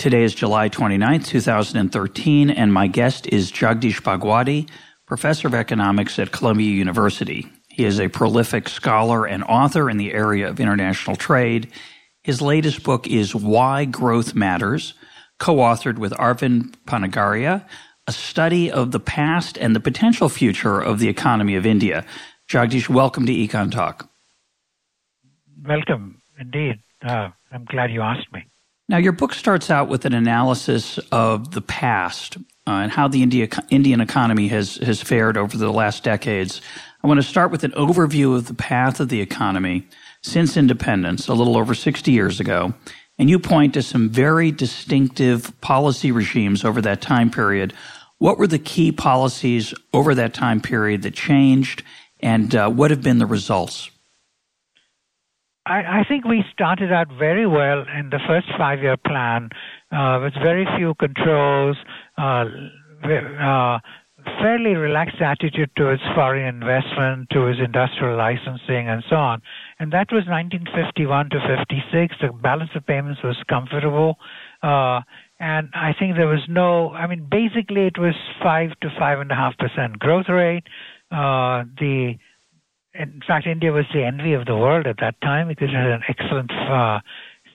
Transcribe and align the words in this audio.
Today 0.00 0.22
is 0.22 0.34
July 0.34 0.68
29, 0.68 1.24
2013, 1.24 2.48
and 2.48 2.72
my 2.72 2.86
guest 2.86 3.26
is 3.26 3.52
Jagdish 3.52 4.00
Bhagwati, 4.00 4.66
professor 5.04 5.46
of 5.46 5.54
economics 5.54 6.18
at 6.18 6.32
Columbia 6.32 6.70
University. 6.70 7.46
He 7.68 7.84
is 7.84 8.00
a 8.00 8.08
prolific 8.08 8.70
scholar 8.70 9.26
and 9.26 9.44
author 9.44 9.90
in 9.90 9.98
the 9.98 10.14
area 10.14 10.48
of 10.48 10.58
international 10.58 11.16
trade. 11.16 11.68
His 12.22 12.40
latest 12.40 12.82
book 12.82 13.06
is 13.08 13.34
Why 13.34 13.84
Growth 13.84 14.34
Matters, 14.34 14.94
co 15.38 15.56
authored 15.56 15.98
with 15.98 16.12
Arvind 16.12 16.76
Panagariya, 16.86 17.66
a 18.06 18.12
study 18.12 18.70
of 18.70 18.92
the 18.92 19.00
past 19.00 19.58
and 19.58 19.76
the 19.76 19.80
potential 19.80 20.30
future 20.30 20.80
of 20.80 20.98
the 20.98 21.10
economy 21.10 21.56
of 21.56 21.66
India. 21.66 22.06
Jagdish, 22.48 22.88
welcome 22.88 23.26
to 23.26 23.32
Econ 23.34 23.70
Talk. 23.70 24.08
Welcome, 25.62 26.22
indeed. 26.38 26.76
Uh, 27.06 27.28
I'm 27.52 27.66
glad 27.66 27.92
you 27.92 28.00
asked 28.00 28.32
me. 28.32 28.46
Now, 28.90 28.96
your 28.96 29.12
book 29.12 29.34
starts 29.34 29.70
out 29.70 29.88
with 29.88 30.04
an 30.04 30.14
analysis 30.14 30.98
of 31.12 31.52
the 31.52 31.60
past 31.60 32.38
uh, 32.66 32.70
and 32.70 32.90
how 32.90 33.06
the 33.06 33.22
India, 33.22 33.46
Indian 33.68 34.00
economy 34.00 34.48
has, 34.48 34.78
has 34.78 35.00
fared 35.00 35.36
over 35.36 35.56
the 35.56 35.70
last 35.70 36.02
decades. 36.02 36.60
I 37.04 37.06
want 37.06 37.22
to 37.22 37.26
start 37.26 37.52
with 37.52 37.62
an 37.62 37.70
overview 37.70 38.34
of 38.34 38.48
the 38.48 38.54
path 38.54 38.98
of 38.98 39.08
the 39.08 39.20
economy 39.20 39.86
since 40.22 40.56
independence, 40.56 41.28
a 41.28 41.34
little 41.34 41.56
over 41.56 41.72
60 41.72 42.10
years 42.10 42.40
ago. 42.40 42.74
And 43.16 43.30
you 43.30 43.38
point 43.38 43.74
to 43.74 43.82
some 43.82 44.08
very 44.08 44.50
distinctive 44.50 45.52
policy 45.60 46.10
regimes 46.10 46.64
over 46.64 46.80
that 46.80 47.00
time 47.00 47.30
period. 47.30 47.72
What 48.18 48.38
were 48.38 48.48
the 48.48 48.58
key 48.58 48.90
policies 48.90 49.72
over 49.94 50.16
that 50.16 50.34
time 50.34 50.60
period 50.60 51.02
that 51.02 51.14
changed, 51.14 51.84
and 52.18 52.52
uh, 52.56 52.68
what 52.68 52.90
have 52.90 53.02
been 53.02 53.18
the 53.18 53.26
results? 53.26 53.88
I, 55.70 56.00
I, 56.00 56.04
think 56.08 56.24
we 56.24 56.44
started 56.52 56.92
out 56.92 57.06
very 57.16 57.46
well 57.46 57.84
in 57.96 58.10
the 58.10 58.18
first 58.26 58.48
five 58.58 58.80
year 58.80 58.96
plan 58.96 59.50
uh, 59.92 60.18
with 60.20 60.34
very 60.34 60.66
few 60.76 60.94
controls, 60.94 61.76
uh, 62.18 62.44
uh, 63.04 63.78
fairly 64.42 64.74
relaxed 64.74 65.20
attitude 65.20 65.70
towards 65.76 66.02
foreign 66.16 66.44
investment, 66.44 67.28
towards 67.30 67.60
industrial 67.60 68.18
licensing, 68.18 68.88
and 68.88 69.04
so 69.08 69.14
on. 69.14 69.42
And 69.78 69.92
that 69.92 70.08
was 70.10 70.24
1951 70.26 71.30
to 71.30 71.38
56. 71.38 72.16
The 72.20 72.32
balance 72.32 72.70
of 72.74 72.84
payments 72.84 73.22
was 73.22 73.36
comfortable. 73.48 74.16
Uh, 74.64 75.02
and 75.38 75.68
I 75.72 75.94
think 75.96 76.16
there 76.16 76.26
was 76.26 76.44
no, 76.48 76.90
I 76.90 77.06
mean, 77.06 77.28
basically 77.30 77.86
it 77.86 77.96
was 77.96 78.14
5 78.42 78.70
to 78.82 78.88
5.5% 78.88 79.98
growth 80.00 80.28
rate. 80.28 80.64
Uh, 81.12 81.62
the 81.78 82.16
in 82.94 83.20
fact, 83.26 83.46
India 83.46 83.72
was 83.72 83.84
the 83.94 84.02
envy 84.02 84.32
of 84.32 84.46
the 84.46 84.56
world 84.56 84.86
at 84.86 84.96
that 85.00 85.20
time 85.20 85.48
because 85.48 85.68
it 85.68 85.76
had 85.76 85.90
an 85.90 86.02
excellent 86.08 86.50
uh, 86.50 86.98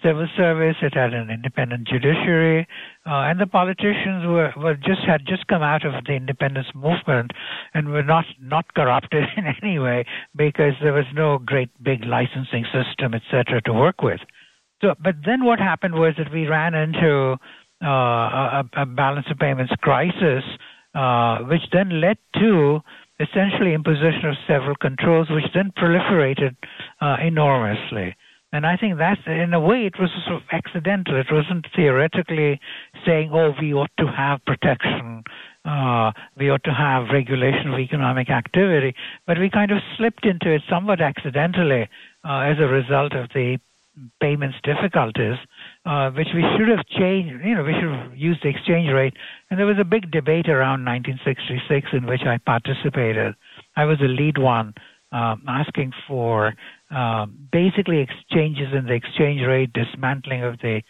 civil 0.01 0.27
service. 0.37 0.75
It 0.81 0.93
had 0.93 1.13
an 1.13 1.29
independent 1.29 1.87
judiciary, 1.87 2.67
uh, 3.05 3.27
and 3.27 3.39
the 3.39 3.47
politicians 3.47 4.25
were, 4.25 4.53
were 4.55 4.75
just 4.75 5.01
had 5.05 5.25
just 5.27 5.47
come 5.47 5.61
out 5.61 5.85
of 5.85 6.05
the 6.05 6.13
independence 6.13 6.67
movement 6.73 7.31
and 7.73 7.89
were 7.89 8.03
not 8.03 8.25
not 8.39 8.73
corrupted 8.75 9.23
in 9.37 9.45
any 9.61 9.79
way 9.79 10.05
because 10.35 10.73
there 10.81 10.93
was 10.93 11.05
no 11.13 11.37
great 11.39 11.69
big 11.83 12.05
licensing 12.05 12.65
system, 12.71 13.13
etc., 13.13 13.61
to 13.65 13.73
work 13.73 14.01
with. 14.01 14.19
So, 14.81 14.93
but 15.03 15.15
then 15.25 15.43
what 15.43 15.59
happened 15.59 15.95
was 15.95 16.13
that 16.17 16.31
we 16.31 16.47
ran 16.47 16.73
into 16.73 17.37
uh, 17.83 17.87
a, 17.87 18.63
a 18.77 18.85
balance 18.85 19.25
of 19.29 19.37
payments 19.37 19.73
crisis, 19.81 20.43
uh, 20.93 21.39
which 21.39 21.61
then 21.73 21.99
led 22.01 22.17
to 22.39 22.81
essentially 23.19 23.73
imposition 23.73 24.25
of 24.25 24.35
several 24.47 24.75
controls, 24.75 25.29
which 25.29 25.45
then 25.53 25.71
proliferated 25.77 26.55
uh, 27.01 27.17
enormously. 27.21 28.15
And 28.51 28.65
I 28.65 28.77
think 28.77 28.97
that, 28.99 29.17
in 29.27 29.53
a 29.53 29.59
way, 29.59 29.85
it 29.85 29.99
was 29.99 30.09
sort 30.25 30.41
of 30.41 30.47
accidental. 30.51 31.19
It 31.19 31.27
wasn't 31.29 31.67
theoretically 31.75 32.59
saying, 33.05 33.31
oh, 33.33 33.53
we 33.59 33.73
ought 33.73 33.91
to 33.99 34.07
have 34.07 34.39
protection, 34.45 35.23
uh, 35.65 36.11
we 36.37 36.49
ought 36.49 36.63
to 36.63 36.73
have 36.73 37.09
regulation 37.11 37.73
of 37.73 37.79
economic 37.79 38.29
activity, 38.29 38.95
but 39.27 39.39
we 39.39 39.49
kind 39.49 39.71
of 39.71 39.79
slipped 39.97 40.25
into 40.25 40.53
it 40.53 40.61
somewhat 40.69 41.01
accidentally 41.01 41.89
uh, 42.23 42.39
as 42.39 42.57
a 42.59 42.67
result 42.67 43.13
of 43.13 43.29
the 43.33 43.57
payments 44.21 44.57
difficulties, 44.63 45.37
uh, 45.85 46.09
which 46.11 46.27
we 46.33 46.43
should 46.57 46.69
have 46.69 46.85
changed. 46.87 47.45
You 47.45 47.55
know, 47.55 47.63
we 47.63 47.73
should 47.73 47.91
have 47.91 48.17
used 48.17 48.43
the 48.43 48.49
exchange 48.49 48.91
rate. 48.91 49.13
And 49.49 49.59
there 49.59 49.67
was 49.67 49.77
a 49.79 49.85
big 49.85 50.11
debate 50.11 50.49
around 50.49 50.83
1966 50.85 51.87
in 51.93 52.05
which 52.07 52.21
I 52.25 52.37
participated. 52.37 53.35
I 53.75 53.85
was 53.85 53.99
the 53.99 54.07
lead 54.07 54.37
one 54.37 54.73
um, 55.11 55.43
asking 55.47 55.91
for 56.07 56.53
uh, 56.89 57.25
basically 57.51 57.99
exchanges 57.99 58.73
in 58.73 58.85
the 58.85 58.93
exchange 58.93 59.41
rate, 59.45 59.71
dismantling 59.73 60.43
of 60.43 60.59
the 60.59 60.81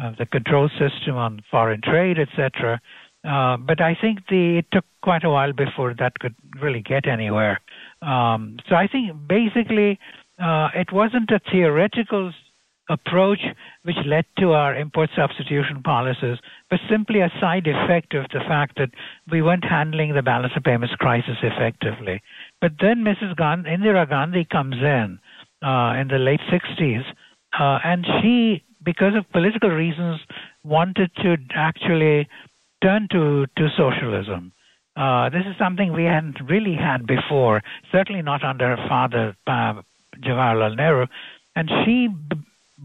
of 0.00 0.16
the 0.16 0.26
control 0.26 0.68
system 0.70 1.16
on 1.16 1.40
foreign 1.50 1.80
trade, 1.80 2.18
etc. 2.18 2.80
Uh, 3.24 3.56
but 3.56 3.80
I 3.80 3.96
think 4.00 4.18
the, 4.28 4.58
it 4.58 4.66
took 4.72 4.84
quite 5.02 5.24
a 5.24 5.30
while 5.30 5.52
before 5.52 5.94
that 5.98 6.18
could 6.18 6.34
really 6.60 6.82
get 6.82 7.06
anywhere. 7.06 7.60
Um, 8.02 8.58
so 8.68 8.74
I 8.74 8.88
think 8.88 9.12
basically 9.28 9.98
uh, 10.42 10.68
it 10.74 10.92
wasn't 10.92 11.30
a 11.30 11.40
theoretical 11.50 12.32
approach 12.88 13.40
which 13.82 13.96
led 14.06 14.24
to 14.38 14.52
our 14.52 14.74
import 14.74 15.10
substitution 15.16 15.82
policies, 15.82 16.38
but 16.68 16.80
simply 16.90 17.20
a 17.20 17.32
side 17.40 17.66
effect 17.66 18.14
of 18.14 18.26
the 18.32 18.40
fact 18.46 18.76
that 18.76 18.90
we 19.30 19.42
weren't 19.42 19.64
handling 19.64 20.14
the 20.14 20.22
balance 20.22 20.52
of 20.56 20.62
payments 20.62 20.94
crisis 20.96 21.36
effectively. 21.42 22.20
But 22.60 22.72
then 22.80 23.04
Mrs. 23.04 23.36
Gandhi, 23.36 23.70
Indira 23.70 24.08
Gandhi 24.08 24.44
comes 24.44 24.76
in 24.76 25.18
uh, 25.62 25.94
in 25.98 26.08
the 26.08 26.18
late 26.18 26.40
60s, 26.52 27.04
uh, 27.58 27.78
and 27.84 28.04
she, 28.20 28.62
because 28.84 29.14
of 29.16 29.30
political 29.32 29.70
reasons, 29.70 30.20
wanted 30.62 31.10
to 31.22 31.36
actually 31.54 32.28
turn 32.82 33.08
to, 33.12 33.46
to 33.56 33.68
socialism. 33.76 34.52
Uh, 34.96 35.28
this 35.30 35.42
is 35.46 35.56
something 35.58 35.92
we 35.92 36.04
hadn't 36.04 36.36
really 36.48 36.76
had 36.76 37.06
before, 37.06 37.62
certainly 37.90 38.22
not 38.22 38.44
under 38.44 38.76
her 38.76 38.88
father, 38.88 39.36
uh, 39.46 39.80
Jawaharlal 40.22 40.76
Nehru. 40.76 41.06
And 41.56 41.70
she 41.84 42.08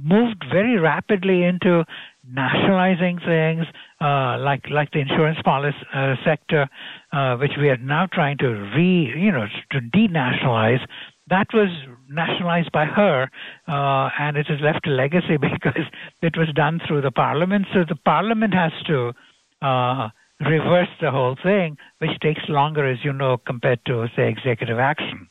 moved 0.04 0.44
very 0.52 0.78
rapidly 0.78 1.44
into 1.44 1.86
nationalizing 2.32 3.20
things 3.26 3.66
uh, 4.02 4.38
like 4.40 4.70
like 4.70 4.92
the 4.92 5.00
insurance 5.00 5.40
policy 5.44 5.78
uh, 5.94 6.16
sector, 6.24 6.70
uh, 7.12 7.36
which 7.38 7.52
we 7.60 7.70
are 7.70 7.78
now 7.78 8.08
trying 8.12 8.38
to 8.38 8.48
re 8.48 9.14
you 9.16 9.32
know 9.32 9.46
to 9.72 9.80
denationalize. 9.80 10.86
That 11.30 11.48
was 11.54 11.70
nationalized 12.09 12.72
by 12.72 12.86
her, 12.86 13.30
uh, 13.68 14.09
and 14.20 14.36
it 14.36 14.48
has 14.48 14.59
left 14.62 14.88
a 14.88 14.90
legacy 14.90 15.38
because 15.42 15.86
it 16.22 16.38
was 16.38 16.48
done 16.56 16.82
through 16.88 17.02
the 17.02 17.12
parliament. 17.12 17.68
So 17.74 17.84
the 17.88 17.96
parliament 17.96 18.54
has 18.54 18.72
to 18.88 19.14
uh, 19.62 20.09
reverse 20.40 20.90
the 21.02 21.12
whole 21.12 21.36
thing, 21.42 21.78
which 22.00 22.20
takes 22.22 22.42
longer, 22.48 22.90
as 22.90 22.98
you 23.04 23.14
know, 23.14 23.38
compared 23.38 23.86
to 23.86 24.08
say 24.16 24.30
executive 24.30 24.80
action. 24.80 25.28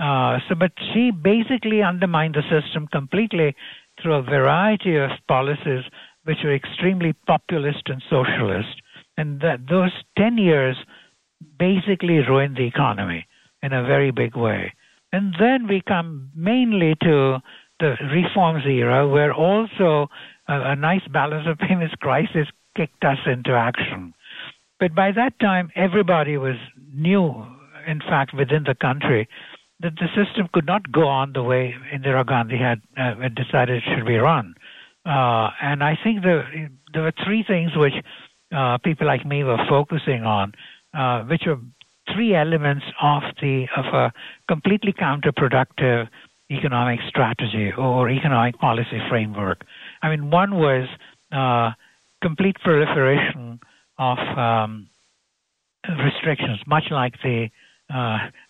Uh, 0.00 0.38
so, 0.48 0.54
but 0.54 0.72
she 0.92 1.10
basically 1.10 1.82
undermined 1.82 2.34
the 2.34 2.42
system 2.42 2.86
completely 2.86 3.54
through 4.02 4.14
a 4.14 4.22
variety 4.22 4.96
of 4.96 5.10
policies 5.26 5.84
which 6.24 6.38
were 6.44 6.54
extremely 6.54 7.14
populist 7.26 7.82
and 7.86 8.02
socialist. 8.08 8.82
And 9.16 9.40
that 9.40 9.60
those 9.68 9.92
10 10.16 10.38
years 10.38 10.76
basically 11.58 12.18
ruined 12.18 12.56
the 12.56 12.66
economy 12.66 13.26
in 13.62 13.72
a 13.72 13.82
very 13.82 14.10
big 14.10 14.36
way. 14.36 14.72
And 15.12 15.34
then 15.38 15.66
we 15.66 15.82
come 15.86 16.30
mainly 16.34 16.94
to 17.02 17.38
the 17.80 17.94
reforms 18.12 18.64
era, 18.66 19.08
where 19.08 19.32
also 19.32 20.08
a, 20.48 20.72
a 20.72 20.76
nice 20.76 21.06
balance 21.12 21.46
of 21.48 21.58
payments 21.58 21.94
crisis 22.00 22.48
kicked 22.76 23.04
us 23.04 23.18
into 23.26 23.52
action. 23.52 24.14
But 24.78 24.94
by 24.94 25.12
that 25.12 25.38
time, 25.40 25.70
everybody 25.74 26.36
was 26.36 26.56
knew, 26.92 27.44
in 27.86 28.00
fact, 28.00 28.34
within 28.34 28.64
the 28.64 28.74
country 28.74 29.28
that 29.80 29.94
the 29.96 30.08
system 30.08 30.48
could 30.52 30.66
not 30.66 30.90
go 30.90 31.06
on 31.06 31.32
the 31.32 31.42
way 31.42 31.74
Indira 31.94 32.26
Gandhi 32.26 32.58
had 32.58 32.80
uh, 32.96 33.28
decided 33.28 33.76
it 33.76 33.84
should 33.94 34.06
be 34.06 34.16
run. 34.16 34.54
Uh, 35.06 35.50
and 35.62 35.82
I 35.82 35.96
think 36.02 36.22
there, 36.22 36.70
there 36.92 37.02
were 37.02 37.12
three 37.24 37.44
things 37.46 37.70
which 37.76 37.94
uh, 38.54 38.78
people 38.78 39.06
like 39.06 39.24
me 39.24 39.44
were 39.44 39.58
focusing 39.68 40.24
on, 40.24 40.52
uh, 40.94 41.22
which 41.24 41.42
were 41.46 41.58
three 42.14 42.34
elements 42.34 42.84
of 43.00 43.22
the 43.40 43.66
of 43.76 43.84
a 43.94 44.12
completely 44.48 44.92
counterproductive 44.92 46.08
economic 46.50 47.00
strategy 47.08 47.70
or 47.76 48.08
economic 48.08 48.58
policy 48.58 49.00
framework. 49.08 49.64
I 50.02 50.08
mean, 50.08 50.30
one 50.30 50.56
was 50.56 50.88
uh, 51.30 51.72
complete 52.22 52.56
proliferation 52.62 53.60
of 53.98 54.18
um, 54.18 54.88
restrictions, 56.04 56.60
much 56.66 56.84
like 56.90 57.14
the 57.22 57.48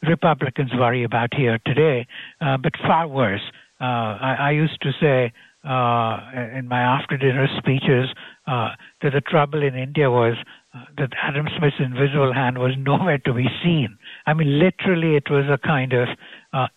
Republicans 0.02 0.70
worry 0.75 1.05
about 1.05 1.35
here 1.35 1.58
today, 1.64 2.06
uh, 2.40 2.56
but 2.56 2.73
far 2.87 3.06
worse. 3.06 3.43
Uh, 3.81 3.85
I, 4.20 4.37
I, 4.40 4.50
used 4.50 4.81
to 4.82 4.90
say 5.00 5.32
uh, 5.64 6.19
in 6.56 6.67
my 6.67 6.81
after 6.81 7.17
dinner 7.17 7.46
speeches 7.56 8.08
uh, 8.49 8.70
that 9.02 9.12
the 9.12 9.20
trouble 9.20 9.62
in 9.62 9.76
India 9.76 10.11
was 10.11 10.35
uh, 10.75 10.85
that 10.96 11.11
Adam 11.23 11.46
Smith's 11.56 11.76
invisible 11.79 12.32
hand 12.32 12.58
was 12.58 12.73
nowhere 12.76 13.19
to 13.19 13.32
be 13.32 13.46
seen. 13.62 13.96
I 14.26 14.35
mean, 14.35 14.58
literally, 14.58 15.14
it 15.14 15.31
was 15.31 15.44
a 15.49 15.58
kind 15.64 15.93
of 15.93 16.08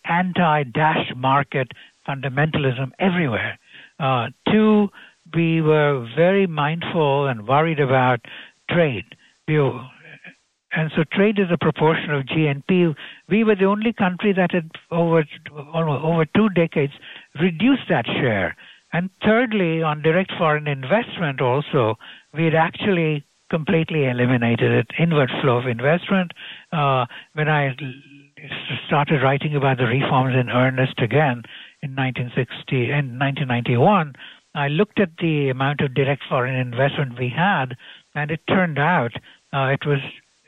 anti 0.05 0.63
dash 0.63 1.11
market 1.15 1.71
fundamentalism 2.07 2.91
everywhere. 2.99 3.57
two, 4.51 4.89
we 5.33 5.61
were 5.61 6.07
very 6.15 6.45
mindful 6.45 7.27
and 7.27 7.47
worried 7.47 7.79
about 7.79 8.19
trade. 8.69 9.05
We 9.47 9.59
and 10.73 10.91
so 10.95 11.03
trade 11.11 11.37
is 11.37 11.47
a 11.51 11.57
proportion 11.57 12.11
of 12.11 12.25
GNP. 12.25 12.95
We 13.29 13.43
were 13.43 13.55
the 13.55 13.65
only 13.65 13.93
country 13.93 14.33
that 14.33 14.51
had 14.51 14.71
over 14.89 15.23
over 15.53 16.25
two 16.25 16.49
decades 16.49 16.93
reduced 17.39 17.89
that 17.89 18.05
share. 18.05 18.55
And 18.93 19.09
thirdly, 19.23 19.81
on 19.81 20.01
direct 20.01 20.31
foreign 20.37 20.67
investment 20.67 21.41
also, 21.41 21.95
we 22.33 22.45
had 22.45 22.55
actually 22.55 23.25
completely 23.49 24.05
eliminated 24.05 24.71
it, 24.71 24.87
inward 24.97 25.29
flow 25.41 25.57
of 25.57 25.67
investment. 25.67 26.31
Uh, 26.71 27.05
when 27.33 27.49
I 27.49 27.75
started 28.87 29.21
writing 29.21 29.55
about 29.55 29.77
the 29.77 29.85
reforms 29.85 30.35
in 30.35 30.49
earnest 30.49 30.99
again 30.99 31.43
in 31.83 31.95
1960 31.95 32.91
in 32.91 33.19
1991, 33.19 34.13
I 34.55 34.67
looked 34.67 34.99
at 34.99 35.17
the 35.19 35.49
amount 35.49 35.81
of 35.81 35.93
direct 35.93 36.23
foreign 36.27 36.55
investment 36.55 37.17
we 37.17 37.29
had, 37.29 37.75
and 38.15 38.31
it 38.31 38.41
turned 38.47 38.79
out 38.79 39.11
uh, 39.53 39.67
it 39.67 39.85
was 39.85 39.99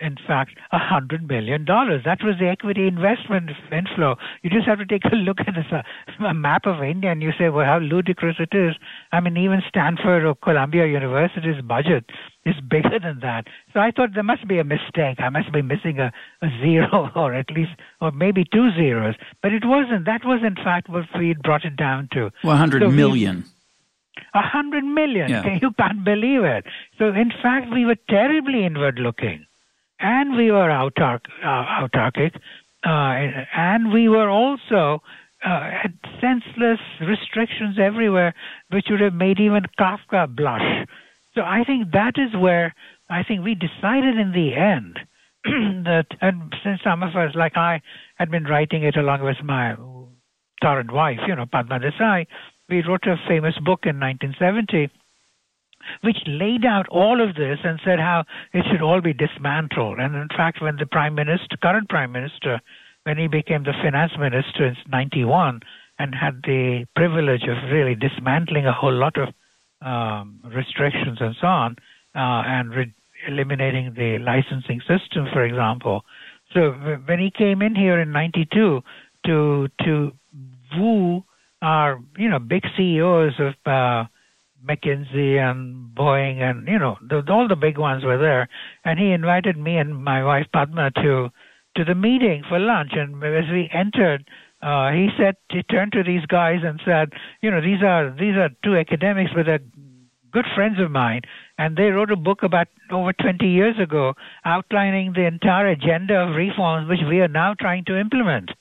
in 0.03 0.17
fact, 0.27 0.57
a 0.71 0.77
$100 0.77 1.27
million. 1.27 1.65
That 1.65 2.19
was 2.21 2.35
the 2.39 2.49
equity 2.49 2.87
investment 2.87 3.49
inflow. 3.71 4.17
You 4.41 4.49
just 4.49 4.67
have 4.67 4.79
to 4.79 4.85
take 4.85 5.05
a 5.05 5.15
look 5.15 5.39
at 5.39 5.55
this 5.55 5.71
uh, 5.71 5.81
a 6.27 6.33
map 6.33 6.65
of 6.65 6.83
India 6.83 7.11
and 7.11 7.21
you 7.21 7.31
say, 7.39 7.49
well, 7.49 7.65
how 7.65 7.79
ludicrous 7.79 8.35
it 8.39 8.55
is. 8.55 8.75
I 9.11 9.21
mean, 9.21 9.37
even 9.37 9.61
Stanford 9.67 10.25
or 10.25 10.35
Columbia 10.35 10.87
University's 10.87 11.61
budget 11.61 12.05
is 12.45 12.55
bigger 12.69 12.99
than 13.01 13.19
that. 13.21 13.45
So 13.73 13.79
I 13.79 13.91
thought 13.91 14.09
there 14.13 14.23
must 14.23 14.47
be 14.47 14.59
a 14.59 14.63
mistake. 14.65 15.19
I 15.19 15.29
must 15.29 15.51
be 15.53 15.61
missing 15.61 15.99
a, 15.99 16.11
a 16.41 16.47
zero 16.61 17.09
or 17.15 17.33
at 17.33 17.49
least, 17.49 17.71
or 18.01 18.11
maybe 18.11 18.43
two 18.43 18.71
zeros. 18.75 19.15
But 19.41 19.53
it 19.53 19.63
wasn't. 19.65 20.05
That 20.05 20.25
was, 20.25 20.41
in 20.45 20.55
fact, 20.55 20.89
what 20.89 21.05
we 21.17 21.33
brought 21.41 21.63
it 21.63 21.77
down 21.77 22.09
to. 22.11 22.29
Well, 22.43 22.59
100 22.59 22.81
so 22.81 22.91
million. 22.91 23.45
A 24.35 24.41
hundred 24.41 24.83
million. 24.83 25.29
Yeah. 25.29 25.57
You 25.61 25.71
can't 25.71 26.03
believe 26.03 26.43
it. 26.43 26.65
So 26.99 27.07
in 27.07 27.31
fact, 27.41 27.71
we 27.71 27.85
were 27.85 27.97
terribly 28.09 28.65
inward 28.65 28.99
looking 28.99 29.45
and 30.03 30.35
we 30.35 30.51
were 30.51 30.69
autark, 30.69 31.21
uh, 31.43 31.87
autarkic, 31.87 32.35
uh, 32.85 33.45
and 33.55 33.93
we 33.93 34.09
were 34.09 34.29
also 34.29 35.01
uh, 35.43 35.71
had 35.71 35.97
senseless 36.21 36.79
restrictions 37.01 37.77
everywhere, 37.81 38.35
which 38.71 38.87
would 38.89 38.99
have 38.99 39.13
made 39.13 39.39
even 39.39 39.63
Kafka 39.79 40.27
blush. 40.27 40.85
So 41.33 41.41
I 41.41 41.63
think 41.65 41.91
that 41.93 42.13
is 42.17 42.35
where 42.39 42.75
I 43.09 43.23
think 43.23 43.43
we 43.43 43.55
decided 43.55 44.17
in 44.17 44.33
the 44.33 44.53
end 44.55 44.99
that, 45.85 46.07
and 46.21 46.53
since 46.63 46.81
some 46.83 47.01
of 47.01 47.15
us, 47.15 47.33
like 47.33 47.55
I, 47.55 47.81
had 48.15 48.29
been 48.29 48.43
writing 48.43 48.83
it 48.83 48.97
along 48.97 49.23
with 49.23 49.37
my 49.43 49.75
current 50.61 50.91
wife, 50.91 51.19
you 51.27 51.35
know, 51.35 51.45
Padma 51.49 51.79
Desai, 51.79 52.27
we 52.69 52.83
wrote 52.87 53.05
a 53.05 53.15
famous 53.27 53.55
book 53.59 53.81
in 53.83 53.99
1970 53.99 54.89
which 56.01 56.17
laid 56.25 56.65
out 56.65 56.87
all 56.89 57.21
of 57.21 57.35
this 57.35 57.59
and 57.63 57.79
said 57.83 57.99
how 57.99 58.23
it 58.53 58.65
should 58.69 58.81
all 58.81 59.01
be 59.01 59.13
dismantled. 59.13 59.99
And 59.99 60.15
in 60.15 60.27
fact, 60.29 60.61
when 60.61 60.77
the 60.77 60.85
prime 60.85 61.15
minister, 61.15 61.57
current 61.61 61.89
prime 61.89 62.11
minister, 62.11 62.61
when 63.03 63.17
he 63.17 63.27
became 63.27 63.63
the 63.63 63.73
finance 63.73 64.13
minister 64.17 64.67
in 64.67 64.75
91 64.89 65.61
and 65.99 66.15
had 66.15 66.41
the 66.43 66.85
privilege 66.95 67.43
of 67.43 67.71
really 67.71 67.95
dismantling 67.95 68.65
a 68.65 68.73
whole 68.73 68.93
lot 68.93 69.15
of 69.17 69.29
um, 69.81 70.39
restrictions 70.45 71.17
and 71.19 71.35
so 71.39 71.47
on, 71.47 71.75
uh, 72.15 72.43
and 72.45 72.71
re- 72.71 72.93
eliminating 73.27 73.93
the 73.95 74.17
licensing 74.19 74.81
system, 74.81 75.27
for 75.31 75.43
example. 75.43 76.03
So 76.53 76.71
when 77.05 77.19
he 77.19 77.31
came 77.31 77.61
in 77.61 77.75
here 77.75 77.99
in 77.99 78.11
92 78.11 78.81
to, 79.25 79.67
to 79.83 80.11
woo 80.77 81.23
our, 81.61 81.99
you 82.17 82.29
know, 82.29 82.39
big 82.39 82.63
CEOs 82.77 83.33
of, 83.39 83.53
uh, 83.65 84.05
McKinsey 84.67 85.37
and 85.37 85.95
Boeing 85.95 86.41
and 86.41 86.67
you 86.67 86.79
know 86.79 86.97
the, 87.07 87.23
all 87.29 87.47
the 87.47 87.55
big 87.55 87.77
ones 87.77 88.03
were 88.03 88.17
there, 88.17 88.47
and 88.83 88.99
he 88.99 89.11
invited 89.11 89.57
me 89.57 89.77
and 89.77 90.03
my 90.03 90.23
wife 90.23 90.47
Padma 90.53 90.91
to 90.91 91.29
to 91.75 91.83
the 91.83 91.95
meeting 91.95 92.43
for 92.47 92.59
lunch. 92.59 92.91
And 92.93 93.23
as 93.23 93.49
we 93.51 93.69
entered, 93.73 94.25
uh, 94.61 94.91
he 94.91 95.09
said 95.17 95.35
he 95.49 95.63
turned 95.63 95.91
to 95.93 96.03
these 96.03 96.25
guys 96.27 96.59
and 96.63 96.79
said, 96.85 97.09
you 97.41 97.51
know, 97.51 97.61
these 97.61 97.81
are 97.83 98.15
these 98.17 98.35
are 98.35 98.49
two 98.63 98.77
academics, 98.77 99.31
but 99.35 99.45
they're 99.45 99.59
good 100.31 100.45
friends 100.55 100.79
of 100.79 100.89
mine, 100.89 101.21
and 101.57 101.77
they 101.77 101.91
wrote 101.91 102.11
a 102.11 102.15
book 102.15 102.41
about 102.41 102.67
over 102.91 103.13
20 103.13 103.45
years 103.45 103.75
ago 103.79 104.13
outlining 104.45 105.13
the 105.13 105.25
entire 105.25 105.67
agenda 105.67 106.15
of 106.15 106.35
reforms 106.35 106.89
which 106.89 106.99
we 107.07 107.19
are 107.19 107.27
now 107.27 107.53
trying 107.53 107.85
to 107.85 107.99
implement 107.99 108.51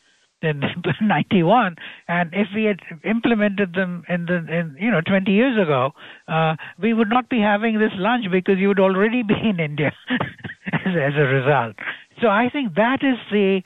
in 0.43 0.63
91 1.01 1.77
and 2.09 2.31
if 2.33 2.49
we 2.55 2.65
had 2.65 2.81
implemented 3.05 3.75
them 3.75 4.05
in 4.09 4.27
the 4.27 4.37
in 4.37 4.77
you 4.79 4.91
know 4.91 5.01
20 5.01 5.31
years 5.31 5.61
ago 5.61 5.93
uh, 6.29 6.55
we 6.81 6.93
would 6.93 7.09
not 7.09 7.29
be 7.29 7.41
having 7.41 7.79
this 7.79 7.93
lunch 7.97 8.27
because 8.31 8.59
you 8.59 8.69
would 8.69 8.81
already 8.81 9.23
be 9.23 9.35
in 9.35 9.61
india 9.61 9.93
as, 10.73 10.95
as 11.09 11.15
a 11.17 11.27
result. 11.39 11.77
So 12.21 12.29
i 12.29 12.49
think 12.51 12.75
that 12.75 13.03
is 13.03 13.19
the 13.31 13.63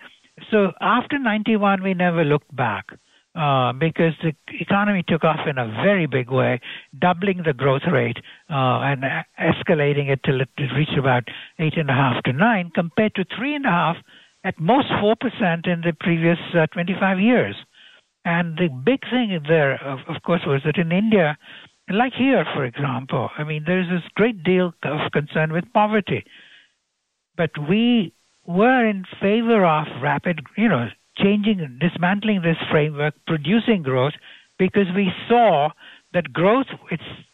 so 0.51 0.73
after 0.81 1.19
91 1.19 1.83
we 1.83 1.95
never 1.95 2.25
looked 2.25 2.55
back 2.55 2.87
uh, 3.37 3.73
because 3.75 4.15
the 4.23 4.33
economy 4.61 5.05
took 5.07 5.23
off 5.23 5.41
in 5.47 5.59
a 5.59 5.67
very 5.67 6.07
big 6.07 6.31
way, 6.31 6.59
doubling 6.99 7.43
the 7.45 7.53
growth 7.53 7.83
rate 7.93 8.17
uh, 8.51 8.81
and 8.81 9.05
escalating 9.39 10.09
it 10.11 10.21
till 10.25 10.41
it 10.41 10.49
reached 10.75 10.97
about 10.99 11.25
eight 11.59 11.77
and 11.77 11.91
a 11.91 11.93
half 11.93 12.23
to 12.25 12.33
nine, 12.33 12.71
compared 12.75 13.15
to 13.15 13.25
three 13.37 13.55
and 13.55 13.67
a 13.67 13.71
half 13.71 13.97
at 14.47 14.61
most 14.61 14.87
4% 15.03 15.67
in 15.67 15.81
the 15.81 15.93
previous 15.99 16.39
uh, 16.55 16.67
25 16.73 17.19
years. 17.19 17.57
And 18.25 18.57
the 18.57 18.69
big 18.69 19.01
thing 19.11 19.37
there, 19.49 19.75
of, 19.85 19.99
of 20.09 20.23
course, 20.23 20.43
was 20.47 20.61
that 20.65 20.79
in 20.79 20.93
India, 20.93 21.37
like 21.91 22.13
here, 22.17 22.45
for 22.55 22.65
example, 22.65 23.29
I 23.37 23.43
mean, 23.43 23.65
there's 23.67 23.89
this 23.89 24.09
great 24.15 24.45
deal 24.45 24.73
of 24.85 25.13
concern 25.13 25.53
with 25.53 25.65
poverty. 25.75 26.25
But 27.37 27.51
we 27.69 28.13
were 28.47 28.89
in 28.89 29.05
favor 29.21 29.67
of 29.67 29.87
rapid, 30.01 30.41
you 30.57 30.69
know, 30.69 30.89
changing, 31.19 31.79
dismantling 31.81 32.43
this 32.43 32.57
framework, 32.71 33.15
producing 33.27 33.83
growth, 33.83 34.15
because 34.59 34.87
we 34.95 35.11
saw 35.29 35.71
that 36.13 36.33
growth 36.33 36.67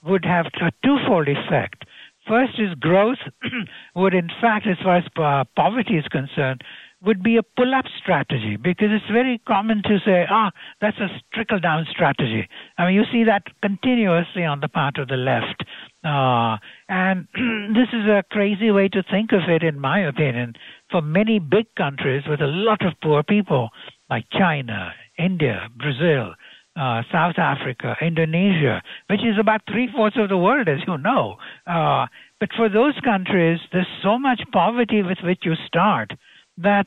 would 0.04 0.24
have 0.24 0.46
a 0.46 0.72
twofold 0.84 1.28
effect. 1.28 1.84
First 2.26 2.58
is 2.58 2.74
growth 2.80 3.18
would, 3.94 4.14
in 4.14 4.28
fact, 4.40 4.66
as 4.66 4.78
far 4.82 4.96
as 4.96 5.04
uh, 5.16 5.44
poverty 5.56 5.96
is 5.96 6.06
concerned, 6.08 6.62
would 7.04 7.22
be 7.22 7.36
a 7.36 7.42
pull 7.42 7.74
up 7.74 7.84
strategy 8.00 8.56
because 8.56 8.88
it's 8.90 9.10
very 9.12 9.40
common 9.46 9.82
to 9.82 9.98
say, 10.04 10.24
ah, 10.30 10.50
that's 10.80 10.98
a 10.98 11.08
trickle 11.34 11.58
down 11.58 11.86
strategy. 11.90 12.48
I 12.78 12.86
mean, 12.86 12.94
you 12.94 13.04
see 13.10 13.24
that 13.24 13.42
continuously 13.62 14.44
on 14.44 14.60
the 14.60 14.68
part 14.68 14.98
of 14.98 15.08
the 15.08 15.16
left. 15.16 15.64
Uh, 16.04 16.58
and 16.88 17.26
this 17.74 17.88
is 17.92 18.06
a 18.06 18.22
crazy 18.30 18.70
way 18.70 18.88
to 18.88 19.02
think 19.10 19.32
of 19.32 19.48
it, 19.48 19.62
in 19.62 19.80
my 19.80 20.00
opinion, 20.00 20.54
for 20.90 21.02
many 21.02 21.38
big 21.38 21.66
countries 21.76 22.22
with 22.28 22.40
a 22.40 22.46
lot 22.46 22.84
of 22.84 22.94
poor 23.02 23.22
people 23.22 23.70
like 24.10 24.24
China, 24.30 24.92
India, 25.18 25.68
Brazil. 25.76 26.34
Uh, 26.74 27.02
South 27.12 27.34
Africa, 27.36 27.94
Indonesia, 28.00 28.80
which 29.10 29.20
is 29.20 29.38
about 29.38 29.60
three 29.70 29.90
fourths 29.94 30.16
of 30.18 30.30
the 30.30 30.38
world, 30.38 30.68
as 30.68 30.78
you 30.86 30.96
know. 30.96 31.36
Uh, 31.66 32.06
but 32.40 32.48
for 32.56 32.70
those 32.70 32.98
countries, 33.04 33.60
there's 33.74 33.86
so 34.02 34.18
much 34.18 34.40
poverty 34.54 35.02
with 35.02 35.18
which 35.22 35.40
you 35.44 35.52
start 35.66 36.14
that 36.62 36.86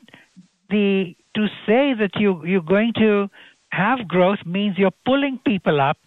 the 0.70 1.14
to 1.34 1.46
say 1.66 1.94
that 1.94 2.12
you 2.16 2.44
you're 2.44 2.60
going 2.62 2.92
to 2.96 3.28
have 3.70 4.08
growth 4.08 4.38
means 4.46 4.76
you're 4.78 4.98
pulling 5.04 5.38
people 5.46 5.80
up 5.80 5.98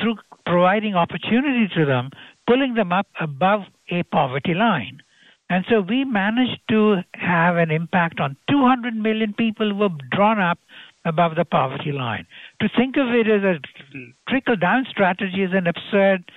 through 0.00 0.16
providing 0.46 0.94
opportunity 0.94 1.68
to 1.74 1.84
them, 1.84 2.10
pulling 2.46 2.74
them 2.74 2.92
up 2.92 3.06
above 3.20 3.62
a 3.90 4.02
poverty 4.04 4.54
line. 4.54 5.02
And 5.50 5.64
so 5.68 5.80
we 5.80 6.04
managed 6.04 6.60
to 6.70 7.02
have 7.14 7.56
an 7.56 7.70
impact 7.70 8.20
on 8.20 8.36
200 8.50 8.94
million 8.94 9.34
people 9.34 9.70
who 9.70 9.76
were 9.76 9.90
drawn 10.10 10.40
up 10.40 10.58
above 11.04 11.34
the 11.36 11.44
poverty 11.44 11.92
line. 11.92 12.26
To 12.60 12.68
think 12.74 12.96
of 12.96 13.08
it 13.08 13.28
as 13.28 13.42
a 13.42 13.60
trickle 14.30 14.56
down 14.56 14.86
strategy 14.88 15.42
is 15.42 15.50
an 15.52 15.66
absurd, 15.66 16.30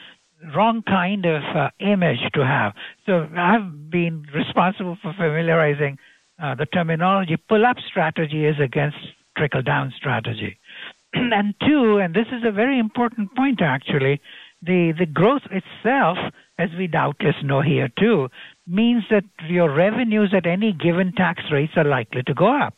wrong 0.53 0.83
kind 0.85 1.25
of 1.25 1.41
uh, 1.55 1.69
image 1.79 2.19
to 2.33 2.45
have. 2.45 2.73
So 3.05 3.27
I've 3.37 3.89
been 3.89 4.25
responsible 4.33 4.97
for 5.01 5.13
familiarizing 5.13 5.97
uh, 6.41 6.55
the 6.55 6.65
terminology 6.65 7.37
pull 7.37 7.65
up 7.65 7.77
strategy 7.89 8.45
is 8.45 8.55
against 8.59 8.97
trickle 9.37 9.61
down 9.61 9.93
strategy. 9.95 10.57
and 11.13 11.53
two, 11.65 11.97
and 11.97 12.13
this 12.13 12.27
is 12.27 12.43
a 12.45 12.51
very 12.51 12.79
important 12.79 13.33
point 13.35 13.61
actually, 13.61 14.21
the, 14.61 14.93
the 14.97 15.05
growth 15.05 15.43
itself, 15.51 16.17
as 16.57 16.69
we 16.77 16.87
doubtless 16.87 17.35
know 17.43 17.61
here 17.61 17.89
too, 17.99 18.29
means 18.67 19.03
that 19.11 19.23
your 19.47 19.73
revenues 19.73 20.33
at 20.35 20.45
any 20.45 20.73
given 20.73 21.13
tax 21.13 21.43
rates 21.51 21.73
are 21.75 21.83
likely 21.83 22.23
to 22.23 22.33
go 22.33 22.47
up. 22.47 22.75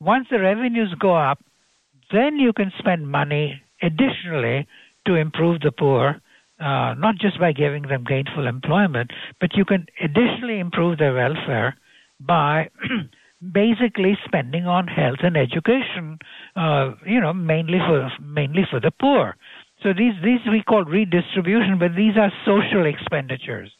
Once 0.00 0.26
the 0.30 0.40
revenues 0.40 0.94
go 0.98 1.14
up, 1.14 1.38
then 2.12 2.36
you 2.36 2.52
can 2.52 2.72
spend 2.78 3.08
money 3.08 3.60
additionally 3.82 4.66
to 5.06 5.14
improve 5.14 5.60
the 5.60 5.72
poor, 5.72 6.20
uh, 6.60 6.94
not 6.94 7.16
just 7.18 7.38
by 7.38 7.52
giving 7.52 7.82
them 7.82 8.04
gainful 8.04 8.46
employment, 8.46 9.10
but 9.40 9.54
you 9.54 9.64
can 9.64 9.86
additionally 10.02 10.58
improve 10.58 10.98
their 10.98 11.14
welfare 11.14 11.76
by 12.20 12.68
basically 13.52 14.18
spending 14.24 14.66
on 14.66 14.86
health 14.86 15.20
and 15.22 15.36
education, 15.36 16.18
uh, 16.56 16.92
you 17.06 17.20
know, 17.20 17.32
mainly 17.32 17.78
for 17.78 18.10
mainly 18.22 18.62
for 18.70 18.80
the 18.80 18.90
poor. 19.00 19.36
So 19.82 19.92
these 19.92 20.14
these 20.22 20.40
we 20.50 20.62
call 20.62 20.84
redistribution, 20.84 21.78
but 21.78 21.96
these 21.96 22.16
are 22.16 22.30
social 22.44 22.86
expenditures, 22.86 23.70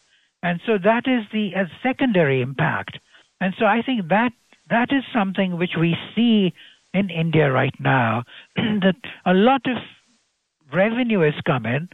and 0.42 0.60
so 0.66 0.78
that 0.82 1.04
is 1.06 1.24
the 1.32 1.50
secondary 1.82 2.40
impact. 2.40 2.98
And 3.40 3.54
so 3.58 3.66
I 3.66 3.82
think 3.84 4.08
that 4.08 4.32
that 4.70 4.88
is 4.92 5.02
something 5.12 5.58
which 5.58 5.76
we 5.78 5.96
see 6.14 6.52
in 6.94 7.10
India 7.10 7.50
right 7.50 7.74
now, 7.78 8.24
that 8.56 8.96
a 9.26 9.34
lot 9.34 9.62
of 9.66 9.76
revenue 10.72 11.20
has 11.20 11.34
come 11.46 11.66
in, 11.66 11.88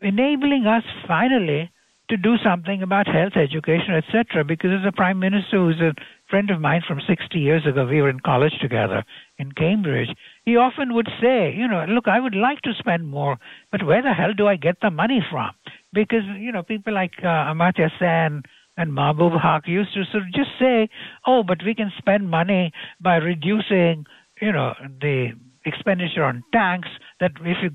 enabling 0.00 0.66
us 0.66 0.84
finally 1.06 1.70
to 2.08 2.16
do 2.16 2.36
something 2.42 2.82
about 2.82 3.06
health, 3.06 3.34
education, 3.36 3.94
etc. 3.94 4.44
Because 4.44 4.70
as 4.80 4.86
a 4.86 4.92
prime 4.92 5.18
minister 5.18 5.56
who's 5.58 5.80
a 5.80 5.94
friend 6.30 6.50
of 6.50 6.60
mine 6.60 6.82
from 6.86 7.00
60 7.06 7.38
years 7.38 7.66
ago, 7.66 7.86
we 7.86 8.00
were 8.00 8.08
in 8.08 8.20
college 8.20 8.54
together 8.60 9.04
in 9.38 9.52
Cambridge. 9.52 10.08
He 10.44 10.56
often 10.56 10.94
would 10.94 11.08
say, 11.20 11.52
you 11.54 11.68
know, 11.68 11.84
look, 11.88 12.08
I 12.08 12.20
would 12.20 12.34
like 12.34 12.62
to 12.62 12.72
spend 12.78 13.08
more, 13.08 13.38
but 13.70 13.84
where 13.84 14.02
the 14.02 14.12
hell 14.12 14.32
do 14.36 14.46
I 14.46 14.56
get 14.56 14.76
the 14.80 14.90
money 14.90 15.20
from? 15.30 15.50
Because, 15.92 16.24
you 16.38 16.52
know, 16.52 16.62
people 16.62 16.94
like 16.94 17.12
uh, 17.22 17.52
Amartya 17.52 17.90
Sen 17.98 18.42
and 18.76 18.92
Mahbub 18.92 19.40
Haq 19.40 19.66
used 19.66 19.92
to 19.94 20.04
sort 20.10 20.22
of 20.24 20.32
just 20.32 20.50
say, 20.58 20.88
oh, 21.26 21.42
but 21.42 21.58
we 21.64 21.74
can 21.74 21.92
spend 21.98 22.30
money 22.30 22.72
by 23.00 23.16
reducing, 23.16 24.06
you 24.40 24.52
know, 24.52 24.74
the 25.00 25.30
expenditure 25.64 26.24
on 26.24 26.44
tanks, 26.52 26.88
that 27.20 27.32
if 27.40 27.58
you 27.62 27.70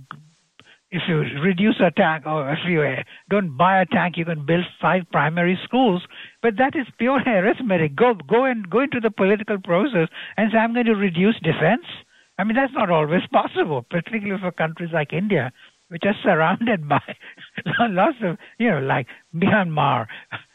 if 0.93 1.01
you 1.07 1.17
reduce 1.41 1.79
a 1.79 1.89
tank 1.89 2.27
or 2.27 2.51
if 2.51 2.59
you 2.67 2.81
uh, 2.83 3.01
don't 3.27 3.57
buy 3.57 3.81
a 3.81 3.85
tank, 3.85 4.15
you 4.15 4.25
can 4.25 4.45
build 4.45 4.63
five 4.79 5.01
primary 5.11 5.59
schools. 5.63 6.03
But 6.43 6.57
that 6.57 6.75
is 6.75 6.85
pure 6.99 7.19
arithmetic. 7.25 7.95
Go 7.95 8.13
go 8.13 8.45
and 8.45 8.69
go 8.69 8.81
into 8.81 8.99
the 8.99 9.09
political 9.09 9.57
process 9.59 10.07
and 10.37 10.51
say 10.51 10.59
I'm 10.59 10.73
going 10.73 10.85
to 10.85 10.95
reduce 10.95 11.35
defense. 11.39 11.85
I 12.37 12.43
mean 12.43 12.55
that's 12.55 12.73
not 12.73 12.91
always 12.91 13.23
possible, 13.31 13.81
particularly 13.89 14.39
for 14.39 14.51
countries 14.51 14.91
like 14.93 15.13
India, 15.13 15.51
which 15.87 16.03
are 16.05 16.15
surrounded 16.23 16.87
by 16.87 17.01
lots 17.79 18.17
of 18.23 18.37
you 18.59 18.69
know 18.69 18.79
like 18.79 19.07
Myanmar 19.35 20.05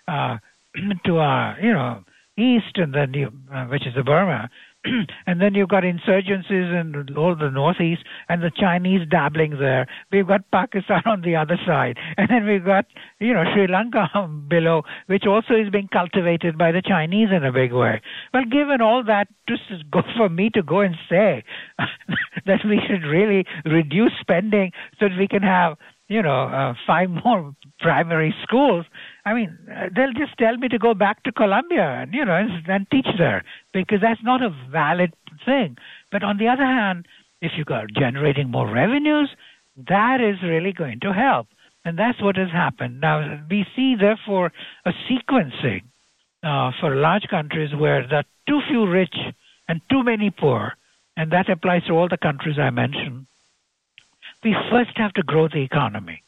uh, 0.06 0.38
to 1.04 1.18
our 1.18 1.58
you 1.60 1.72
know 1.72 2.04
east 2.38 2.76
and 2.76 2.94
then 2.94 3.12
uh, 3.52 3.64
which 3.64 3.86
is 3.88 3.94
the 3.96 4.04
Burma 4.04 4.48
and 5.26 5.40
then 5.40 5.54
you've 5.54 5.68
got 5.68 5.82
insurgencies 5.82 6.80
in 6.80 7.16
all 7.16 7.34
the 7.34 7.50
northeast 7.50 8.02
and 8.28 8.42
the 8.42 8.50
Chinese 8.54 9.06
dabbling 9.10 9.56
there. 9.58 9.86
We've 10.12 10.26
got 10.26 10.50
Pakistan 10.50 11.02
on 11.06 11.22
the 11.22 11.36
other 11.36 11.58
side. 11.66 11.96
And 12.16 12.28
then 12.30 12.46
we've 12.46 12.64
got, 12.64 12.86
you 13.18 13.34
know, 13.34 13.44
Sri 13.54 13.66
Lanka 13.66 14.08
below, 14.48 14.82
which 15.06 15.24
also 15.26 15.54
is 15.54 15.70
being 15.70 15.88
cultivated 15.88 16.56
by 16.56 16.72
the 16.72 16.82
Chinese 16.82 17.28
in 17.34 17.44
a 17.44 17.52
big 17.52 17.72
way. 17.72 18.00
Well, 18.32 18.44
given 18.44 18.80
all 18.80 19.02
that, 19.04 19.28
just 19.48 19.62
go 19.90 20.02
for 20.16 20.28
me 20.28 20.50
to 20.50 20.62
go 20.62 20.80
and 20.80 20.94
say 21.08 21.44
that 22.46 22.60
we 22.64 22.80
should 22.86 23.06
really 23.06 23.44
reduce 23.64 24.12
spending 24.20 24.72
so 24.98 25.08
that 25.08 25.18
we 25.18 25.28
can 25.28 25.42
have 25.42 25.76
you 26.08 26.22
know, 26.22 26.44
uh, 26.44 26.74
five 26.86 27.10
more 27.10 27.54
primary 27.80 28.34
schools. 28.42 28.86
I 29.28 29.34
mean, 29.34 29.58
uh, 29.70 29.88
they'll 29.94 30.12
just 30.12 30.36
tell 30.38 30.56
me 30.56 30.68
to 30.68 30.78
go 30.78 30.94
back 30.94 31.22
to 31.24 31.32
Columbia 31.32 31.86
and, 32.00 32.14
you 32.14 32.24
know, 32.24 32.34
and, 32.34 32.50
and 32.66 32.86
teach 32.90 33.08
there 33.18 33.44
because 33.72 34.00
that's 34.00 34.22
not 34.22 34.42
a 34.42 34.50
valid 34.70 35.12
thing. 35.44 35.76
But 36.10 36.22
on 36.22 36.38
the 36.38 36.48
other 36.48 36.64
hand, 36.64 37.06
if 37.40 37.52
you 37.56 37.64
are 37.72 37.86
generating 37.86 38.50
more 38.50 38.68
revenues, 38.70 39.30
that 39.88 40.20
is 40.20 40.42
really 40.42 40.72
going 40.72 41.00
to 41.00 41.12
help. 41.12 41.46
And 41.84 41.98
that's 41.98 42.20
what 42.20 42.36
has 42.36 42.50
happened. 42.50 43.00
Now, 43.00 43.44
we 43.50 43.66
see, 43.76 43.94
therefore, 43.94 44.52
a 44.84 44.92
sequencing 45.08 45.82
uh, 46.42 46.72
for 46.80 46.96
large 46.96 47.28
countries 47.28 47.70
where 47.74 48.06
there 48.06 48.20
are 48.20 48.30
too 48.48 48.60
few 48.68 48.86
rich 48.88 49.16
and 49.68 49.80
too 49.90 50.02
many 50.02 50.30
poor, 50.30 50.74
and 51.16 51.30
that 51.32 51.48
applies 51.48 51.84
to 51.84 51.92
all 51.92 52.08
the 52.08 52.16
countries 52.16 52.58
I 52.58 52.70
mentioned 52.70 53.26
we 54.44 54.56
first 54.70 54.96
have 54.96 55.12
to 55.14 55.22
grow 55.22 55.48
the 55.48 55.62
economy. 55.62 56.22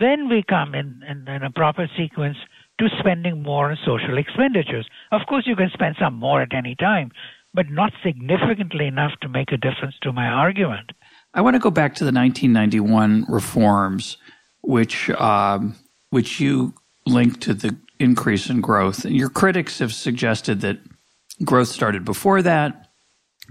Then 0.00 0.28
we 0.28 0.42
come 0.42 0.74
in, 0.74 1.02
in, 1.08 1.28
in 1.28 1.42
a 1.42 1.50
proper 1.50 1.88
sequence 1.96 2.36
to 2.78 2.88
spending 2.98 3.42
more 3.42 3.70
on 3.70 3.78
social 3.84 4.18
expenditures. 4.18 4.88
Of 5.12 5.22
course, 5.28 5.46
you 5.46 5.56
can 5.56 5.70
spend 5.72 5.96
some 6.00 6.14
more 6.14 6.42
at 6.42 6.54
any 6.54 6.74
time, 6.74 7.10
but 7.54 7.70
not 7.70 7.92
significantly 8.04 8.86
enough 8.86 9.12
to 9.22 9.28
make 9.28 9.52
a 9.52 9.56
difference 9.56 9.94
to 10.02 10.12
my 10.12 10.26
argument. 10.26 10.92
I 11.34 11.40
want 11.40 11.54
to 11.54 11.60
go 11.60 11.70
back 11.70 11.94
to 11.96 12.04
the 12.04 12.12
1991 12.12 13.26
reforms, 13.28 14.16
which 14.62 15.10
um, 15.10 15.76
which 16.10 16.40
you 16.40 16.74
linked 17.06 17.40
to 17.42 17.54
the 17.54 17.76
increase 17.98 18.48
in 18.48 18.60
growth. 18.60 19.04
And 19.04 19.16
your 19.16 19.28
critics 19.28 19.78
have 19.78 19.92
suggested 19.92 20.60
that 20.62 20.78
growth 21.44 21.68
started 21.68 22.04
before 22.04 22.42
that, 22.42 22.90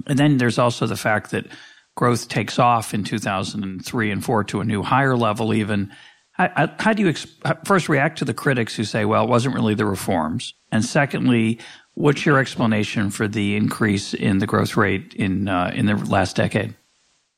and 0.05 0.17
then 0.17 0.37
there's 0.37 0.57
also 0.57 0.87
the 0.87 0.97
fact 0.97 1.31
that 1.31 1.45
growth 1.95 2.27
takes 2.29 2.59
off 2.59 2.93
in 2.93 3.03
2003 3.03 4.11
and 4.11 4.23
4 4.23 4.43
to 4.45 4.61
a 4.61 4.65
new 4.65 4.83
higher 4.83 5.15
level 5.15 5.53
even. 5.53 5.91
How, 6.37 6.69
how 6.79 6.93
do 6.93 7.03
you 7.03 7.13
first 7.65 7.89
react 7.89 8.19
to 8.19 8.25
the 8.25 8.33
critics 8.33 8.75
who 8.75 8.83
say, 8.83 9.05
well, 9.05 9.23
it 9.23 9.29
wasn't 9.29 9.55
really 9.55 9.73
the 9.73 9.85
reforms? 9.85 10.53
And 10.71 10.85
secondly, 10.85 11.59
what's 11.95 12.25
your 12.25 12.37
explanation 12.37 13.09
for 13.09 13.27
the 13.27 13.55
increase 13.55 14.13
in 14.13 14.37
the 14.37 14.45
growth 14.45 14.77
rate 14.77 15.13
in, 15.15 15.47
uh, 15.47 15.71
in 15.73 15.87
the 15.87 15.95
last 15.95 16.35
decade? 16.35 16.75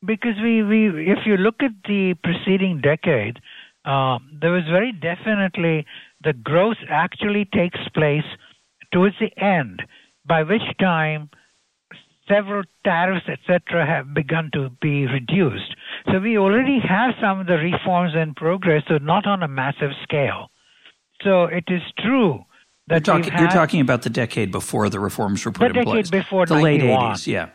Because 0.05 0.35
we, 0.43 0.63
we, 0.63 1.09
if 1.09 1.19
you 1.25 1.37
look 1.37 1.61
at 1.61 1.71
the 1.87 2.15
preceding 2.23 2.81
decade, 2.81 3.39
uh, 3.85 4.19
there 4.41 4.51
was 4.51 4.63
very 4.65 4.91
definitely 4.91 5.85
the 6.23 6.33
growth 6.33 6.77
actually 6.89 7.45
takes 7.45 7.79
place 7.93 8.25
towards 8.91 9.15
the 9.19 9.31
end, 9.41 9.81
by 10.25 10.43
which 10.43 10.61
time 10.79 11.29
several 12.29 12.63
tariffs, 12.83 13.25
etc., 13.27 13.85
have 13.85 14.13
begun 14.13 14.49
to 14.53 14.69
be 14.81 15.07
reduced. 15.07 15.75
So 16.05 16.19
we 16.19 16.37
already 16.37 16.79
have 16.79 17.15
some 17.21 17.39
of 17.39 17.47
the 17.47 17.57
reforms 17.57 18.13
in 18.15 18.33
progress, 18.35 18.83
though 18.87 18.99
not 18.99 19.25
on 19.25 19.43
a 19.43 19.47
massive 19.47 19.91
scale. 20.03 20.49
So 21.23 21.45
it 21.45 21.65
is 21.67 21.81
true 21.99 22.45
that 22.87 23.05
you're 23.07 23.17
talking, 23.17 23.37
you're 23.37 23.49
talking 23.49 23.81
about 23.81 24.03
the 24.03 24.09
decade 24.09 24.51
before 24.51 24.89
the 24.89 24.99
reforms 24.99 25.43
were 25.45 25.51
put 25.51 25.67
in 25.67 25.73
place. 25.73 25.85
The 25.85 25.91
decade 25.91 26.11
before 26.11 26.45
the 26.45 26.55
91. 26.55 26.63
late 26.63 26.81
80s, 26.81 27.27
yeah. 27.27 27.49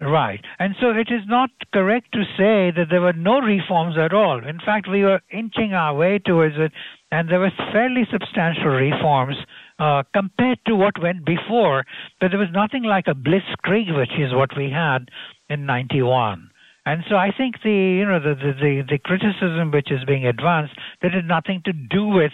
Right. 0.00 0.42
And 0.58 0.74
so 0.80 0.90
it 0.90 1.08
is 1.10 1.22
not 1.26 1.50
correct 1.74 2.12
to 2.12 2.24
say 2.38 2.72
that 2.74 2.86
there 2.90 3.02
were 3.02 3.12
no 3.12 3.40
reforms 3.40 3.98
at 3.98 4.14
all. 4.14 4.42
In 4.42 4.58
fact, 4.58 4.88
we 4.88 5.02
were 5.02 5.20
inching 5.30 5.74
our 5.74 5.94
way 5.94 6.18
towards 6.18 6.54
it, 6.56 6.72
and 7.10 7.28
there 7.28 7.40
were 7.40 7.52
fairly 7.72 8.06
substantial 8.10 8.70
reforms 8.70 9.36
uh, 9.80 10.02
compared 10.12 10.58
to 10.66 10.76
what 10.76 11.00
went 11.02 11.24
before, 11.24 11.84
but 12.20 12.30
there 12.30 12.38
was 12.38 12.52
nothing 12.52 12.84
like 12.84 13.06
a 13.08 13.14
blitzkrieg, 13.14 13.96
which 13.96 14.12
is 14.18 14.34
what 14.34 14.50
we 14.56 14.70
had 14.70 15.08
in 15.48 15.66
91. 15.66 16.50
And 16.86 17.02
so 17.08 17.16
I 17.16 17.30
think 17.36 17.56
the 17.62 17.70
you 17.70 18.04
know 18.04 18.20
the, 18.20 18.34
the, 18.34 18.52
the, 18.52 18.82
the 18.88 18.98
criticism 18.98 19.70
which 19.70 19.90
is 19.90 20.04
being 20.04 20.26
advanced 20.26 20.74
that 21.02 21.12
had 21.12 21.26
nothing 21.26 21.62
to 21.64 21.72
do 21.72 22.06
with 22.06 22.32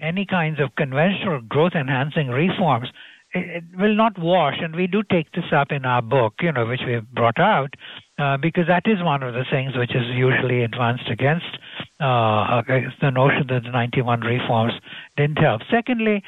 any 0.00 0.26
kinds 0.26 0.60
of 0.60 0.74
conventional 0.76 1.40
growth 1.40 1.72
enhancing 1.74 2.28
reforms 2.28 2.88
it, 3.32 3.64
will 3.78 3.94
not 3.94 4.18
wash 4.18 4.56
and 4.60 4.74
we 4.74 4.86
do 4.86 5.02
take 5.10 5.30
this 5.32 5.50
up 5.52 5.70
in 5.70 5.84
our 5.84 6.02
book 6.02 6.34
you 6.40 6.52
know 6.52 6.66
which 6.66 6.80
we 6.86 6.92
have 6.92 7.08
brought 7.12 7.38
out 7.38 7.72
uh, 8.18 8.36
because 8.36 8.66
that 8.66 8.82
is 8.86 9.02
one 9.02 9.22
of 9.22 9.34
the 9.34 9.44
things 9.50 9.76
which 9.76 9.94
is 9.94 10.04
usually 10.12 10.62
advanced 10.62 11.08
against 11.08 11.58
uh, 12.00 12.62
against 12.66 12.96
the 13.00 13.10
notion 13.10 13.46
that 13.48 13.62
the 13.62 13.70
91 13.70 14.20
reforms 14.20 14.72
didn't 15.16 15.38
help 15.38 15.62
secondly 15.70 16.22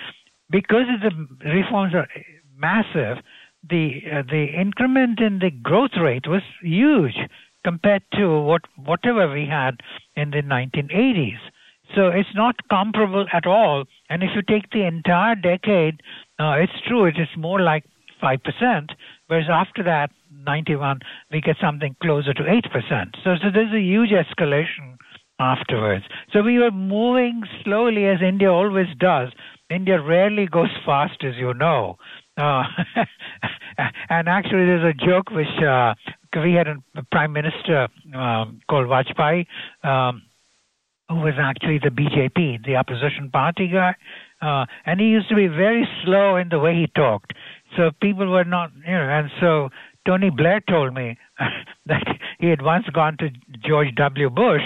because 0.51 0.87
the 1.03 1.11
reforms 1.49 1.95
are 1.95 2.09
massive, 2.57 3.23
the 3.69 4.01
uh, 4.13 4.23
the 4.23 4.47
increment 4.59 5.21
in 5.21 5.39
the 5.41 5.51
growth 5.51 5.97
rate 6.01 6.27
was 6.27 6.43
huge 6.63 7.17
compared 7.65 8.03
to 8.13 8.41
what 8.41 8.63
whatever 8.77 9.33
we 9.33 9.47
had 9.47 9.81
in 10.15 10.31
the 10.31 10.43
1980s. 10.43 11.39
So 11.95 12.09
it's 12.09 12.35
not 12.35 12.57
comparable 12.69 13.27
at 13.33 13.47
all. 13.47 13.85
And 14.09 14.23
if 14.23 14.31
you 14.35 14.43
take 14.43 14.71
the 14.71 14.85
entire 14.87 15.35
decade, 15.35 16.01
uh, 16.39 16.55
it's 16.59 16.81
true 16.87 17.07
it 17.07 17.19
is 17.19 17.29
more 17.37 17.61
like 17.61 17.85
five 18.21 18.41
percent, 18.43 18.93
whereas 19.27 19.49
after 19.51 19.83
that, 19.85 20.11
91, 20.47 21.01
we 21.33 21.41
get 21.41 21.57
something 21.61 21.97
closer 22.01 22.33
to 22.35 22.51
eight 22.51 22.71
percent. 22.73 23.17
So 23.25 23.35
so 23.43 23.51
there's 23.53 23.75
a 23.75 23.81
huge 23.81 24.11
escalation 24.11 24.97
afterwards. 25.39 26.05
So 26.33 26.43
we 26.43 26.59
were 26.59 26.71
moving 26.71 27.43
slowly 27.63 28.07
as 28.07 28.23
India 28.23 28.51
always 28.51 28.89
does 28.99 29.31
India 29.71 30.01
rarely 30.01 30.47
goes 30.47 30.71
fast, 30.87 31.23
as 31.25 31.35
you 31.37 31.55
know. 31.55 31.97
Uh, 32.37 32.65
and 34.09 34.29
actually, 34.29 34.67
there's 34.67 34.95
a 34.95 35.07
joke 35.07 35.31
which 35.31 35.63
uh, 35.67 35.95
we 36.37 36.53
had 36.53 36.69
a 36.69 37.03
prime 37.11 37.33
minister 37.33 37.89
um, 38.15 38.61
called 38.69 38.87
Vajpayee. 38.89 39.47
Um, 39.83 40.23
who 41.09 41.17
was 41.17 41.35
actually 41.39 41.79
the 41.79 41.91
BJP, 41.91 42.65
the 42.65 42.77
opposition 42.77 43.31
party 43.31 43.69
guy. 43.69 43.95
Uh, 44.43 44.67
and 44.85 45.01
he 45.01 45.07
used 45.07 45.29
to 45.29 45.35
be 45.35 45.47
very 45.47 45.89
slow 46.05 46.37
in 46.37 46.49
the 46.49 46.59
way 46.59 46.75
he 46.75 46.87
talked. 46.97 47.33
So 47.77 47.91
people 48.03 48.29
were 48.29 48.45
not, 48.45 48.71
you 48.85 48.93
know, 48.93 49.09
and 49.09 49.31
so 49.41 49.69
Tony 50.07 50.31
Blair 50.31 50.61
told 50.69 50.95
me 50.95 51.17
that 51.87 52.07
he 52.39 52.49
had 52.49 52.63
once 52.63 52.87
gone 52.93 53.17
to 53.19 53.31
George 53.65 53.95
W. 53.97 54.31
Bush 54.31 54.63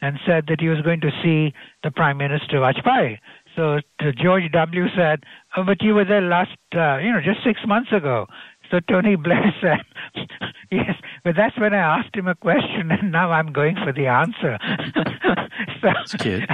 and 0.00 0.18
said 0.26 0.44
that 0.48 0.60
he 0.60 0.68
was 0.68 0.80
going 0.82 1.00
to 1.00 1.10
see 1.22 1.54
the 1.82 1.90
Prime 1.90 2.18
Minister 2.18 2.58
Vajpayee. 2.58 3.18
So 3.56 3.78
George 4.20 4.50
W. 4.52 4.84
said, 4.96 5.24
oh, 5.56 5.64
but 5.64 5.82
you 5.82 5.94
were 5.94 6.04
there 6.04 6.20
last, 6.20 6.56
uh, 6.74 6.98
you 6.98 7.12
know, 7.12 7.20
just 7.24 7.44
six 7.44 7.60
months 7.66 7.92
ago. 7.92 8.26
So 8.70 8.80
Tony 8.80 9.16
Blair 9.24 9.54
said, 9.60 9.84
yes, 10.70 10.96
but 11.22 11.34
that's 11.36 11.58
when 11.58 11.74
I 11.74 11.98
asked 11.98 12.14
him 12.14 12.28
a 12.28 12.34
question, 12.34 12.90
and 12.90 13.12
now 13.12 13.30
I'm 13.30 13.52
going 13.52 13.76
for 13.76 13.92
the 13.92 14.06
answer. 14.06 14.58
so, 15.80 15.88
that's 15.94 16.14
cute. 16.14 16.48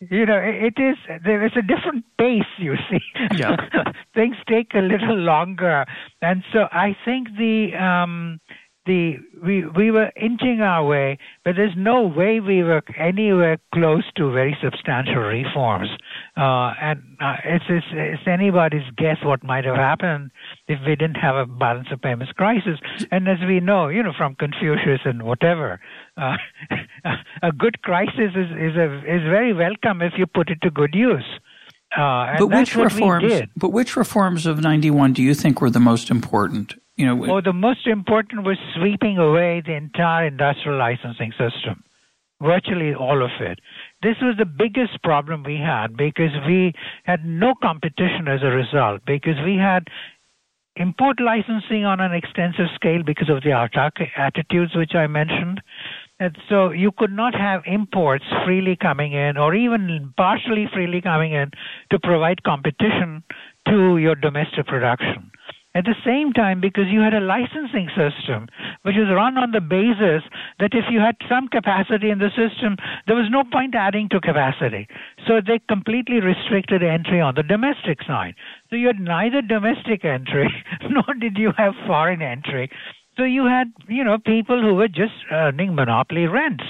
You 0.00 0.26
know, 0.26 0.38
it 0.40 0.80
is, 0.80 0.96
there 1.24 1.44
is 1.44 1.52
a 1.56 1.62
different 1.62 2.04
pace, 2.18 2.44
you 2.56 2.76
see. 2.88 3.00
Yeah. 3.36 3.56
Things 4.14 4.36
take 4.48 4.72
a 4.74 4.78
little 4.78 5.16
longer. 5.16 5.86
And 6.22 6.44
so 6.52 6.68
I 6.70 6.96
think 7.04 7.28
the, 7.36 7.74
um, 7.74 8.40
the 8.88 9.18
we 9.44 9.64
we 9.66 9.90
were 9.92 10.10
inching 10.16 10.60
our 10.62 10.84
way, 10.84 11.18
but 11.44 11.54
there's 11.54 11.76
no 11.76 12.02
way 12.02 12.40
we 12.40 12.62
were 12.64 12.82
anywhere 12.98 13.58
close 13.72 14.04
to 14.16 14.32
very 14.32 14.56
substantial 14.60 15.22
reforms. 15.22 15.90
Uh, 16.38 16.72
and 16.80 17.02
uh, 17.20 17.34
it's, 17.44 17.64
it's, 17.68 17.86
it's 17.90 18.22
anybody's 18.28 18.88
guess 18.96 19.16
what 19.24 19.42
might 19.42 19.64
have 19.64 19.74
happened 19.74 20.30
if 20.68 20.78
we 20.86 20.94
didn't 20.94 21.16
have 21.16 21.34
a 21.34 21.44
balance 21.44 21.88
of 21.90 22.00
payments 22.00 22.32
crisis. 22.32 22.78
And 23.10 23.26
as 23.28 23.38
we 23.44 23.58
know, 23.58 23.88
you 23.88 24.04
know, 24.04 24.12
from 24.16 24.36
Confucius 24.36 25.00
and 25.04 25.24
whatever, 25.24 25.80
uh, 26.16 26.36
a 27.42 27.50
good 27.50 27.82
crisis 27.82 28.36
is 28.36 28.50
is 28.52 28.76
a, 28.76 28.98
is 28.98 29.22
very 29.22 29.52
welcome 29.52 30.00
if 30.00 30.12
you 30.16 30.26
put 30.26 30.48
it 30.50 30.60
to 30.62 30.70
good 30.70 30.94
use. 30.94 31.26
Uh, 31.96 32.36
but 32.38 32.48
which 32.48 32.76
reforms? 32.76 33.32
But 33.56 33.70
which 33.70 33.96
reforms 33.96 34.46
of 34.46 34.60
'91 34.60 35.14
do 35.14 35.22
you 35.22 35.34
think 35.34 35.60
were 35.60 35.70
the 35.70 35.80
most 35.80 36.08
important? 36.08 36.74
You 36.96 37.06
know, 37.06 37.16
well, 37.16 37.42
the 37.42 37.52
most 37.52 37.86
important 37.86 38.44
was 38.44 38.58
sweeping 38.76 39.18
away 39.18 39.62
the 39.64 39.74
entire 39.74 40.26
industrial 40.26 40.78
licensing 40.78 41.32
system, 41.32 41.82
virtually 42.42 42.94
all 42.94 43.22
of 43.22 43.30
it. 43.40 43.58
This 44.02 44.16
was 44.22 44.36
the 44.38 44.46
biggest 44.46 45.02
problem 45.02 45.42
we 45.42 45.56
had 45.56 45.96
because 45.96 46.32
we 46.46 46.72
had 47.04 47.24
no 47.24 47.54
competition 47.60 48.28
as 48.28 48.42
a 48.42 48.50
result, 48.50 49.02
because 49.06 49.36
we 49.44 49.56
had 49.56 49.88
import 50.76 51.20
licensing 51.20 51.84
on 51.84 52.00
an 52.00 52.12
extensive 52.12 52.66
scale 52.74 53.02
because 53.02 53.28
of 53.28 53.42
the 53.42 53.52
attitudes 54.16 54.76
which 54.76 54.94
I 54.94 55.06
mentioned. 55.08 55.60
And 56.20 56.36
so 56.48 56.70
you 56.70 56.92
could 56.96 57.12
not 57.12 57.34
have 57.34 57.62
imports 57.66 58.24
freely 58.44 58.76
coming 58.76 59.12
in 59.12 59.36
or 59.36 59.54
even 59.54 60.12
partially 60.16 60.66
freely 60.72 61.00
coming 61.00 61.32
in 61.32 61.50
to 61.90 61.98
provide 61.98 62.42
competition 62.42 63.22
to 63.68 63.98
your 63.98 64.14
domestic 64.14 64.66
production. 64.66 65.30
At 65.74 65.84
the 65.84 65.94
same 66.04 66.32
time, 66.32 66.60
because 66.60 66.88
you 66.88 67.00
had 67.00 67.14
a 67.14 67.20
licensing 67.20 67.88
system 67.94 68.48
which 68.82 68.96
was 68.96 69.12
run 69.14 69.36
on 69.36 69.52
the 69.52 69.60
basis 69.60 70.24
that 70.58 70.72
if 70.72 70.84
you 70.90 70.98
had 70.98 71.16
some 71.28 71.46
capacity 71.46 72.10
in 72.10 72.18
the 72.18 72.30
system, 72.30 72.76
there 73.06 73.16
was 73.16 73.28
no 73.30 73.44
point 73.44 73.74
adding 73.74 74.08
to 74.08 74.20
capacity. 74.20 74.88
So 75.26 75.40
they 75.44 75.60
completely 75.68 76.20
restricted 76.20 76.82
entry 76.82 77.20
on 77.20 77.34
the 77.34 77.42
domestic 77.42 78.02
side. 78.06 78.34
So 78.70 78.76
you 78.76 78.86
had 78.86 78.98
neither 78.98 79.42
domestic 79.42 80.04
entry 80.04 80.48
nor 80.90 81.14
did 81.20 81.36
you 81.36 81.52
have 81.56 81.74
foreign 81.86 82.22
entry. 82.22 82.70
So 83.18 83.24
you 83.24 83.44
had, 83.46 83.72
you 83.88 84.04
know, 84.04 84.16
people 84.18 84.62
who 84.62 84.74
were 84.74 84.88
just 84.88 85.14
earning 85.30 85.74
monopoly 85.74 86.26
rents. 86.26 86.64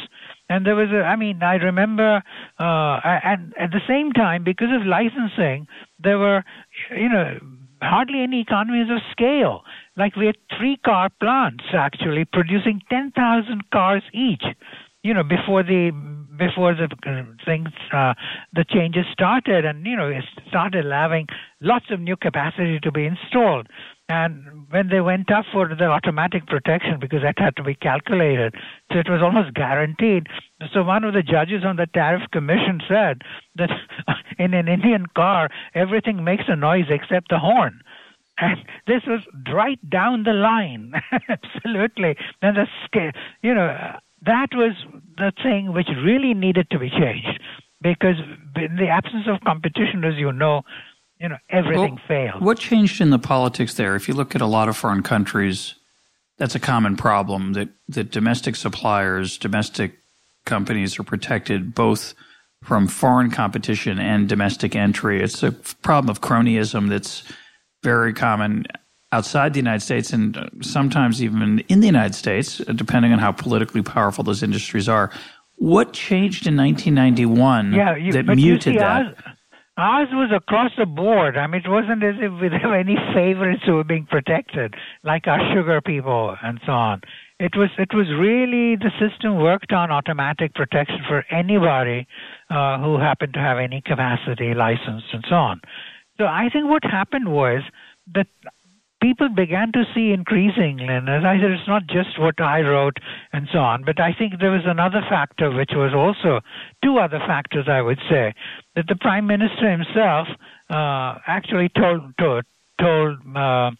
And 0.48 0.64
there 0.66 0.74
was 0.74 0.88
a, 0.90 1.04
I 1.04 1.14
mean, 1.14 1.42
I 1.42 1.56
remember, 1.56 2.22
uh, 2.58 3.00
and 3.04 3.52
at 3.60 3.70
the 3.70 3.84
same 3.86 4.12
time, 4.12 4.44
because 4.44 4.68
of 4.74 4.86
licensing, 4.86 5.66
there 6.02 6.18
were, 6.18 6.42
you 6.90 7.10
know, 7.10 7.38
hardly 7.80 8.22
any 8.22 8.40
economies 8.40 8.90
of 8.90 9.00
scale. 9.10 9.62
Like 9.96 10.16
we 10.16 10.26
had 10.26 10.36
three 10.56 10.76
car 10.76 11.10
plants 11.20 11.64
actually 11.72 12.24
producing 12.24 12.80
10,000 12.90 13.70
cars 13.70 14.02
each. 14.12 14.44
You 15.02 15.14
know, 15.14 15.22
before 15.22 15.62
the 15.62 15.92
before 16.36 16.74
the 16.74 16.88
uh, 17.06 17.22
things 17.44 17.68
uh, 17.92 18.14
the 18.52 18.64
changes 18.64 19.04
started, 19.12 19.64
and 19.64 19.86
you 19.86 19.96
know, 19.96 20.08
it 20.08 20.24
started 20.48 20.86
having 20.86 21.26
lots 21.60 21.86
of 21.90 22.00
new 22.00 22.16
capacity 22.16 22.78
to 22.80 22.92
be 22.92 23.06
installed. 23.06 23.68
And 24.08 24.66
when 24.70 24.88
they 24.88 25.00
went 25.00 25.30
up 25.30 25.44
for 25.52 25.68
the 25.68 25.84
automatic 25.84 26.46
protection, 26.46 26.98
because 26.98 27.20
that 27.22 27.38
had 27.38 27.56
to 27.56 27.62
be 27.62 27.74
calculated, 27.74 28.54
so 28.90 28.98
it 28.98 29.08
was 29.08 29.20
almost 29.22 29.54
guaranteed. 29.54 30.28
So 30.72 30.82
one 30.82 31.04
of 31.04 31.12
the 31.12 31.22
judges 31.22 31.62
on 31.64 31.76
the 31.76 31.86
tariff 31.86 32.22
commission 32.32 32.80
said 32.88 33.20
that 33.56 33.70
in 34.38 34.54
an 34.54 34.66
Indian 34.66 35.06
car, 35.14 35.50
everything 35.74 36.24
makes 36.24 36.44
a 36.48 36.56
noise 36.56 36.86
except 36.88 37.28
the 37.28 37.38
horn. 37.38 37.80
And 38.38 38.58
this 38.86 39.02
was 39.06 39.20
right 39.52 39.78
down 39.90 40.22
the 40.22 40.32
line, 40.32 40.92
absolutely. 41.28 42.16
And 42.40 42.56
the 42.56 42.66
scale, 42.86 43.10
you 43.42 43.54
know, 43.54 43.76
that 44.24 44.48
was 44.54 44.72
the 45.16 45.32
thing 45.42 45.72
which 45.74 45.88
really 46.02 46.32
needed 46.34 46.70
to 46.70 46.78
be 46.78 46.88
changed 46.88 47.40
because 47.82 48.16
in 48.56 48.76
the 48.76 48.88
absence 48.88 49.26
of 49.28 49.40
competition, 49.44 50.04
as 50.04 50.14
you 50.16 50.32
know, 50.32 50.62
you 51.20 51.28
know, 51.28 51.38
everything 51.50 51.96
well, 51.96 52.04
failed. 52.06 52.42
What 52.42 52.58
changed 52.58 53.00
in 53.00 53.10
the 53.10 53.18
politics 53.18 53.74
there? 53.74 53.96
If 53.96 54.08
you 54.08 54.14
look 54.14 54.34
at 54.34 54.40
a 54.40 54.46
lot 54.46 54.68
of 54.68 54.76
foreign 54.76 55.02
countries, 55.02 55.74
that's 56.36 56.54
a 56.54 56.60
common 56.60 56.96
problem 56.96 57.54
that, 57.54 57.68
that 57.88 58.10
domestic 58.10 58.56
suppliers, 58.56 59.38
domestic 59.38 59.98
companies 60.44 60.98
are 60.98 61.04
protected 61.04 61.74
both 61.74 62.14
from 62.64 62.88
foreign 62.88 63.30
competition 63.30 63.98
and 63.98 64.28
domestic 64.28 64.74
entry. 64.74 65.22
It's 65.22 65.42
a 65.42 65.52
problem 65.52 66.10
of 66.10 66.20
cronyism 66.20 66.88
that's 66.88 67.22
very 67.82 68.12
common 68.12 68.66
outside 69.12 69.54
the 69.54 69.60
United 69.60 69.80
States 69.80 70.12
and 70.12 70.50
sometimes 70.60 71.22
even 71.22 71.60
in 71.68 71.80
the 71.80 71.86
United 71.86 72.14
States, 72.14 72.58
depending 72.58 73.12
on 73.12 73.18
how 73.18 73.32
politically 73.32 73.82
powerful 73.82 74.24
those 74.24 74.42
industries 74.42 74.88
are. 74.88 75.10
What 75.56 75.92
changed 75.92 76.46
in 76.46 76.56
1991 76.56 77.72
yeah, 77.72 77.96
you, 77.96 78.12
that 78.12 78.26
muted 78.26 78.74
see, 78.74 78.78
that? 78.78 79.16
Ours 79.78 80.08
was 80.10 80.32
across 80.34 80.72
the 80.76 80.86
board. 80.86 81.36
I 81.36 81.46
mean, 81.46 81.62
it 81.64 81.70
wasn't 81.70 82.02
as 82.02 82.16
if 82.18 82.32
we 82.40 82.48
have 82.50 82.72
any 82.72 82.96
favorites 83.14 83.62
who 83.64 83.74
were 83.74 83.84
being 83.84 84.06
protected, 84.10 84.74
like 85.04 85.28
our 85.28 85.38
sugar 85.54 85.80
people 85.80 86.36
and 86.42 86.58
so 86.66 86.72
on. 86.72 87.02
It 87.38 87.52
was 87.56 87.70
it 87.78 87.94
was 87.94 88.08
really 88.18 88.74
the 88.74 88.90
system 88.98 89.36
worked 89.36 89.72
on 89.72 89.92
automatic 89.92 90.52
protection 90.54 90.98
for 91.06 91.24
anybody 91.30 92.08
uh, 92.50 92.80
who 92.80 92.98
happened 92.98 93.34
to 93.34 93.38
have 93.38 93.58
any 93.58 93.80
capacity 93.80 94.52
license, 94.52 95.04
and 95.12 95.24
so 95.28 95.36
on. 95.36 95.60
So 96.16 96.24
I 96.24 96.48
think 96.52 96.68
what 96.68 96.82
happened 96.82 97.28
was 97.32 97.62
that 98.14 98.26
people 99.00 99.28
began 99.28 99.72
to 99.72 99.84
see 99.94 100.12
increasingly, 100.12 100.86
and 100.86 101.08
as 101.08 101.24
I 101.24 101.38
said, 101.40 101.50
it's 101.50 101.68
not 101.68 101.86
just 101.86 102.18
what 102.18 102.40
I 102.40 102.60
wrote 102.60 102.96
and 103.32 103.48
so 103.52 103.58
on, 103.58 103.84
but 103.84 104.00
I 104.00 104.12
think 104.12 104.34
there 104.40 104.50
was 104.50 104.66
another 104.66 105.02
factor 105.08 105.50
which 105.50 105.70
was 105.74 105.92
also 105.94 106.40
two 106.82 106.98
other 106.98 107.20
factors 107.20 107.66
I 107.68 107.80
would 107.80 107.98
say 108.10 108.34
that 108.74 108.86
the 108.88 108.96
prime 108.96 109.26
minister 109.26 109.70
himself 109.70 110.28
uh, 110.70 111.18
actually 111.26 111.70
told 111.76 112.16
told, 112.18 112.44
told 112.80 113.18
uh, 113.36 113.70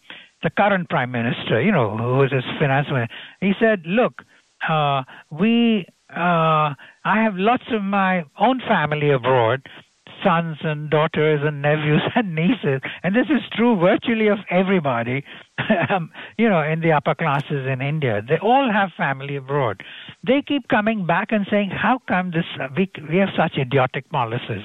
the 0.43 0.49
current 0.55 0.89
prime 0.89 1.11
minister, 1.11 1.61
you 1.61 1.71
know, 1.71 1.97
who 1.97 2.17
was 2.17 2.31
his 2.31 2.43
finance 2.59 2.87
minister, 2.89 3.13
he 3.41 3.53
said, 3.59 3.83
"Look, 3.85 4.23
uh, 4.67 5.03
we." 5.29 5.85
Uh, 6.09 6.73
I 7.05 7.21
have 7.21 7.35
lots 7.35 7.65
of 7.71 7.83
my 7.83 8.23
own 8.39 8.61
family 8.67 9.11
abroad, 9.11 9.61
sons 10.23 10.57
and 10.61 10.89
daughters 10.89 11.41
and 11.43 11.61
nephews 11.61 12.01
and 12.15 12.35
nieces. 12.35 12.81
And 13.03 13.15
this 13.15 13.27
is 13.29 13.41
true 13.55 13.79
virtually 13.79 14.27
of 14.27 14.39
everybody, 14.49 15.23
um, 15.89 16.11
you 16.37 16.49
know, 16.49 16.61
in 16.61 16.81
the 16.81 16.91
upper 16.91 17.15
classes 17.15 17.67
in 17.67 17.81
India. 17.81 18.21
They 18.27 18.37
all 18.37 18.71
have 18.71 18.89
family 18.97 19.35
abroad. 19.35 19.83
They 20.25 20.41
keep 20.45 20.67
coming 20.67 21.05
back 21.05 21.31
and 21.31 21.45
saying, 21.49 21.69
how 21.69 21.99
come 22.07 22.31
this, 22.31 22.45
uh, 22.61 22.67
we, 22.75 22.91
we 23.09 23.17
have 23.17 23.29
such 23.37 23.57
idiotic 23.57 24.09
policies 24.09 24.63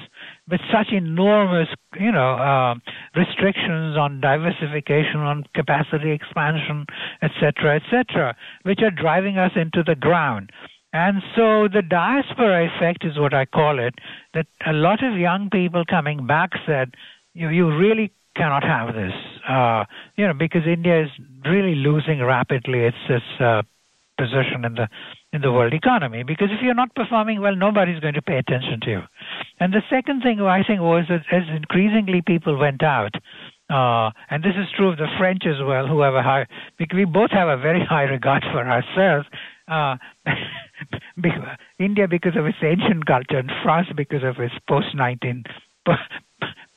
with 0.49 0.61
such 0.71 0.91
enormous, 0.91 1.69
you 1.99 2.11
know, 2.11 2.35
uh, 2.35 2.75
restrictions 3.15 3.97
on 3.97 4.21
diversification, 4.21 5.17
on 5.17 5.43
capacity 5.55 6.11
expansion, 6.11 6.85
etc., 7.21 7.77
etc., 7.77 8.35
which 8.63 8.79
are 8.81 8.91
driving 8.91 9.37
us 9.37 9.51
into 9.55 9.83
the 9.83 9.95
ground. 9.95 10.51
And 10.95 11.21
so 11.35 11.67
the 11.67 11.81
diaspora 11.81 12.69
effect 12.71 13.03
is 13.03 13.19
what 13.19 13.33
I 13.33 13.43
call 13.43 13.79
it, 13.79 13.95
that 14.33 14.47
a 14.65 14.71
lot 14.71 15.03
of 15.03 15.19
young 15.19 15.49
people 15.49 15.83
coming 15.83 16.25
back 16.25 16.51
said, 16.65 16.93
you, 17.33 17.49
you 17.49 17.67
really 17.67 18.13
cannot 18.37 18.63
have 18.63 18.95
this, 18.95 19.11
uh, 19.45 19.83
you 20.15 20.25
know, 20.25 20.33
because 20.33 20.61
India 20.65 21.03
is 21.03 21.09
really 21.43 21.75
losing 21.75 22.23
rapidly 22.23 22.79
its, 22.79 22.95
its 23.09 23.25
uh, 23.41 23.63
position 24.17 24.63
in 24.63 24.75
the 24.75 24.87
in 25.33 25.41
the 25.41 25.51
world 25.51 25.73
economy. 25.73 26.23
Because 26.23 26.47
if 26.49 26.63
you're 26.63 26.73
not 26.73 26.95
performing 26.95 27.41
well, 27.41 27.57
nobody's 27.57 27.99
going 27.99 28.13
to 28.13 28.21
pay 28.21 28.37
attention 28.37 28.79
to 28.83 28.89
you. 28.89 29.01
And 29.59 29.73
the 29.73 29.83
second 29.89 30.21
thing 30.21 30.39
I 30.39 30.63
think 30.63 30.79
was 30.79 31.03
that 31.09 31.23
as 31.29 31.43
increasingly 31.53 32.21
people 32.21 32.57
went 32.57 32.83
out, 32.83 33.15
uh, 33.69 34.11
and 34.29 34.41
this 34.41 34.55
is 34.55 34.67
true 34.77 34.91
of 34.91 34.97
the 34.97 35.07
French 35.17 35.43
as 35.45 35.61
well, 35.61 35.87
who 35.87 35.99
have 35.99 36.13
a 36.13 36.23
high, 36.23 36.47
we 36.93 37.03
both 37.03 37.31
have 37.31 37.49
a 37.49 37.57
very 37.57 37.83
high 37.83 38.03
regard 38.03 38.45
for 38.53 38.63
ourselves. 38.63 39.27
Uh, 39.67 39.97
India 41.79 42.07
because 42.07 42.35
of 42.35 42.45
its 42.45 42.57
ancient 42.61 43.05
culture, 43.05 43.39
and 43.39 43.51
France 43.63 43.87
because 43.95 44.23
of 44.23 44.39
its 44.39 44.55
post 44.67 44.95
19 44.95 45.43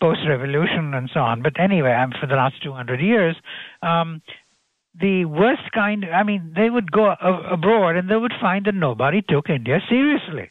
post 0.00 0.20
revolution 0.28 0.94
and 0.94 1.10
so 1.12 1.20
on. 1.20 1.42
But 1.42 1.58
anyway, 1.58 1.92
um, 1.92 2.12
for 2.20 2.26
the 2.26 2.36
last 2.36 2.62
200 2.62 3.00
years, 3.00 3.36
um, 3.82 4.22
the 5.00 5.24
worst 5.24 5.70
kind, 5.74 6.04
I 6.04 6.22
mean, 6.22 6.52
they 6.56 6.70
would 6.70 6.90
go 6.90 7.14
abroad 7.20 7.96
and 7.96 8.10
they 8.10 8.16
would 8.16 8.32
find 8.40 8.64
that 8.66 8.74
nobody 8.74 9.22
took 9.22 9.48
India 9.48 9.78
seriously. 9.88 10.50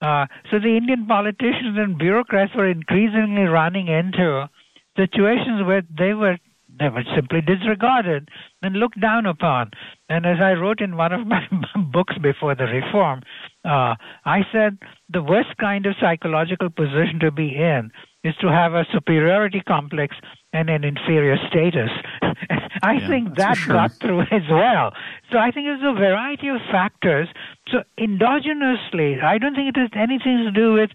Uh, 0.00 0.26
so 0.50 0.58
the 0.58 0.76
Indian 0.76 1.06
politicians 1.06 1.78
and 1.78 1.96
bureaucrats 1.98 2.52
were 2.54 2.68
increasingly 2.68 3.44
running 3.44 3.88
into 3.88 4.48
situations 4.96 5.64
where 5.64 5.82
they 5.96 6.12
were 6.12 6.36
they 6.78 6.88
were 6.88 7.04
simply 7.14 7.40
disregarded 7.40 8.28
and 8.62 8.76
looked 8.76 9.00
down 9.00 9.26
upon. 9.26 9.70
And 10.08 10.26
as 10.26 10.38
I 10.40 10.52
wrote 10.52 10.80
in 10.80 10.96
one 10.96 11.12
of 11.12 11.26
my 11.26 11.46
books 11.92 12.16
before 12.18 12.54
the 12.54 12.64
reform, 12.64 13.22
uh, 13.64 13.94
I 14.24 14.40
said 14.52 14.78
the 15.08 15.22
worst 15.22 15.56
kind 15.58 15.86
of 15.86 15.94
psychological 16.00 16.70
position 16.70 17.20
to 17.20 17.30
be 17.30 17.54
in 17.54 17.90
is 18.24 18.34
to 18.40 18.48
have 18.48 18.72
a 18.72 18.86
superiority 18.92 19.62
complex 19.66 20.16
and 20.52 20.70
an 20.70 20.82
inferior 20.84 21.36
status. 21.48 21.90
I 22.82 22.94
yeah, 22.94 23.08
think 23.08 23.36
that 23.36 23.56
sure. 23.56 23.74
got 23.74 23.92
through 23.92 24.20
as 24.30 24.42
well. 24.50 24.92
So 25.30 25.38
I 25.38 25.50
think 25.50 25.66
there's 25.66 25.82
a 25.82 25.98
variety 25.98 26.48
of 26.48 26.56
factors. 26.70 27.28
So 27.70 27.82
endogenously, 27.98 29.22
I 29.22 29.38
don't 29.38 29.54
think 29.54 29.76
it 29.76 29.80
has 29.80 29.90
anything 29.94 30.44
to 30.44 30.50
do 30.50 30.72
with 30.74 30.90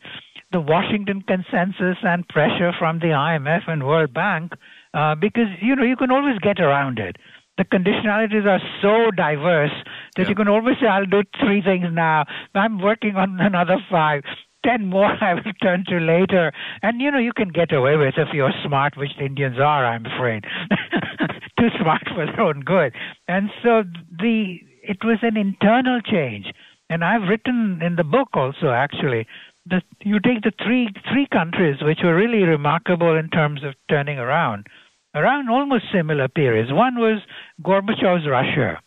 the 0.52 0.60
Washington 0.60 1.22
consensus 1.22 1.98
and 2.04 2.28
pressure 2.28 2.72
from 2.78 3.00
the 3.00 3.14
IMF 3.14 3.68
and 3.68 3.86
World 3.86 4.14
Bank, 4.14 4.54
uh, 4.94 5.16
because 5.16 5.48
you 5.62 5.76
know 5.76 5.84
you 5.84 5.96
can 5.96 6.12
always 6.12 6.38
get 6.40 6.60
around 6.60 7.00
it. 7.00 7.18
The 7.58 7.66
conditionalities 7.66 8.46
are 8.46 8.62
so 8.82 9.12
diverse 9.12 9.72
that 10.16 10.24
yeah. 10.24 10.30
you 10.30 10.36
can 10.36 10.48
always 10.48 10.78
say, 10.80 10.88
"I'll 10.88 11.06
do 11.06 11.24
three 11.40 11.62
things 11.62 11.88
now. 11.92 12.26
I'm 12.56 12.80
working 12.80 13.16
on 13.16 13.40
another 13.40 13.78
five 13.90 14.24
ten 14.64 14.88
more 14.88 15.12
I 15.22 15.36
will 15.36 15.54
turn 15.62 15.84
to 15.88 16.00
later. 16.00 16.52
And 16.82 17.02
you 17.02 17.12
know, 17.12 17.20
you 17.20 17.34
can 17.34 17.50
get 17.50 17.72
away 17.72 17.96
with 17.98 18.16
if 18.18 18.30
you're 18.34 18.54
smart, 18.66 18.98
which 18.98 19.12
the 19.18 19.26
Indians 19.26 19.58
are, 19.60 19.86
I'm 19.86 20.06
afraid. 20.06 20.44
Too 21.60 21.70
smart 21.82 22.04
for 22.14 22.26
their 22.26 22.42
own 22.42 22.62
good. 22.62 22.94
And 23.28 23.50
so 23.64 23.84
the 24.18 24.60
it 24.84 25.04
was 25.04 25.20
an 25.22 25.38
internal 25.38 26.02
change. 26.02 26.52
And 26.90 27.04
I've 27.04 27.30
written 27.30 27.82
in 27.84 27.96
the 27.98 28.04
book 28.04 28.30
also 28.34 28.70
actually 28.70 29.28
that 29.66 29.84
you 30.02 30.20
take 30.20 30.42
the 30.42 30.52
three 30.64 30.90
three 31.12 31.28
countries 31.32 31.78
which 31.82 32.00
were 32.04 32.16
really 32.16 32.44
remarkable 32.44 33.16
in 33.16 33.30
terms 33.30 33.64
of 33.64 33.74
turning 33.90 34.18
around, 34.18 34.68
around 35.16 35.50
almost 35.50 35.86
similar 35.94 36.28
periods. 36.28 36.72
One 36.72 36.96
was 36.96 37.22
Gorbachev's 37.64 38.28
Russia. 38.28 38.82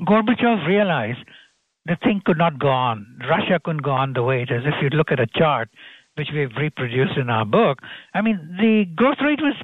Gorbachev 0.00 0.66
realized 0.66 1.24
the 1.86 1.96
thing 2.02 2.22
could 2.24 2.38
not 2.38 2.58
go 2.58 2.68
on. 2.68 3.18
Russia 3.28 3.60
couldn't 3.62 3.82
go 3.82 3.90
on 3.90 4.12
the 4.12 4.22
way 4.22 4.42
it 4.42 4.50
is. 4.50 4.62
If 4.64 4.74
you 4.82 4.90
look 4.90 5.10
at 5.10 5.20
a 5.20 5.26
chart, 5.26 5.70
which 6.16 6.28
we've 6.32 6.54
reproduced 6.56 7.16
in 7.16 7.30
our 7.30 7.44
book, 7.44 7.78
I 8.14 8.20
mean, 8.20 8.56
the 8.58 8.84
growth 8.94 9.18
rate 9.24 9.40
was 9.40 9.54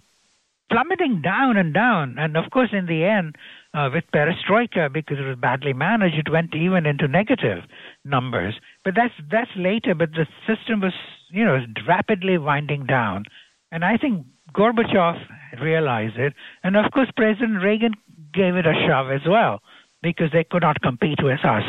plummeting 0.71 1.23
down 1.23 1.57
and 1.57 1.73
down. 1.75 2.17
And 2.19 2.37
of 2.37 2.51
course, 2.51 2.71
in 2.73 2.87
the 2.87 3.05
end, 3.05 3.37
uh, 3.75 3.91
with 3.93 4.05
perestroika, 4.15 4.93
because 4.93 5.19
it 5.19 5.27
was 5.27 5.37
badly 5.37 5.73
managed, 5.73 6.17
it 6.17 6.31
went 6.31 6.55
even 6.55 6.87
into 6.87 7.09
negative 7.09 7.65
numbers. 8.05 8.55
But 8.85 8.95
that's 8.95 9.15
that's 9.31 9.51
later. 9.57 9.95
But 9.95 10.13
the 10.13 10.27
system 10.47 10.81
was, 10.81 10.95
you 11.31 11.45
know, 11.45 11.59
rapidly 11.87 12.39
winding 12.39 12.87
down. 12.87 13.25
And 13.73 13.85
I 13.85 13.97
think 13.97 14.25
Gorbachev 14.55 15.17
realized 15.61 16.17
it. 16.17 16.33
And 16.63 16.77
of 16.77 16.93
course, 16.93 17.11
President 17.17 17.63
Reagan 17.63 17.95
gave 18.33 18.55
it 18.55 18.67
a 18.67 18.75
shove 18.87 19.11
as 19.11 19.27
well, 19.27 19.61
because 20.03 20.31
they 20.33 20.45
could 20.45 20.63
not 20.63 20.81
compete 20.81 21.19
with 21.23 21.45
us. 21.45 21.65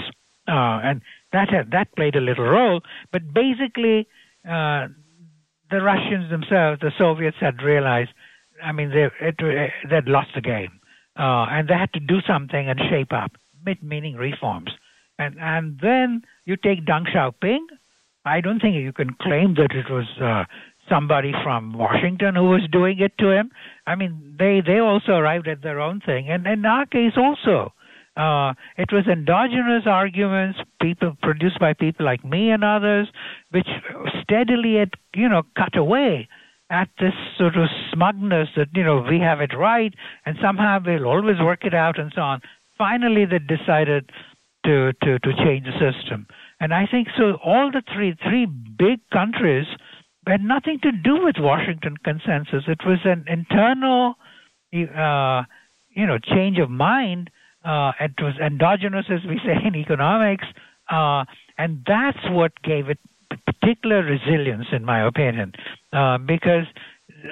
Uh, 0.47 0.79
and 0.83 1.01
that 1.33 1.49
had, 1.49 1.71
that 1.71 1.95
played 1.95 2.15
a 2.15 2.21
little 2.21 2.45
role. 2.45 2.81
But 3.11 3.33
basically, 3.33 4.07
uh, 4.47 4.87
the 5.71 5.81
Russians 5.81 6.29
themselves, 6.29 6.79
the 6.81 6.91
Soviets, 6.97 7.37
had 7.39 7.63
realized. 7.63 8.11
I 8.63 8.71
mean, 8.71 8.89
they 8.89 9.09
it, 9.19 9.35
they'd 9.89 10.07
lost 10.07 10.29
the 10.35 10.41
game, 10.41 10.79
uh, 11.17 11.45
and 11.49 11.67
they 11.67 11.73
had 11.73 11.93
to 11.93 11.99
do 11.99 12.19
something 12.27 12.69
and 12.69 12.79
shape 12.89 13.13
up, 13.13 13.31
meaning 13.81 14.15
reforms. 14.15 14.71
And 15.17 15.35
and 15.39 15.79
then 15.81 16.23
you 16.45 16.55
take 16.57 16.85
Deng 16.85 17.05
Xiaoping. 17.13 17.65
I 18.25 18.41
don't 18.41 18.59
think 18.59 18.75
you 18.75 18.91
can 18.91 19.15
claim 19.21 19.55
that 19.55 19.71
it 19.71 19.89
was 19.89 20.07
uh, 20.21 20.43
somebody 20.89 21.31
from 21.43 21.77
Washington 21.77 22.35
who 22.35 22.49
was 22.49 22.67
doing 22.71 22.99
it 22.99 23.17
to 23.19 23.29
him. 23.29 23.51
I 23.87 23.95
mean, 23.95 24.35
they 24.37 24.61
they 24.65 24.79
also 24.79 25.13
arrived 25.13 25.47
at 25.47 25.61
their 25.61 25.79
own 25.79 26.01
thing, 26.01 26.29
and 26.29 26.45
in 26.45 26.65
our 26.65 26.85
case 26.85 27.13
also, 27.15 27.73
uh, 28.17 28.53
it 28.77 28.91
was 28.91 29.07
endogenous 29.07 29.83
arguments, 29.85 30.59
people 30.81 31.15
produced 31.21 31.59
by 31.59 31.73
people 31.73 32.05
like 32.05 32.23
me 32.25 32.49
and 32.49 32.63
others, 32.63 33.07
which 33.51 33.67
steadily 34.23 34.75
had, 34.75 34.91
you 35.13 35.27
know, 35.27 35.43
cut 35.57 35.75
away 35.77 36.27
at 36.81 36.89
this 36.99 37.13
sort 37.37 37.55
of 37.55 37.67
smugness 37.91 38.49
that 38.57 38.67
you 38.73 38.83
know 38.83 38.97
we 39.09 39.19
have 39.19 39.39
it 39.39 39.51
right 39.57 39.93
and 40.25 40.35
somehow 40.41 40.79
we'll 40.85 41.05
always 41.05 41.39
work 41.39 41.63
it 41.63 41.73
out 41.73 41.99
and 41.99 42.11
so 42.15 42.21
on. 42.21 42.41
Finally, 42.77 43.25
they 43.25 43.39
decided 43.39 44.09
to 44.65 44.91
to 45.03 45.19
to 45.19 45.31
change 45.43 45.65
the 45.65 45.75
system, 45.79 46.27
and 46.59 46.73
I 46.73 46.85
think 46.91 47.07
so. 47.17 47.37
All 47.43 47.71
the 47.71 47.83
three 47.93 48.15
three 48.27 48.45
big 48.45 48.99
countries 49.11 49.67
had 50.27 50.41
nothing 50.41 50.79
to 50.81 50.91
do 50.91 51.23
with 51.23 51.35
Washington 51.39 51.95
consensus. 52.03 52.63
It 52.67 52.81
was 52.85 52.99
an 53.05 53.25
internal, 53.27 54.15
uh, 54.73 55.43
you 55.99 56.05
know, 56.09 56.17
change 56.17 56.57
of 56.57 56.69
mind 56.69 57.29
uh, 57.65 57.91
it 57.99 58.13
was 58.21 58.35
endogenous, 58.39 59.05
as 59.09 59.25
we 59.27 59.39
say 59.43 59.55
in 59.65 59.75
economics, 59.75 60.45
uh, 60.91 61.25
and 61.57 61.83
that's 61.87 62.23
what 62.29 62.51
gave 62.63 62.89
it 62.89 62.99
particular 63.65 64.03
resilience, 64.03 64.67
in 64.71 64.85
my 64.85 65.05
opinion. 65.05 65.53
Uh, 65.91 66.17
because 66.17 66.65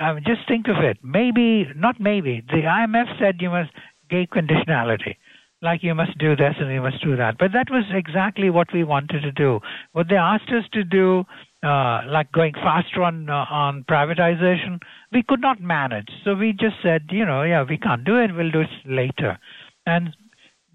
uh, 0.01 0.15
just 0.25 0.41
think 0.47 0.67
of 0.67 0.83
it, 0.83 0.97
maybe 1.03 1.67
not 1.75 1.99
maybe 1.99 2.43
the 2.47 2.61
IMF 2.61 3.19
said 3.19 3.35
you 3.39 3.49
must 3.49 3.71
give 4.09 4.29
conditionality, 4.29 5.15
like 5.61 5.83
you 5.83 5.93
must 5.93 6.17
do 6.17 6.35
this 6.35 6.55
and 6.59 6.71
you 6.71 6.81
must 6.81 7.03
do 7.03 7.15
that. 7.15 7.37
But 7.37 7.51
that 7.53 7.67
was 7.69 7.83
exactly 7.93 8.49
what 8.49 8.67
we 8.73 8.83
wanted 8.83 9.21
to 9.21 9.31
do. 9.31 9.59
What 9.91 10.07
they 10.09 10.15
asked 10.15 10.49
us 10.49 10.65
to 10.73 10.83
do. 10.83 11.23
Uh, 11.63 12.01
like 12.09 12.29
going 12.33 12.51
faster 12.55 13.01
on 13.01 13.29
uh, 13.29 13.45
on 13.49 13.85
privatization, 13.89 14.81
we 15.13 15.23
could 15.23 15.39
not 15.39 15.61
manage. 15.61 16.09
So 16.25 16.35
we 16.35 16.51
just 16.51 16.75
said, 16.83 17.03
you 17.09 17.25
know, 17.25 17.43
yeah, 17.43 17.63
we 17.63 17.77
can't 17.77 18.03
do 18.03 18.17
it. 18.17 18.35
We'll 18.35 18.51
do 18.51 18.59
it 18.59 18.69
later. 18.85 19.39
And 19.85 20.13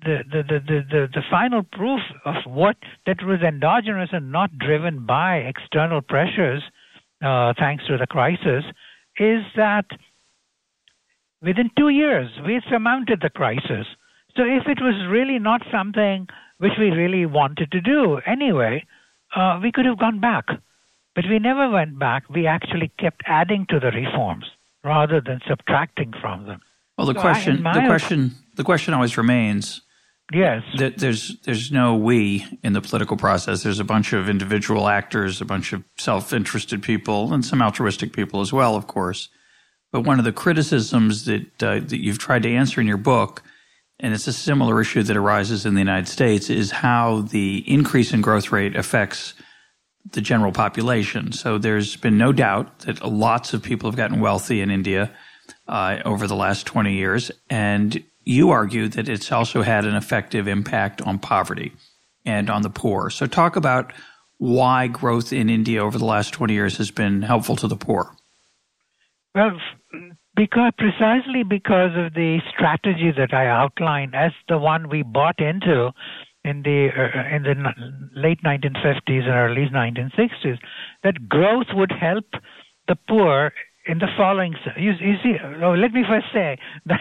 the, 0.04 0.18
the, 0.30 0.42
the, 0.42 0.84
the, 0.90 1.08
the 1.12 1.22
final 1.30 1.62
proof 1.62 2.00
of 2.24 2.34
what 2.46 2.76
that 3.06 3.22
was 3.24 3.40
endogenous 3.40 4.10
and 4.12 4.32
not 4.32 4.56
driven 4.58 5.06
by 5.06 5.36
external 5.38 6.00
pressures, 6.00 6.62
uh, 7.22 7.52
thanks 7.58 7.86
to 7.86 7.96
the 7.96 8.06
crisis, 8.06 8.64
is 9.18 9.42
that 9.56 9.86
within 11.42 11.70
two 11.76 11.88
years 11.88 12.30
we 12.46 12.60
surmounted 12.70 13.20
the 13.22 13.30
crisis. 13.30 13.86
So 14.36 14.42
if 14.44 14.66
it 14.66 14.80
was 14.80 15.08
really 15.10 15.38
not 15.38 15.62
something 15.72 16.28
which 16.58 16.72
we 16.78 16.90
really 16.90 17.26
wanted 17.26 17.70
to 17.72 17.80
do 17.80 18.20
anyway, 18.26 18.84
uh, 19.34 19.58
we 19.62 19.72
could 19.72 19.86
have 19.86 19.98
gone 19.98 20.20
back. 20.20 20.46
But 21.14 21.24
we 21.28 21.38
never 21.40 21.68
went 21.68 21.98
back. 21.98 22.28
We 22.28 22.46
actually 22.46 22.92
kept 22.98 23.22
adding 23.26 23.66
to 23.70 23.80
the 23.80 23.90
reforms 23.90 24.44
rather 24.84 25.20
than 25.20 25.40
subtracting 25.48 26.12
from 26.20 26.46
them. 26.46 26.60
Well, 26.96 27.06
the 27.06 27.14
so 27.14 27.20
question, 27.20 27.62
the 27.62 27.84
question, 27.86 28.34
the 28.56 28.64
question 28.64 28.94
always 28.94 29.16
remains: 29.16 29.82
Yes. 30.32 30.62
There's 30.76 31.38
there's 31.40 31.72
no 31.72 31.94
we 31.94 32.46
in 32.62 32.74
the 32.74 32.82
political 32.82 33.16
process. 33.16 33.62
There's 33.62 33.80
a 33.80 33.84
bunch 33.84 34.12
of 34.12 34.28
individual 34.28 34.88
actors, 34.88 35.40
a 35.40 35.46
bunch 35.46 35.72
of 35.72 35.84
self-interested 35.96 36.82
people, 36.82 37.32
and 37.32 37.44
some 37.44 37.62
altruistic 37.62 38.12
people 38.12 38.40
as 38.40 38.52
well, 38.52 38.76
of 38.76 38.86
course. 38.86 39.30
But 39.90 40.02
one 40.02 40.18
of 40.18 40.26
the 40.26 40.32
criticisms 40.32 41.24
that 41.24 41.62
uh, 41.62 41.80
that 41.80 42.02
you've 42.02 42.18
tried 42.18 42.42
to 42.42 42.54
answer 42.54 42.78
in 42.80 42.86
your 42.86 42.98
book, 42.98 43.42
and 43.98 44.12
it's 44.12 44.26
a 44.26 44.32
similar 44.34 44.80
issue 44.82 45.02
that 45.02 45.16
arises 45.16 45.64
in 45.64 45.72
the 45.72 45.80
United 45.80 46.08
States, 46.08 46.50
is 46.50 46.70
how 46.70 47.22
the 47.22 47.64
increase 47.66 48.12
in 48.12 48.20
growth 48.20 48.52
rate 48.52 48.76
affects 48.76 49.32
the 50.12 50.20
general 50.20 50.52
population. 50.52 51.32
So 51.32 51.56
there's 51.56 51.96
been 51.96 52.18
no 52.18 52.32
doubt 52.32 52.80
that 52.80 53.02
lots 53.02 53.54
of 53.54 53.62
people 53.62 53.90
have 53.90 53.96
gotten 53.96 54.20
wealthy 54.20 54.60
in 54.60 54.70
India 54.70 55.10
uh, 55.66 55.98
over 56.04 56.26
the 56.26 56.36
last 56.36 56.66
20 56.66 56.92
years, 56.92 57.30
and 57.48 58.02
you 58.28 58.50
argue 58.50 58.88
that 58.88 59.08
it's 59.08 59.32
also 59.32 59.62
had 59.62 59.86
an 59.86 59.94
effective 59.94 60.46
impact 60.46 61.00
on 61.00 61.18
poverty 61.18 61.72
and 62.26 62.50
on 62.50 62.60
the 62.60 62.68
poor. 62.68 63.08
So, 63.08 63.26
talk 63.26 63.56
about 63.56 63.92
why 64.36 64.86
growth 64.86 65.32
in 65.32 65.48
India 65.48 65.82
over 65.82 65.98
the 65.98 66.04
last 66.04 66.34
20 66.34 66.52
years 66.52 66.76
has 66.76 66.90
been 66.90 67.22
helpful 67.22 67.56
to 67.56 67.66
the 67.66 67.76
poor. 67.76 68.14
Well, 69.34 69.58
because 70.36 70.72
precisely 70.76 71.42
because 71.42 71.92
of 71.96 72.12
the 72.14 72.38
strategy 72.54 73.12
that 73.16 73.32
I 73.32 73.46
outlined 73.46 74.14
as 74.14 74.32
the 74.48 74.58
one 74.58 74.90
we 74.90 75.02
bought 75.02 75.40
into 75.40 75.90
in 76.44 76.62
the 76.62 76.90
uh, 76.94 77.34
in 77.34 77.42
the 77.44 77.54
late 78.14 78.42
1950s 78.44 79.24
and 79.24 79.28
early 79.28 79.66
1960s, 79.72 80.58
that 81.02 81.28
growth 81.28 81.68
would 81.72 81.92
help 81.92 82.26
the 82.88 82.96
poor 83.08 83.52
in 83.86 83.98
the 83.98 84.06
following. 84.18 84.54
You, 84.76 84.92
you 85.00 85.16
see, 85.22 85.34
let 85.60 85.92
me 85.92 86.04
first 86.06 86.26
say 86.32 86.58
that 86.86 87.00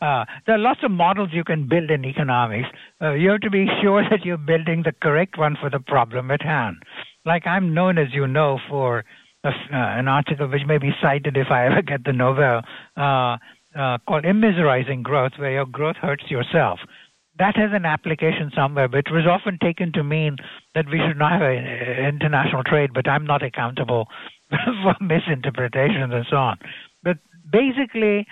uh, 0.00 0.24
there 0.46 0.54
are 0.54 0.58
lots 0.58 0.80
of 0.82 0.90
models 0.90 1.30
you 1.32 1.44
can 1.44 1.68
build 1.68 1.90
in 1.90 2.04
economics. 2.04 2.68
Uh, 3.00 3.12
you 3.12 3.30
have 3.30 3.40
to 3.40 3.50
be 3.50 3.66
sure 3.82 4.02
that 4.10 4.24
you're 4.24 4.36
building 4.36 4.82
the 4.84 4.92
correct 5.02 5.38
one 5.38 5.56
for 5.60 5.70
the 5.70 5.80
problem 5.80 6.30
at 6.30 6.42
hand. 6.42 6.76
Like 7.24 7.46
I'm 7.46 7.74
known, 7.74 7.98
as 7.98 8.08
you 8.12 8.26
know, 8.26 8.58
for 8.68 9.04
a, 9.44 9.48
uh, 9.48 9.52
an 9.70 10.08
article 10.08 10.48
which 10.48 10.66
may 10.66 10.78
be 10.78 10.90
cited 11.02 11.36
if 11.36 11.48
I 11.50 11.66
ever 11.66 11.82
get 11.82 12.04
the 12.04 12.12
Nobel, 12.12 12.62
uh, 12.96 13.36
uh, 13.78 13.98
called 14.08 14.24
immiserizing 14.24 15.02
growth, 15.02 15.32
where 15.36 15.52
your 15.52 15.66
growth 15.66 15.96
hurts 15.96 16.24
yourself 16.30 16.80
that 17.38 17.56
has 17.56 17.70
an 17.72 17.84
application 17.84 18.50
somewhere, 18.54 18.88
but 18.88 18.98
it 18.98 19.12
was 19.12 19.26
often 19.26 19.58
taken 19.58 19.92
to 19.92 20.02
mean 20.02 20.36
that 20.74 20.86
we 20.90 21.00
should 21.06 21.18
not 21.18 21.32
have 21.32 21.42
a, 21.42 22.08
international 22.08 22.64
trade, 22.64 22.90
but 22.94 23.08
I'm 23.08 23.26
not 23.26 23.42
accountable 23.42 24.08
for 24.50 24.94
misinterpretations 25.00 26.12
and 26.12 26.26
so 26.30 26.36
on. 26.36 26.56
But 27.02 27.18
basically, 27.50 28.26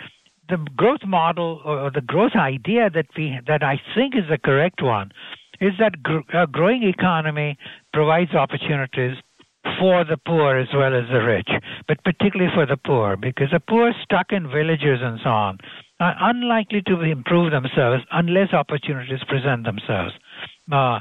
the 0.49 0.59
growth 0.77 1.05
model 1.07 1.61
or 1.65 1.91
the 1.91 2.01
growth 2.01 2.37
idea 2.37 2.91
that 2.91 3.07
we 3.17 3.39
that 3.47 3.63
I 3.63 3.81
think 3.95 4.15
is 4.15 4.25
the 4.29 4.39
correct 4.39 4.83
one 4.83 5.11
is 5.61 5.73
that 5.79 6.03
gr- 6.03 6.29
a 6.33 6.47
growing 6.47 6.83
economy 6.83 7.57
provides 7.93 8.35
opportunities 8.35 9.17
for 9.79 10.05
the 10.05 10.19
poor 10.27 10.59
as 10.59 10.69
well 10.75 10.95
as 10.95 11.09
the 11.11 11.21
rich, 11.21 11.49
but 11.89 12.03
particularly 12.05 12.53
for 12.55 12.67
the 12.67 12.77
poor, 12.77 13.17
because 13.17 13.49
the 13.51 13.61
poor 13.61 13.93
stuck 14.03 14.27
in 14.31 14.51
villages 14.51 15.01
and 15.01 15.19
so 15.23 15.31
on 15.31 15.59
are 16.01 16.15
unlikely 16.21 16.83
to 16.87 17.01
improve 17.01 17.51
themselves 17.51 18.03
unless 18.13 18.53
opportunities 18.53 19.21
present 19.27 19.65
themselves. 19.65 20.13
Uh, 20.71 21.01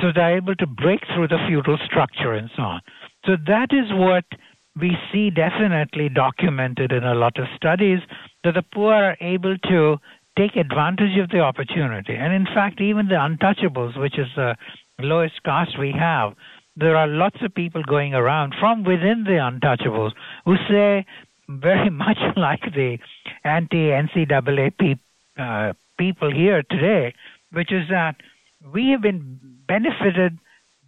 so 0.00 0.10
they're 0.14 0.36
able 0.36 0.54
to 0.56 0.66
break 0.66 1.00
through 1.14 1.28
the 1.28 1.38
feudal 1.48 1.78
structure 1.84 2.34
and 2.34 2.50
so 2.56 2.62
on. 2.62 2.80
So 3.26 3.32
that 3.46 3.68
is 3.70 3.90
what 3.92 4.24
we 4.80 4.96
see 5.12 5.30
definitely 5.30 6.08
documented 6.08 6.92
in 6.92 7.04
a 7.04 7.14
lot 7.14 7.38
of 7.38 7.46
studies 7.56 8.00
that 8.42 8.54
the 8.54 8.64
poor 8.74 8.92
are 8.92 9.16
able 9.20 9.56
to 9.58 9.96
take 10.36 10.56
advantage 10.56 11.16
of 11.18 11.30
the 11.30 11.40
opportunity. 11.40 12.14
And 12.14 12.32
in 12.32 12.44
fact, 12.44 12.80
even 12.80 13.06
the 13.06 13.14
untouchables, 13.14 13.98
which 13.98 14.18
is 14.18 14.26
the 14.34 14.56
lowest 14.98 15.42
caste 15.44 15.78
we 15.78 15.92
have, 15.92 16.34
there 16.76 16.96
are 16.96 17.06
lots 17.06 17.36
of 17.40 17.54
people 17.54 17.82
going 17.84 18.14
around 18.14 18.54
from 18.58 18.82
within 18.82 19.24
the 19.24 19.38
untouchables 19.38 20.10
who 20.44 20.56
say, 20.68 21.06
very 21.48 21.90
much 22.04 22.18
like 22.36 22.62
the 22.74 22.98
anti 23.44 23.90
NCAA 23.90 24.98
uh, 25.38 25.72
people 25.98 26.32
here 26.32 26.62
today, 26.68 27.14
which 27.52 27.72
is 27.72 27.88
that 27.90 28.16
we 28.72 28.90
have 28.90 29.02
been 29.02 29.38
benefited 29.68 30.38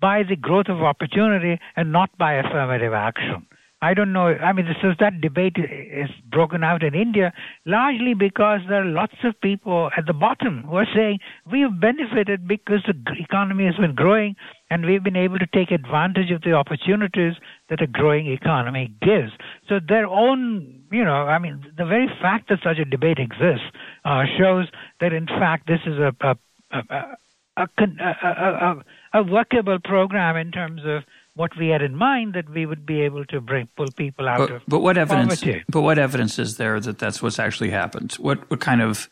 by 0.00 0.22
the 0.28 0.36
growth 0.36 0.66
of 0.68 0.82
opportunity 0.82 1.60
and 1.76 1.92
not 1.92 2.16
by 2.18 2.34
affirmative 2.34 2.92
action. 2.92 3.46
I 3.86 3.94
don't 3.94 4.12
know. 4.12 4.26
I 4.26 4.52
mean, 4.52 4.66
this 4.66 4.82
is 4.82 4.96
that 4.98 5.20
debate 5.20 5.54
is 5.56 6.10
broken 6.28 6.64
out 6.64 6.82
in 6.82 6.92
India 6.92 7.32
largely 7.66 8.14
because 8.14 8.58
there 8.68 8.82
are 8.82 8.84
lots 8.84 9.14
of 9.22 9.40
people 9.40 9.90
at 9.96 10.06
the 10.06 10.12
bottom 10.12 10.64
who 10.64 10.74
are 10.74 10.88
saying 10.92 11.20
we 11.52 11.60
have 11.60 11.80
benefited 11.80 12.48
because 12.48 12.82
the 12.84 12.96
economy 13.20 13.64
has 13.64 13.76
been 13.76 13.94
growing 13.94 14.34
and 14.70 14.84
we've 14.84 15.04
been 15.04 15.14
able 15.14 15.38
to 15.38 15.46
take 15.54 15.70
advantage 15.70 16.32
of 16.32 16.42
the 16.42 16.52
opportunities 16.52 17.34
that 17.68 17.80
a 17.80 17.86
growing 17.86 18.26
economy 18.26 18.92
gives. 19.00 19.30
So 19.68 19.78
their 19.78 20.08
own, 20.08 20.82
you 20.90 21.04
know, 21.04 21.22
I 21.34 21.38
mean, 21.38 21.62
the 21.78 21.86
very 21.86 22.08
fact 22.20 22.48
that 22.48 22.58
such 22.64 22.78
a 22.78 22.84
debate 22.84 23.20
exists 23.20 23.66
uh, 24.04 24.24
shows 24.36 24.66
that 25.00 25.12
in 25.12 25.26
fact 25.26 25.68
this 25.68 25.80
is 25.86 25.96
a, 25.98 26.12
a, 26.26 26.36
a, 27.56 27.66
a, 27.86 28.84
a 29.14 29.22
workable 29.22 29.78
program 29.78 30.36
in 30.36 30.50
terms 30.50 30.82
of 30.84 31.04
what 31.36 31.56
we 31.56 31.68
had 31.68 31.82
in 31.82 31.94
mind 31.94 32.34
that 32.34 32.48
we 32.48 32.64
would 32.66 32.84
be 32.84 33.02
able 33.02 33.24
to 33.26 33.40
bring 33.40 33.68
pull 33.76 33.92
people 33.96 34.28
out 34.28 34.38
but, 34.38 34.50
of 34.50 34.62
but 34.66 34.80
what 34.80 34.96
evidence 34.98 35.40
poverty. 35.40 35.64
but 35.68 35.82
what 35.82 35.98
evidence 35.98 36.38
is 36.38 36.56
there 36.56 36.80
that 36.80 36.98
that's 36.98 37.22
what's 37.22 37.38
actually 37.38 37.70
happened? 37.70 38.14
What 38.14 38.50
what 38.50 38.60
kind 38.60 38.80
of 38.80 39.08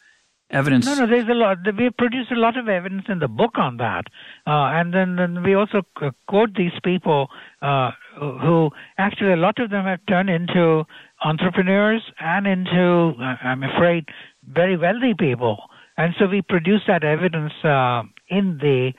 evidence? 0.51 0.87
No 0.87 0.95
no 0.95 1.07
there's 1.07 1.29
a 1.29 1.35
lot 1.35 1.59
we 1.79 1.91
produced 1.91 2.33
a 2.33 2.41
lot 2.47 2.57
of 2.57 2.69
evidence 2.69 3.05
in 3.09 3.19
the 3.19 3.29
book 3.29 3.59
on 3.59 3.77
that. 3.77 4.07
Uh, 4.47 4.73
and 4.79 4.95
then, 4.95 5.17
then 5.17 5.43
we 5.43 5.55
also 5.55 5.83
quote 6.27 6.55
these 6.55 6.79
people 6.83 7.29
uh, 7.61 7.91
who 8.19 8.71
actually 8.97 9.33
a 9.33 9.37
lot 9.37 9.59
of 9.59 9.71
them 9.71 9.85
have 9.85 10.01
turned 10.09 10.31
into 10.31 10.85
entrepreneurs 11.23 12.03
and 12.21 12.47
into 12.47 13.15
i'm 13.43 13.63
afraid 13.63 14.05
very 14.49 14.77
wealthy 14.77 15.15
people. 15.19 15.59
And 15.97 16.15
so 16.19 16.27
we 16.27 16.43
produce 16.43 16.83
that 16.89 17.05
evidence 17.05 17.53
uh, 17.63 18.03
in 18.29 18.59
the 18.59 18.93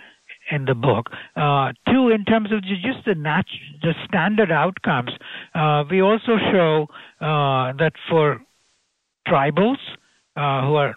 in 0.52 0.66
the 0.66 0.76
book. 0.76 1.08
Uh, 1.36 1.74
two, 1.88 2.10
in 2.10 2.26
terms 2.26 2.52
of 2.52 2.62
just 2.64 3.06
the 3.06 3.16
nat- 3.16 3.46
the 3.82 3.94
standard 4.08 4.52
outcomes, 4.52 5.12
uh, 5.54 5.84
we 5.90 6.02
also 6.02 6.38
show 6.52 6.88
uh, 7.22 7.74
that 7.74 7.94
for 8.10 8.42
tribals 9.28 9.78
uh, 10.36 10.66
who 10.66 10.76
are 10.76 10.94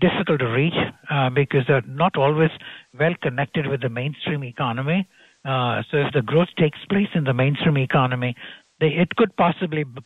difficult 0.00 0.40
to 0.40 0.46
reach 0.46 0.74
uh, 1.10 1.30
because 1.30 1.62
they're 1.66 1.82
not 1.86 2.16
always 2.16 2.50
well 2.98 3.14
connected 3.22 3.66
with 3.66 3.80
the 3.82 3.88
mainstream 3.88 4.44
economy. 4.44 5.08
Uh, 5.44 5.82
so 5.90 5.98
if 5.98 6.12
the 6.12 6.22
growth 6.22 6.48
takes 6.58 6.78
place 6.90 7.08
in 7.14 7.24
the 7.24 7.34
mainstream 7.34 7.76
economy, 7.76 8.34
they, 8.80 8.88
it 8.88 9.14
could 9.16 9.34
possibly 9.36 9.84
b- 9.84 10.02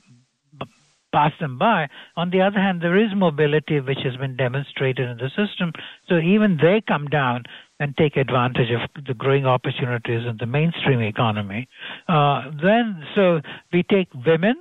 pass 1.12 1.32
them 1.40 1.58
by. 1.58 1.88
On 2.16 2.30
the 2.30 2.40
other 2.40 2.58
hand, 2.58 2.80
there 2.80 2.96
is 2.96 3.10
mobility 3.14 3.80
which 3.80 3.98
has 4.04 4.16
been 4.16 4.36
demonstrated 4.36 5.08
in 5.08 5.16
the 5.18 5.28
system, 5.30 5.72
so 6.08 6.18
even 6.18 6.58
they 6.60 6.82
come 6.86 7.06
down 7.06 7.44
and 7.82 7.96
take 7.96 8.16
advantage 8.16 8.70
of 8.70 9.04
the 9.04 9.12
growing 9.12 9.44
opportunities 9.44 10.22
in 10.24 10.36
the 10.38 10.46
mainstream 10.46 11.00
economy. 11.00 11.66
Uh, 12.08 12.42
then, 12.62 13.02
so 13.16 13.40
we 13.72 13.82
take 13.82 14.06
women, 14.24 14.54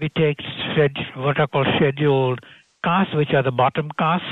we 0.00 0.08
take 0.08 0.38
what 1.14 1.38
are 1.38 1.46
called 1.46 1.68
scheduled 1.76 2.40
castes, 2.82 3.14
which 3.14 3.32
are 3.32 3.44
the 3.44 3.52
bottom 3.52 3.90
castes. 3.96 4.26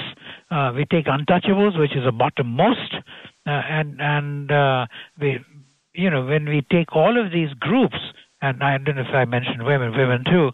Uh, 0.50 0.72
we 0.74 0.84
take 0.84 1.06
untouchables, 1.06 1.78
which 1.78 1.94
is 1.94 2.02
the 2.04 2.10
bottommost, 2.10 2.96
uh, 3.46 3.62
and 3.78 4.00
and 4.00 4.50
uh, 4.50 4.86
we, 5.20 5.38
you 5.94 6.10
know, 6.10 6.26
when 6.26 6.48
we 6.48 6.66
take 6.68 6.96
all 6.96 7.24
of 7.24 7.30
these 7.30 7.54
groups, 7.60 7.98
and 8.40 8.60
I 8.60 8.76
don't 8.76 8.96
know 8.96 9.02
if 9.02 9.14
I 9.14 9.24
mentioned 9.24 9.64
women, 9.64 9.96
women 9.96 10.24
too, 10.24 10.50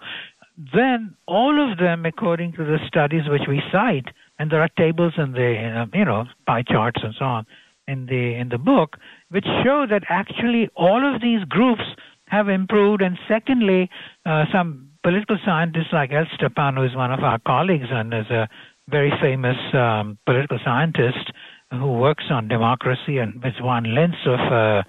then 0.74 1.16
all 1.26 1.56
of 1.58 1.78
them, 1.78 2.04
according 2.04 2.52
to 2.52 2.64
the 2.64 2.76
studies 2.86 3.22
which 3.30 3.48
we 3.48 3.62
cite, 3.72 4.08
and 4.38 4.52
there 4.52 4.60
are 4.60 4.68
tables 4.76 5.14
in 5.16 5.32
the 5.32 5.88
you 5.94 6.04
know 6.04 6.26
pie 6.46 6.64
charts 6.68 7.00
and 7.02 7.14
so 7.18 7.24
on 7.24 7.46
in 7.88 8.06
the 8.06 8.34
in 8.40 8.50
the 8.50 8.58
book, 8.58 8.96
which 9.30 9.46
show 9.64 9.86
that 9.90 10.02
actually 10.08 10.68
all 10.76 11.02
of 11.14 11.20
these 11.20 11.42
groups 11.48 11.82
have 12.26 12.48
improved. 12.48 13.02
And 13.02 13.18
secondly, 13.26 13.90
uh, 14.26 14.44
some 14.52 14.90
political 15.02 15.38
scientists 15.44 15.92
like 15.92 16.12
Al 16.12 16.26
Stepan, 16.34 16.76
who 16.76 16.84
is 16.84 16.94
one 16.94 17.12
of 17.12 17.20
our 17.20 17.38
colleagues 17.40 17.88
and 17.90 18.14
is 18.14 18.30
a 18.30 18.48
very 18.88 19.12
famous 19.20 19.56
um, 19.74 20.18
political 20.26 20.58
scientist 20.64 21.32
who 21.70 21.92
works 21.98 22.24
on 22.30 22.48
democracy 22.48 23.18
and 23.18 23.44
is 23.44 23.60
Juan 23.60 23.84
Linz 23.94 24.16
of 24.26 24.40
uh, 24.52 24.82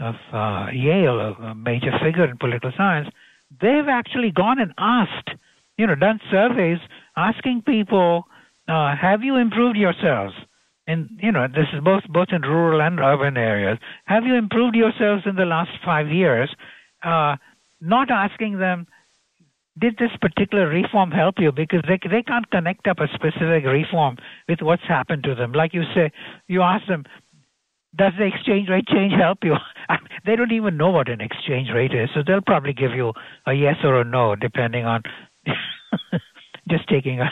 of 0.00 0.16
uh, 0.32 0.70
Yale, 0.72 1.36
a 1.50 1.54
major 1.54 1.92
figure 2.02 2.24
in 2.24 2.36
political 2.38 2.72
science. 2.76 3.08
They've 3.60 3.88
actually 3.88 4.32
gone 4.32 4.58
and 4.58 4.72
asked, 4.78 5.30
you 5.78 5.86
know, 5.86 5.94
done 5.94 6.18
surveys 6.30 6.78
asking 7.16 7.62
people, 7.62 8.24
uh, 8.66 8.96
have 8.96 9.22
you 9.22 9.36
improved 9.36 9.76
yourselves? 9.76 10.34
And 10.86 11.08
you 11.22 11.32
know 11.32 11.46
this 11.48 11.66
is 11.72 11.82
both 11.82 12.02
both 12.08 12.28
in 12.30 12.42
rural 12.42 12.80
and 12.80 13.00
urban 13.00 13.36
areas. 13.36 13.78
Have 14.04 14.24
you 14.24 14.34
improved 14.34 14.76
yourselves 14.76 15.22
in 15.26 15.36
the 15.36 15.44
last 15.44 15.70
five 15.84 16.08
years? 16.08 16.54
Uh, 17.02 17.36
not 17.80 18.10
asking 18.10 18.58
them, 18.58 18.86
did 19.78 19.96
this 19.98 20.10
particular 20.20 20.68
reform 20.68 21.10
help 21.10 21.36
you? 21.38 21.52
Because 21.52 21.82
they 21.88 21.98
they 22.08 22.22
can't 22.22 22.50
connect 22.50 22.86
up 22.86 22.98
a 23.00 23.08
specific 23.14 23.64
reform 23.64 24.16
with 24.48 24.60
what's 24.60 24.86
happened 24.86 25.24
to 25.24 25.34
them. 25.34 25.52
Like 25.52 25.74
you 25.74 25.82
say, 25.94 26.12
you 26.48 26.62
ask 26.62 26.86
them, 26.86 27.04
does 27.96 28.12
the 28.18 28.26
exchange 28.26 28.68
rate 28.68 28.86
change 28.86 29.12
help 29.12 29.38
you? 29.42 29.54
they 30.26 30.36
don't 30.36 30.52
even 30.52 30.76
know 30.76 30.90
what 30.90 31.08
an 31.08 31.20
exchange 31.20 31.68
rate 31.74 31.94
is, 31.94 32.08
so 32.14 32.22
they'll 32.26 32.40
probably 32.40 32.72
give 32.72 32.92
you 32.92 33.12
a 33.46 33.54
yes 33.54 33.76
or 33.84 34.00
a 34.00 34.04
no, 34.04 34.36
depending 34.36 34.84
on 34.84 35.02
just 36.70 36.88
taking 36.88 37.20
a, 37.20 37.30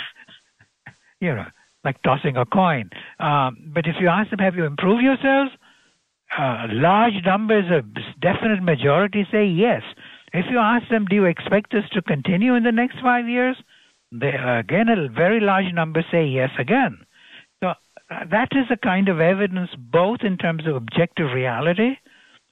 you 1.20 1.34
know 1.34 1.46
like 1.84 2.00
tossing 2.02 2.36
a 2.36 2.46
coin. 2.46 2.90
Um, 3.18 3.70
but 3.74 3.86
if 3.86 3.96
you 4.00 4.08
ask 4.08 4.30
them, 4.30 4.38
have 4.38 4.54
you 4.54 4.64
improved 4.64 5.02
yourselves? 5.02 5.50
Uh, 6.38 6.66
large 6.70 7.14
numbers, 7.26 7.64
a 7.70 7.82
definite 8.20 8.62
majority 8.62 9.26
say 9.30 9.44
yes. 9.44 9.82
If 10.32 10.46
you 10.50 10.58
ask 10.58 10.88
them, 10.88 11.04
do 11.04 11.14
you 11.14 11.26
expect 11.26 11.72
this 11.72 11.84
to 11.92 12.00
continue 12.00 12.54
in 12.54 12.62
the 12.62 12.72
next 12.72 12.96
five 13.02 13.28
years? 13.28 13.56
They, 14.10 14.32
again, 14.32 14.88
a 14.88 15.08
very 15.08 15.40
large 15.40 15.72
number 15.74 16.04
say 16.10 16.26
yes 16.26 16.50
again. 16.58 16.98
So 17.62 17.68
uh, 17.68 17.74
that 18.30 18.48
is 18.52 18.66
a 18.70 18.76
kind 18.76 19.08
of 19.08 19.20
evidence, 19.20 19.70
both 19.76 20.20
in 20.22 20.38
terms 20.38 20.66
of 20.66 20.76
objective 20.76 21.32
reality, 21.34 21.96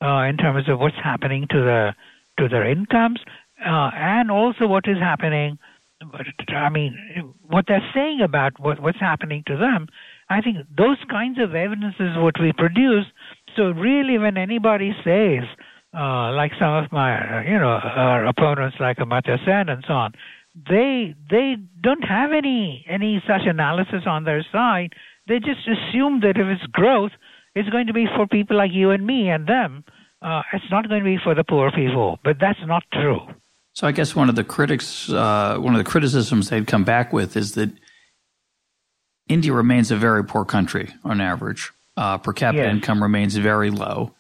uh, 0.03 0.25
in 0.29 0.37
terms 0.37 0.69
of 0.69 0.79
what's 0.79 0.97
happening 1.03 1.47
to 1.51 1.61
the 1.61 1.95
to 2.39 2.49
their 2.49 2.71
incomes, 2.71 3.21
uh, 3.65 3.91
and 3.95 4.31
also 4.31 4.67
what 4.67 4.89
is 4.89 4.99
happening 4.99 5.59
I 6.49 6.69
mean, 6.71 7.35
what 7.43 7.67
they're 7.69 7.87
saying 7.95 8.21
about 8.23 8.59
what, 8.59 8.81
what's 8.81 9.01
happening 9.01 9.43
to 9.47 9.57
them, 9.57 9.87
I 10.29 10.41
think 10.41 10.57
those 10.77 10.97
kinds 11.11 11.39
of 11.39 11.55
evidence 11.55 11.95
is 12.01 12.17
what 12.17 12.41
we 12.41 12.53
produce. 12.53 13.05
So 13.57 13.71
really, 13.71 14.19
when 14.19 14.37
anybody 14.37 14.93
says, 15.05 15.45
uh, 15.95 16.33
like 16.33 16.53
some 16.59 16.73
of 16.73 16.91
my, 16.93 17.45
you 17.45 17.59
know, 17.59 17.79
opponents 18.29 18.77
like 18.81 18.99
Amartya 18.99 19.45
Sen 19.45 19.69
and 19.69 19.85
so 19.87 19.93
on, 19.93 20.13
they 20.69 21.15
they 21.31 21.57
don't 21.81 22.03
have 22.03 22.33
any 22.33 22.85
any 22.89 23.23
such 23.27 23.43
analysis 23.47 24.03
on 24.07 24.25
their 24.25 24.45
side. 24.53 24.93
They 25.29 25.39
just 25.39 25.61
assume 25.69 26.21
that 26.21 26.37
if 26.37 26.47
it's 26.47 26.67
growth, 26.73 27.13
it's 27.55 27.69
going 27.69 27.87
to 27.87 27.93
be 27.93 28.07
for 28.17 28.27
people 28.27 28.57
like 28.57 28.71
you 28.73 28.91
and 28.91 29.07
me 29.07 29.29
and 29.31 29.47
them. 29.47 29.85
Uh, 30.23 30.43
it's 30.53 30.65
not 30.71 30.89
going 30.89 31.01
to 31.01 31.05
be 31.05 31.19
for 31.23 31.35
the 31.35 31.45
poor 31.45 31.71
people, 31.71 32.19
but 32.25 32.37
that's 32.41 32.59
not 32.67 32.83
true. 32.93 33.21
So 33.75 33.87
I 33.87 33.93
guess 33.93 34.17
one 34.17 34.29
of 34.29 34.35
the 34.35 34.45
critics, 34.45 35.09
uh, 35.11 35.57
one 35.59 35.75
of 35.75 35.79
the 35.79 35.91
criticisms 35.91 36.49
they'd 36.49 36.67
come 36.67 36.85
back 36.85 37.13
with 37.13 37.37
is 37.37 37.53
that 37.53 37.71
India 39.29 39.53
remains 39.53 39.91
a 39.91 39.97
very 39.97 40.25
poor 40.25 40.45
country 40.45 40.93
on 41.05 41.21
average. 41.21 41.71
Uh, 41.97 42.19
per 42.19 42.33
capita 42.33 42.65
yes. 42.65 42.73
income 42.75 43.03
remains 43.03 43.37
very 43.37 43.71
low. 43.71 44.15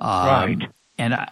Um, 0.00 0.26
right. 0.26 0.68
And 0.98 1.14
I, 1.14 1.30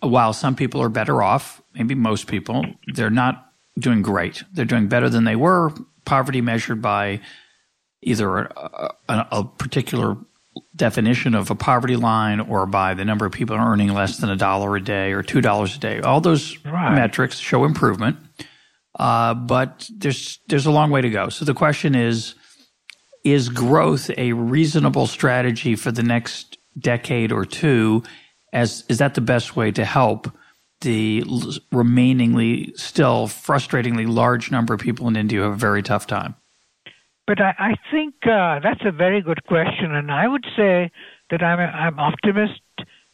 while 0.00 0.32
some 0.32 0.56
people 0.56 0.82
are 0.82 0.88
better 0.88 1.22
off, 1.22 1.62
maybe 1.74 1.94
most 1.94 2.26
people, 2.26 2.64
they're 2.92 3.10
not 3.10 3.52
doing 3.78 4.02
great. 4.02 4.42
They're 4.52 4.64
doing 4.64 4.88
better 4.88 5.08
than 5.08 5.24
they 5.24 5.36
were. 5.36 5.72
Poverty 6.04 6.40
measured 6.40 6.82
by 6.82 7.20
either 8.02 8.38
a, 8.38 8.94
a, 9.08 9.26
a 9.32 9.44
particular 9.44 10.16
definition 10.76 11.34
of 11.34 11.50
a 11.50 11.54
poverty 11.54 11.96
line 11.96 12.40
or 12.40 12.66
by 12.66 12.94
the 12.94 13.04
number 13.04 13.26
of 13.26 13.32
people 13.32 13.56
earning 13.56 13.92
less 13.92 14.18
than 14.18 14.30
a 14.30 14.36
dollar 14.36 14.76
a 14.76 14.82
day 14.82 15.12
or 15.12 15.22
two 15.22 15.40
dollars 15.40 15.76
a 15.76 15.78
day. 15.78 16.00
All 16.00 16.20
those 16.20 16.58
right. 16.64 16.94
metrics 16.94 17.38
show 17.38 17.64
improvement, 17.64 18.16
uh, 18.98 19.34
but 19.34 19.88
there's 19.94 20.40
there's 20.48 20.66
a 20.66 20.70
long 20.70 20.90
way 20.90 21.00
to 21.00 21.10
go. 21.10 21.28
So 21.28 21.44
the 21.44 21.54
question 21.54 21.94
is: 21.94 22.34
Is 23.24 23.48
growth 23.48 24.10
a 24.16 24.32
reasonable 24.32 25.06
strategy 25.06 25.76
for 25.76 25.92
the 25.92 26.02
next 26.02 26.58
decade 26.78 27.32
or 27.32 27.44
two? 27.44 28.02
As 28.52 28.84
is 28.88 28.98
that 28.98 29.14
the 29.14 29.20
best 29.20 29.56
way 29.56 29.72
to 29.72 29.84
help 29.84 30.30
the 30.80 31.24
remainingly 31.72 32.72
still 32.76 33.26
frustratingly 33.26 34.06
large 34.06 34.50
number 34.50 34.74
of 34.74 34.80
people 34.80 35.08
in 35.08 35.16
India 35.16 35.38
who 35.40 35.44
have 35.44 35.54
a 35.54 35.56
very 35.56 35.82
tough 35.82 36.06
time? 36.06 36.34
But 37.26 37.40
I, 37.40 37.54
I 37.58 37.74
think 37.90 38.14
uh, 38.24 38.60
that's 38.62 38.82
a 38.84 38.92
very 38.92 39.22
good 39.22 39.44
question, 39.46 39.94
and 39.94 40.10
I 40.10 40.28
would 40.28 40.44
say 40.56 40.90
that 41.30 41.42
I'm 41.42 41.58
a, 41.58 41.64
I'm 41.64 41.98
optimist 41.98 42.60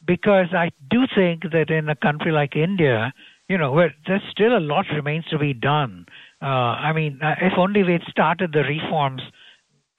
because 0.05 0.53
I 0.53 0.71
do 0.91 1.05
think 1.15 1.43
that 1.53 1.71
in 1.71 1.89
a 1.89 1.95
country 1.95 2.33
like 2.33 2.57
India, 2.57 3.13
you 3.49 3.57
know, 3.59 3.73
where 3.73 3.95
there's 4.07 4.23
still 4.31 4.57
a 4.57 4.61
lot 4.61 4.87
remains 4.93 5.27
to 5.27 5.39
be 5.39 5.53
done. 5.53 6.07
Uh, 6.43 6.75
I 6.87 6.93
mean, 6.93 7.21
uh, 7.23 7.35
if 7.41 7.53
only 7.57 7.83
we'd 7.83 8.03
started 8.09 8.53
the 8.53 8.63
reforms 8.63 9.23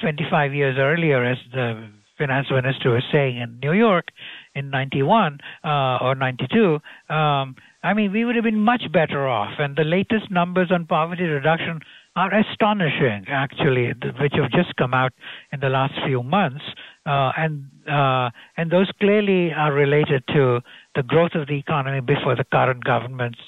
25 0.01 0.53
years 0.53 0.75
earlier, 0.77 1.23
as 1.23 1.37
the 1.53 1.89
finance 2.17 2.47
minister 2.51 2.91
was 2.91 3.03
saying 3.11 3.37
in 3.37 3.59
New 3.61 3.73
York 3.73 4.07
in 4.53 4.69
91 4.69 5.39
uh, 5.63 5.97
or 6.01 6.15
92. 6.15 6.79
Um, 7.09 7.55
I 7.83 7.93
mean, 7.95 8.11
we 8.11 8.25
would 8.25 8.35
have 8.35 8.43
been 8.43 8.59
much 8.59 8.83
better 8.91 9.27
off. 9.27 9.53
And 9.57 9.75
the 9.75 9.83
latest 9.83 10.29
numbers 10.29 10.71
on 10.71 10.85
poverty 10.85 11.23
reduction 11.23 11.79
are 12.15 12.31
astonishing, 12.33 13.25
actually, 13.29 13.93
which 14.19 14.33
have 14.33 14.51
just 14.51 14.75
come 14.75 14.93
out 14.93 15.13
in 15.53 15.59
the 15.61 15.69
last 15.69 15.93
few 16.05 16.21
months, 16.21 16.63
uh, 17.05 17.31
and 17.37 17.65
uh, 17.89 18.29
and 18.57 18.69
those 18.69 18.89
clearly 18.99 19.53
are 19.53 19.73
related 19.73 20.23
to 20.27 20.59
the 20.95 21.03
growth 21.03 21.31
of 21.35 21.47
the 21.47 21.57
economy 21.57 22.01
before 22.01 22.35
the 22.35 22.43
current 22.43 22.83
government's 22.83 23.39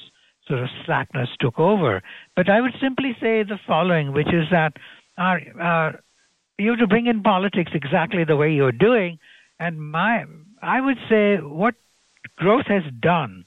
sort 0.47 0.59
of 0.61 0.69
slackness 0.85 1.29
took 1.39 1.59
over. 1.59 2.01
But 2.35 2.49
I 2.49 2.61
would 2.61 2.73
simply 2.81 3.15
say 3.19 3.43
the 3.43 3.59
following, 3.67 4.13
which 4.13 4.27
is 4.27 4.45
that 4.51 4.73
our, 5.17 5.39
uh, 5.61 5.91
you 6.57 6.71
have 6.71 6.79
to 6.79 6.87
bring 6.87 7.07
in 7.07 7.21
politics 7.21 7.71
exactly 7.73 8.23
the 8.23 8.35
way 8.35 8.51
you're 8.51 8.71
doing, 8.71 9.19
and 9.59 9.79
my 9.79 10.23
I 10.61 10.79
would 10.79 10.97
say 11.09 11.35
what 11.35 11.75
growth 12.37 12.67
has 12.67 12.83
done 13.01 13.45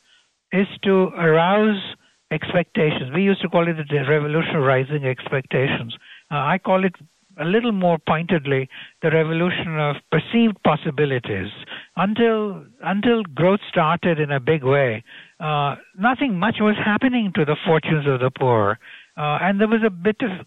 is 0.53 0.67
to 0.85 1.09
arouse 1.17 1.83
expectations. 2.31 3.11
We 3.15 3.23
used 3.23 3.43
to 3.43 3.49
call 3.49 3.69
it 3.69 3.77
the 3.77 4.05
revolution 4.09 4.57
rising 4.57 5.05
expectations. 5.05 5.97
Uh, 6.31 6.37
I 6.37 6.59
call 6.59 6.85
it 6.85 6.95
a 7.39 7.45
little 7.45 7.73
more 7.73 7.99
pointedly 7.99 8.69
the 9.03 9.11
revolution 9.11 9.79
of 9.79 9.97
perceived 10.11 10.57
possibilities. 10.65 11.49
Until 11.97 12.65
until 12.83 13.23
growth 13.23 13.61
started 13.69 14.19
in 14.19 14.31
a 14.31 14.41
big 14.41 14.65
way, 14.65 15.05
uh, 15.41 15.77
nothing 15.99 16.39
much 16.39 16.57
was 16.61 16.77
happening 16.83 17.33
to 17.35 17.45
the 17.45 17.57
fortunes 17.67 18.07
of 18.07 18.21
the 18.21 18.31
poor, 18.31 18.79
uh, 19.17 19.39
and 19.43 19.61
there 19.61 19.69
was 19.69 19.83
a 19.85 19.91
bit 19.91 20.17
of 20.23 20.47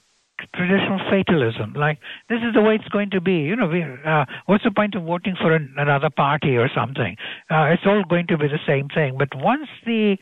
traditional 0.56 1.00
fatalism. 1.10 1.74
Like 1.74 2.00
this 2.30 2.40
is 2.40 2.54
the 2.54 2.62
way 2.62 2.76
it's 2.76 2.88
going 2.90 3.10
to 3.12 3.22
be. 3.22 3.40
You 3.40 3.56
know, 3.56 3.68
we, 3.68 3.84
uh, 3.84 4.26
what's 4.46 4.64
the 4.64 4.72
point 4.72 4.96
of 4.96 5.04
voting 5.04 5.36
for 5.40 5.54
an, 5.54 5.74
another 5.78 6.10
party 6.10 6.58
or 6.58 6.70
something? 6.74 7.16
Uh, 7.50 7.66
it's 7.74 7.84
all 7.86 8.04
going 8.08 8.28
to 8.28 8.38
be 8.38 8.48
the 8.48 8.60
same 8.68 8.88
thing. 8.90 9.18
But 9.18 9.30
once 9.36 9.68
the 9.86 10.18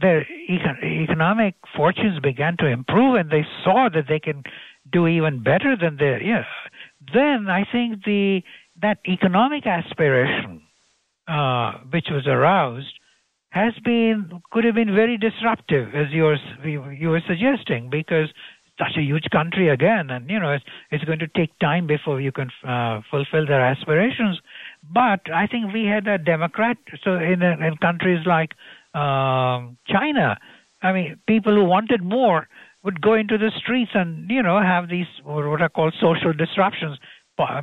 the 0.00 0.22
econ- 0.50 1.02
economic 1.02 1.54
fortunes 1.76 2.20
began 2.20 2.56
to 2.58 2.66
improve 2.66 3.16
and 3.16 3.30
they 3.30 3.46
saw 3.64 3.88
that 3.92 4.04
they 4.08 4.20
can 4.20 4.42
do 4.92 5.06
even 5.06 5.42
better 5.42 5.76
than 5.76 5.96
they, 5.96 6.20
yeah, 6.24 6.44
then 7.12 7.48
I 7.48 7.64
think 7.70 8.04
the 8.04 8.42
that 8.82 8.98
economic 9.08 9.66
aspiration 9.66 10.62
uh, 11.28 11.72
which 11.90 12.06
was 12.10 12.26
aroused 12.26 12.92
has 13.50 13.72
been 13.84 14.42
could 14.52 14.64
have 14.64 14.74
been 14.74 14.94
very 14.94 15.16
disruptive, 15.16 15.94
as 15.94 16.06
you 16.10 16.24
were 16.24 16.36
you 16.64 17.08
were 17.08 17.22
suggesting, 17.26 17.88
because 17.90 18.28
such 18.78 18.96
a 18.96 19.02
huge 19.02 19.26
country 19.32 19.68
again, 19.68 20.10
and 20.10 20.28
you 20.28 20.38
know 20.38 20.52
it's, 20.52 20.64
it's 20.90 21.04
going 21.04 21.18
to 21.18 21.28
take 21.28 21.58
time 21.58 21.86
before 21.86 22.20
you 22.20 22.32
can 22.32 22.50
uh, 22.66 23.00
fulfill 23.10 23.46
their 23.46 23.64
aspirations. 23.64 24.38
But 24.92 25.20
I 25.32 25.46
think 25.46 25.72
we 25.72 25.84
had 25.84 26.06
a 26.06 26.18
Democrat. 26.18 26.76
So 27.02 27.14
in 27.14 27.42
in 27.42 27.76
countries 27.80 28.26
like 28.26 28.52
um, 28.94 29.78
China, 29.86 30.38
I 30.82 30.92
mean, 30.92 31.18
people 31.26 31.54
who 31.54 31.64
wanted 31.64 32.02
more 32.02 32.48
would 32.82 33.00
go 33.00 33.14
into 33.14 33.38
the 33.38 33.50
streets 33.58 33.92
and 33.94 34.30
you 34.30 34.42
know 34.42 34.60
have 34.60 34.88
these 34.88 35.06
what 35.24 35.60
are 35.60 35.68
called 35.68 35.94
social 36.00 36.32
disruptions. 36.32 36.98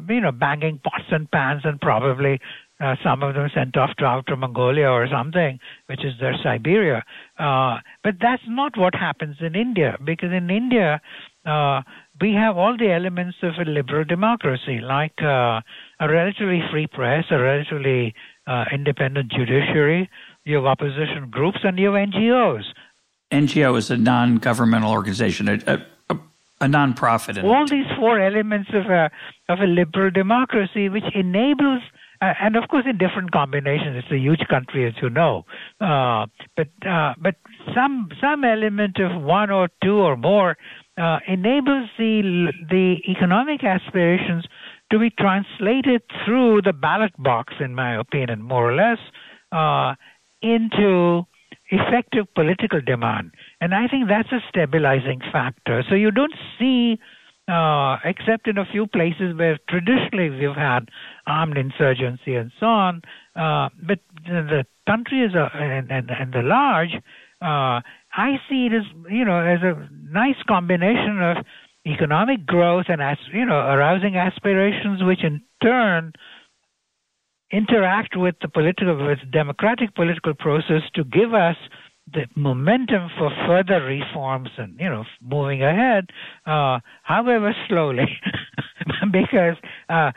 You 0.08 0.22
know, 0.22 0.32
banging 0.32 0.80
pots 0.84 1.10
and 1.10 1.30
pans 1.32 1.62
and 1.64 1.82
probably 1.82 2.40
uh, 2.84 2.96
some 3.02 3.24
of 3.24 3.34
them 3.34 3.50
sent 3.56 3.78
off 3.78 3.92
to 3.98 4.06
Outer 4.06 4.36
Mongolia 4.36 4.90
or 4.90 5.08
something, 5.08 5.60
which 5.86 6.04
is 6.04 6.14
their 6.20 6.36
Siberia. 6.44 7.04
Uh, 7.40 7.78
but 8.04 8.16
that's 8.20 8.44
not 8.48 8.78
what 8.78 8.94
happens 8.94 9.38
in 9.40 9.56
India, 9.56 9.98
because 10.04 10.32
in 10.34 10.50
India, 10.50 11.02
uh, 11.46 11.82
we 12.20 12.34
have 12.34 12.58
all 12.58 12.76
the 12.78 12.92
elements 12.92 13.38
of 13.42 13.54
a 13.58 13.70
liberal 13.70 14.04
democracy, 14.04 14.80
like 14.82 15.22
uh, 15.22 15.62
a 16.00 16.10
relatively 16.10 16.62
free 16.72 16.88
press, 16.88 17.24
a 17.32 17.40
relatively 17.40 18.14
uh, 18.48 18.66
independent 18.74 19.32
judiciary, 19.32 20.10
you 20.44 20.58
have 20.58 20.66
opposition 20.66 21.30
groups, 21.30 21.60
and 21.64 21.80
you 21.80 21.94
have 21.94 22.10
NGOs. 22.10 22.66
NGO 23.32 23.78
is 23.78 23.90
a 23.92 23.98
non 23.98 24.38
governmental 24.38 24.92
organization, 24.92 25.48
a, 25.48 25.86
a, 26.10 26.18
a 26.60 26.68
non-profit. 26.68 27.38
All 27.40 27.66
these 27.66 27.86
four 27.98 28.20
elements 28.20 28.70
of 28.74 28.88
a, 28.88 29.10
of 29.48 29.60
a 29.60 29.66
liberal 29.68 30.12
democracy, 30.12 30.90
which 30.90 31.06
enables 31.16 31.82
and 32.40 32.56
of 32.56 32.68
course 32.70 32.86
in 32.88 32.98
different 32.98 33.32
combinations. 33.32 33.98
It's 33.98 34.12
a 34.12 34.18
huge 34.18 34.44
country, 34.50 34.88
as 34.88 34.94
you 35.02 35.10
know. 35.10 35.46
Uh, 35.82 36.26
but 36.56 36.70
uh, 36.88 37.14
but 37.22 37.36
some 37.76 38.10
some 38.22 38.44
element 38.44 39.00
of 39.00 39.22
one 39.22 39.50
or 39.50 39.70
two 39.84 39.96
or 39.96 40.16
more 40.16 40.58
uh, 40.98 41.20
enables 41.28 41.90
the 41.98 42.52
the 42.70 42.96
economic 43.10 43.64
aspirations 43.64 44.46
to 44.92 45.00
be 45.00 45.10
translated 45.10 46.02
through 46.24 46.62
the 46.62 46.74
ballot 46.74 47.14
box, 47.18 47.54
in 47.60 47.74
my 47.74 48.00
opinion, 48.00 48.42
more 48.42 48.72
or 48.72 48.76
less, 48.76 49.00
uh, 49.52 49.96
into 50.42 51.24
effective 51.72 52.26
political 52.36 52.80
demand. 52.80 53.32
And 53.60 53.74
I 53.74 53.88
think 53.88 54.08
that's 54.08 54.32
a 54.32 54.40
stabilizing 54.50 55.22
factor. 55.32 55.84
So 55.90 55.96
you 55.96 56.12
don't 56.12 56.36
see 56.60 57.00
uh, 57.48 57.98
except 58.06 58.48
in 58.48 58.58
a 58.58 58.66
few 58.66 58.88
places 58.88 59.36
where 59.36 59.60
traditionally 59.70 60.30
we've 60.30 60.56
had 60.56 60.90
armed 61.28 61.58
insurgency 61.58 62.36
and 62.36 62.52
so 62.60 62.66
on. 62.66 63.02
Uh, 63.36 63.70
but 63.86 64.00
the, 64.26 64.66
country 64.88 65.22
is 65.22 65.34
a, 65.34 65.50
and, 65.54 65.90
and, 65.92 66.10
and 66.10 66.34
the 66.34 66.42
large, 66.42 66.94
uh, 67.42 67.80
I 68.16 68.36
see 68.50 68.68
it 68.68 68.74
as 68.74 68.84
you 69.10 69.26
know 69.26 69.40
as 69.40 69.60
a 69.64 69.90
nice 70.12 70.36
combination 70.48 71.22
of 71.22 71.46
economic 71.86 72.46
growth 72.46 72.86
and 72.90 73.02
as 73.02 73.18
you 73.34 73.46
know 73.46 73.56
arousing 73.56 74.16
aspirations, 74.18 75.04
which 75.04 75.24
in 75.24 75.42
turn 75.62 76.14
interact 77.52 78.18
with 78.18 78.36
the 78.42 78.48
political 78.48 79.06
with 79.06 79.20
democratic 79.32 79.94
political 79.96 80.34
process 80.34 80.82
to 80.96 81.04
give 81.04 81.34
us 81.34 81.56
the 82.12 82.26
momentum 82.36 83.10
for 83.18 83.32
further 83.48 83.84
reforms 83.84 84.50
and 84.58 84.78
you 84.80 84.90
know 84.90 85.06
moving 85.22 85.64
ahead, 85.64 86.10
uh, 86.46 86.80
however 87.04 87.56
slowly, 87.68 88.20
because 89.12 89.56
uh, 89.90 90.12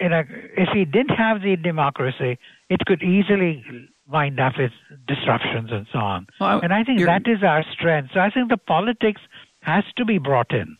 in 0.00 0.12
a, 0.12 0.24
if 0.56 0.68
we 0.74 0.84
didn't 0.84 1.16
have 1.16 1.42
the 1.42 1.56
democracy, 1.56 2.38
it 2.68 2.80
could 2.86 3.02
easily 3.02 3.64
wind 4.08 4.38
up 4.40 4.54
with 4.58 4.72
disruptions 5.06 5.70
and 5.72 5.86
so 5.92 5.98
on. 5.98 6.26
Well, 6.40 6.60
and 6.60 6.72
I 6.72 6.84
think 6.84 7.04
that 7.04 7.22
is 7.26 7.42
our 7.42 7.64
strength. 7.72 8.10
So 8.14 8.20
I 8.20 8.30
think 8.30 8.50
the 8.50 8.56
politics 8.56 9.20
has 9.60 9.84
to 9.96 10.04
be 10.04 10.18
brought 10.18 10.52
in. 10.52 10.76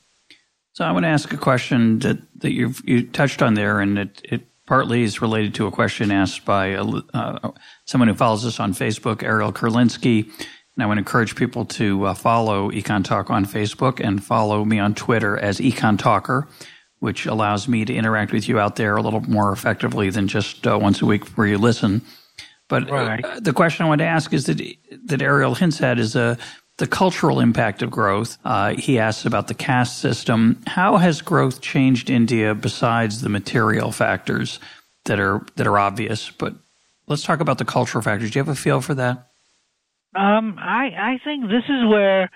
So 0.72 0.84
I 0.84 0.92
want 0.92 1.04
to 1.04 1.09
ask 1.09 1.32
a 1.32 1.38
question 1.38 2.00
that, 2.00 2.18
that 2.40 2.52
you 2.52 2.74
you 2.84 3.07
touched 3.07 3.42
on 3.42 3.54
there, 3.54 3.80
and 3.80 3.98
it, 3.98 4.20
it 4.24 4.46
partly 4.66 5.02
is 5.02 5.22
related 5.22 5.54
to 5.54 5.66
a 5.66 5.70
question 5.70 6.10
asked 6.10 6.44
by 6.44 6.66
a, 6.66 6.84
uh, 6.84 7.50
someone 7.84 8.08
who 8.08 8.14
follows 8.14 8.44
us 8.44 8.60
on 8.60 8.74
Facebook, 8.74 9.22
Ariel 9.22 9.52
Kurlinski. 9.52 10.24
And 10.76 10.82
I 10.82 10.86
would 10.86 10.98
encourage 10.98 11.36
people 11.36 11.64
to 11.64 12.06
uh, 12.06 12.14
follow 12.14 12.70
Econ 12.70 13.04
Talk 13.04 13.30
on 13.30 13.46
Facebook 13.46 13.98
and 14.04 14.22
follow 14.22 14.64
me 14.64 14.78
on 14.78 14.94
Twitter 14.94 15.38
as 15.38 15.58
Econ 15.58 15.98
Talker, 15.98 16.48
which 16.98 17.24
allows 17.24 17.66
me 17.66 17.84
to 17.84 17.94
interact 17.94 18.32
with 18.32 18.48
you 18.48 18.58
out 18.58 18.76
there 18.76 18.96
a 18.96 19.02
little 19.02 19.22
more 19.22 19.52
effectively 19.52 20.10
than 20.10 20.28
just 20.28 20.66
uh, 20.66 20.78
once 20.78 21.00
a 21.00 21.06
week 21.06 21.24
where 21.30 21.46
you 21.46 21.56
listen. 21.56 22.02
But 22.68 22.90
uh, 22.90 22.94
right. 22.94 23.24
the 23.40 23.52
question 23.52 23.86
I 23.86 23.88
want 23.88 24.00
to 24.00 24.06
ask 24.06 24.32
is 24.32 24.46
that 24.46 24.60
that 25.04 25.22
Ariel 25.22 25.54
hints 25.54 25.80
at 25.80 25.98
is 25.98 26.16
uh, 26.16 26.36
the 26.78 26.86
cultural 26.86 27.40
impact 27.40 27.82
of 27.82 27.90
growth. 27.90 28.38
Uh, 28.44 28.74
he 28.74 28.98
asks 28.98 29.24
about 29.24 29.48
the 29.48 29.54
caste 29.54 29.98
system. 29.98 30.60
How 30.66 30.98
has 30.98 31.22
growth 31.22 31.60
changed 31.60 32.10
India 32.10 32.54
besides 32.54 33.22
the 33.22 33.28
material 33.28 33.92
factors 33.92 34.60
that 35.04 35.18
are 35.18 35.44
that 35.56 35.66
are 35.66 35.78
obvious? 35.78 36.30
But 36.30 36.54
let's 37.06 37.22
talk 37.22 37.40
about 37.40 37.58
the 37.58 37.64
cultural 37.64 38.02
factors. 38.02 38.30
Do 38.30 38.38
you 38.38 38.44
have 38.44 38.52
a 38.52 38.58
feel 38.58 38.80
for 38.80 38.94
that? 38.94 39.28
Um, 40.14 40.56
I 40.58 40.90
I 40.98 41.20
think 41.24 41.44
this 41.44 41.64
is 41.68 41.86
where 41.88 42.30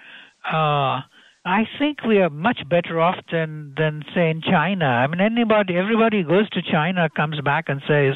uh, 0.51 1.01
I 1.45 1.67
think 1.79 2.03
we 2.05 2.19
are 2.19 2.31
much 2.31 2.61
better 2.69 3.01
off 3.01 3.17
than 3.31 3.75
than 3.77 4.05
say 4.15 4.31
in 4.31 4.43
China. 4.43 4.87
I 4.87 5.07
mean, 5.07 5.21
anybody, 5.21 5.77
everybody 5.77 6.23
goes 6.23 6.49
to 6.51 6.63
China, 6.63 7.09
comes 7.15 7.41
back 7.41 7.69
and 7.69 7.81
says, 7.87 8.15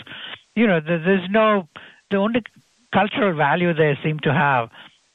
you 0.54 0.66
know, 0.66 0.80
there's 0.80 1.28
no 1.30 1.68
the 2.10 2.16
only 2.16 2.42
cultural 2.92 3.36
value 3.36 3.74
they 3.74 3.98
seem 4.02 4.20
to 4.20 4.32
have 4.32 4.70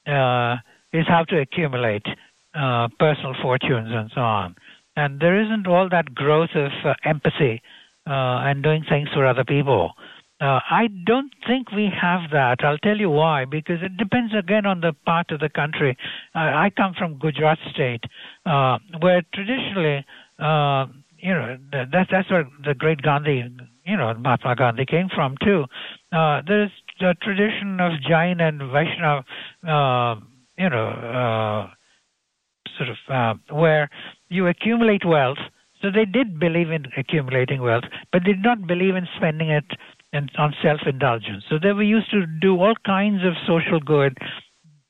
uh, 0.05 0.57
is 0.93 1.05
how 1.07 1.23
to 1.25 1.39
accumulate 1.39 2.05
uh, 2.53 2.87
personal 2.99 3.35
fortunes 3.41 3.89
and 3.91 4.09
so 4.13 4.21
on. 4.21 4.55
And 4.95 5.19
there 5.19 5.39
isn't 5.41 5.67
all 5.67 5.87
that 5.89 6.13
growth 6.15 6.49
of 6.55 6.71
uh, 6.83 6.93
empathy 7.05 7.61
uh, 8.07 8.43
and 8.47 8.63
doing 8.63 8.83
things 8.89 9.09
for 9.13 9.25
other 9.25 9.43
people. 9.43 9.91
Uh, 10.41 10.59
I 10.71 10.87
don't 11.05 11.31
think 11.45 11.71
we 11.71 11.91
have 12.01 12.31
that. 12.31 12.63
I'll 12.63 12.77
tell 12.77 12.97
you 12.97 13.09
why. 13.09 13.45
Because 13.45 13.79
it 13.81 13.97
depends 13.97 14.33
again 14.33 14.65
on 14.65 14.81
the 14.81 14.93
part 15.05 15.31
of 15.31 15.41
the 15.41 15.49
country. 15.49 15.97
Uh, 16.33 16.39
I 16.39 16.71
come 16.75 16.93
from 16.97 17.19
Gujarat 17.19 17.59
state, 17.73 18.03
uh, 18.45 18.77
where 19.01 19.21
traditionally, 19.33 20.05
uh, 20.39 20.85
you 21.17 21.33
know, 21.33 21.57
that, 21.73 22.07
that's 22.09 22.31
where 22.31 22.47
the 22.63 22.73
great 22.73 23.01
Gandhi, 23.01 23.43
you 23.85 23.97
know, 23.97 24.13
Mahatma 24.13 24.55
Gandhi 24.55 24.85
came 24.85 25.09
from 25.13 25.35
too. 25.43 25.65
Uh, 26.11 26.41
there's 26.47 26.71
a 27.01 27.13
tradition 27.15 27.79
of 27.81 27.91
Jain 28.01 28.39
and 28.39 28.61
Vaishnav, 28.61 29.23
uh, 29.67 30.19
you 30.59 30.69
know, 30.69 30.87
uh, 30.87 31.69
sort 32.77 32.89
of 32.89 32.97
uh, 33.09 33.55
where 33.55 33.89
you 34.29 34.47
accumulate 34.47 35.05
wealth. 35.05 35.37
So 35.81 35.89
they 35.89 36.05
did 36.05 36.39
believe 36.39 36.71
in 36.71 36.85
accumulating 36.97 37.61
wealth, 37.61 37.85
but 38.11 38.23
they 38.25 38.33
did 38.33 38.43
not 38.43 38.67
believe 38.67 38.95
in 38.95 39.07
spending 39.15 39.49
it 39.49 39.63
and 40.11 40.29
on 40.37 40.53
self-indulgence. 40.61 41.45
So 41.49 41.57
they 41.61 41.71
were 41.71 41.83
used 41.83 42.11
to 42.11 42.25
do 42.25 42.59
all 42.59 42.73
kinds 42.85 43.23
of 43.23 43.33
social 43.47 43.79
good, 43.79 44.17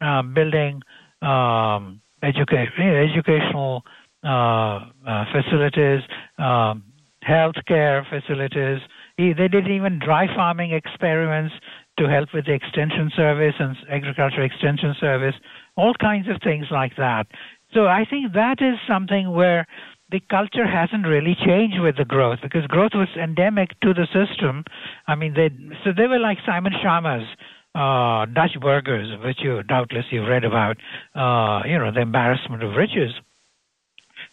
uh, 0.02 0.24
building 0.24 0.82
um, 1.22 2.02
educa- 2.24 2.74
educational 2.80 3.84
uh, 4.24 4.86
uh, 5.08 5.26
facilities, 5.32 6.02
um, 6.40 6.84
healthcare 7.28 8.04
facilities. 8.10 8.80
They 9.18 9.48
did 9.48 9.68
even 9.68 10.00
dry 10.00 10.34
farming 10.34 10.72
experiments 10.72 11.54
to 12.00 12.08
help 12.10 12.30
with 12.34 12.46
the 12.46 12.54
extension 12.54 13.12
service 13.16 13.56
and 13.60 13.76
agriculture 13.92 14.42
extension 14.42 14.96
service, 15.00 15.36
all 15.80 15.94
kinds 15.94 16.28
of 16.28 16.42
things 16.44 16.68
like 16.70 16.96
that. 16.98 17.26
So 17.74 17.86
I 17.86 18.04
think 18.10 18.34
that 18.34 18.58
is 18.62 18.76
something 18.88 19.32
where 19.32 19.66
the 20.12 20.20
culture 20.30 20.68
hasn't 20.68 21.06
really 21.06 21.36
changed 21.46 21.80
with 21.80 21.96
the 21.98 22.06
growth 22.06 22.40
because 22.42 22.66
growth 22.68 22.94
was 22.96 23.10
endemic 23.16 23.80
to 23.82 23.94
the 23.94 24.08
system. 24.08 24.64
I 25.08 25.16
mean, 25.16 25.34
they 25.36 25.50
so 25.84 25.92
they 25.96 26.08
were 26.08 26.20
like 26.20 26.40
Simon 26.46 26.74
Schama's 26.84 27.28
uh, 27.76 28.26
Dutch 28.34 28.60
burghers, 28.60 29.10
which 29.24 29.38
you 29.42 29.62
doubtless 29.64 30.06
you've 30.12 30.28
read 30.28 30.44
about. 30.44 30.78
Uh, 31.16 31.62
you 31.68 31.78
know, 31.78 31.92
the 31.92 32.02
embarrassment 32.02 32.64
of 32.64 32.76
riches. 32.76 33.12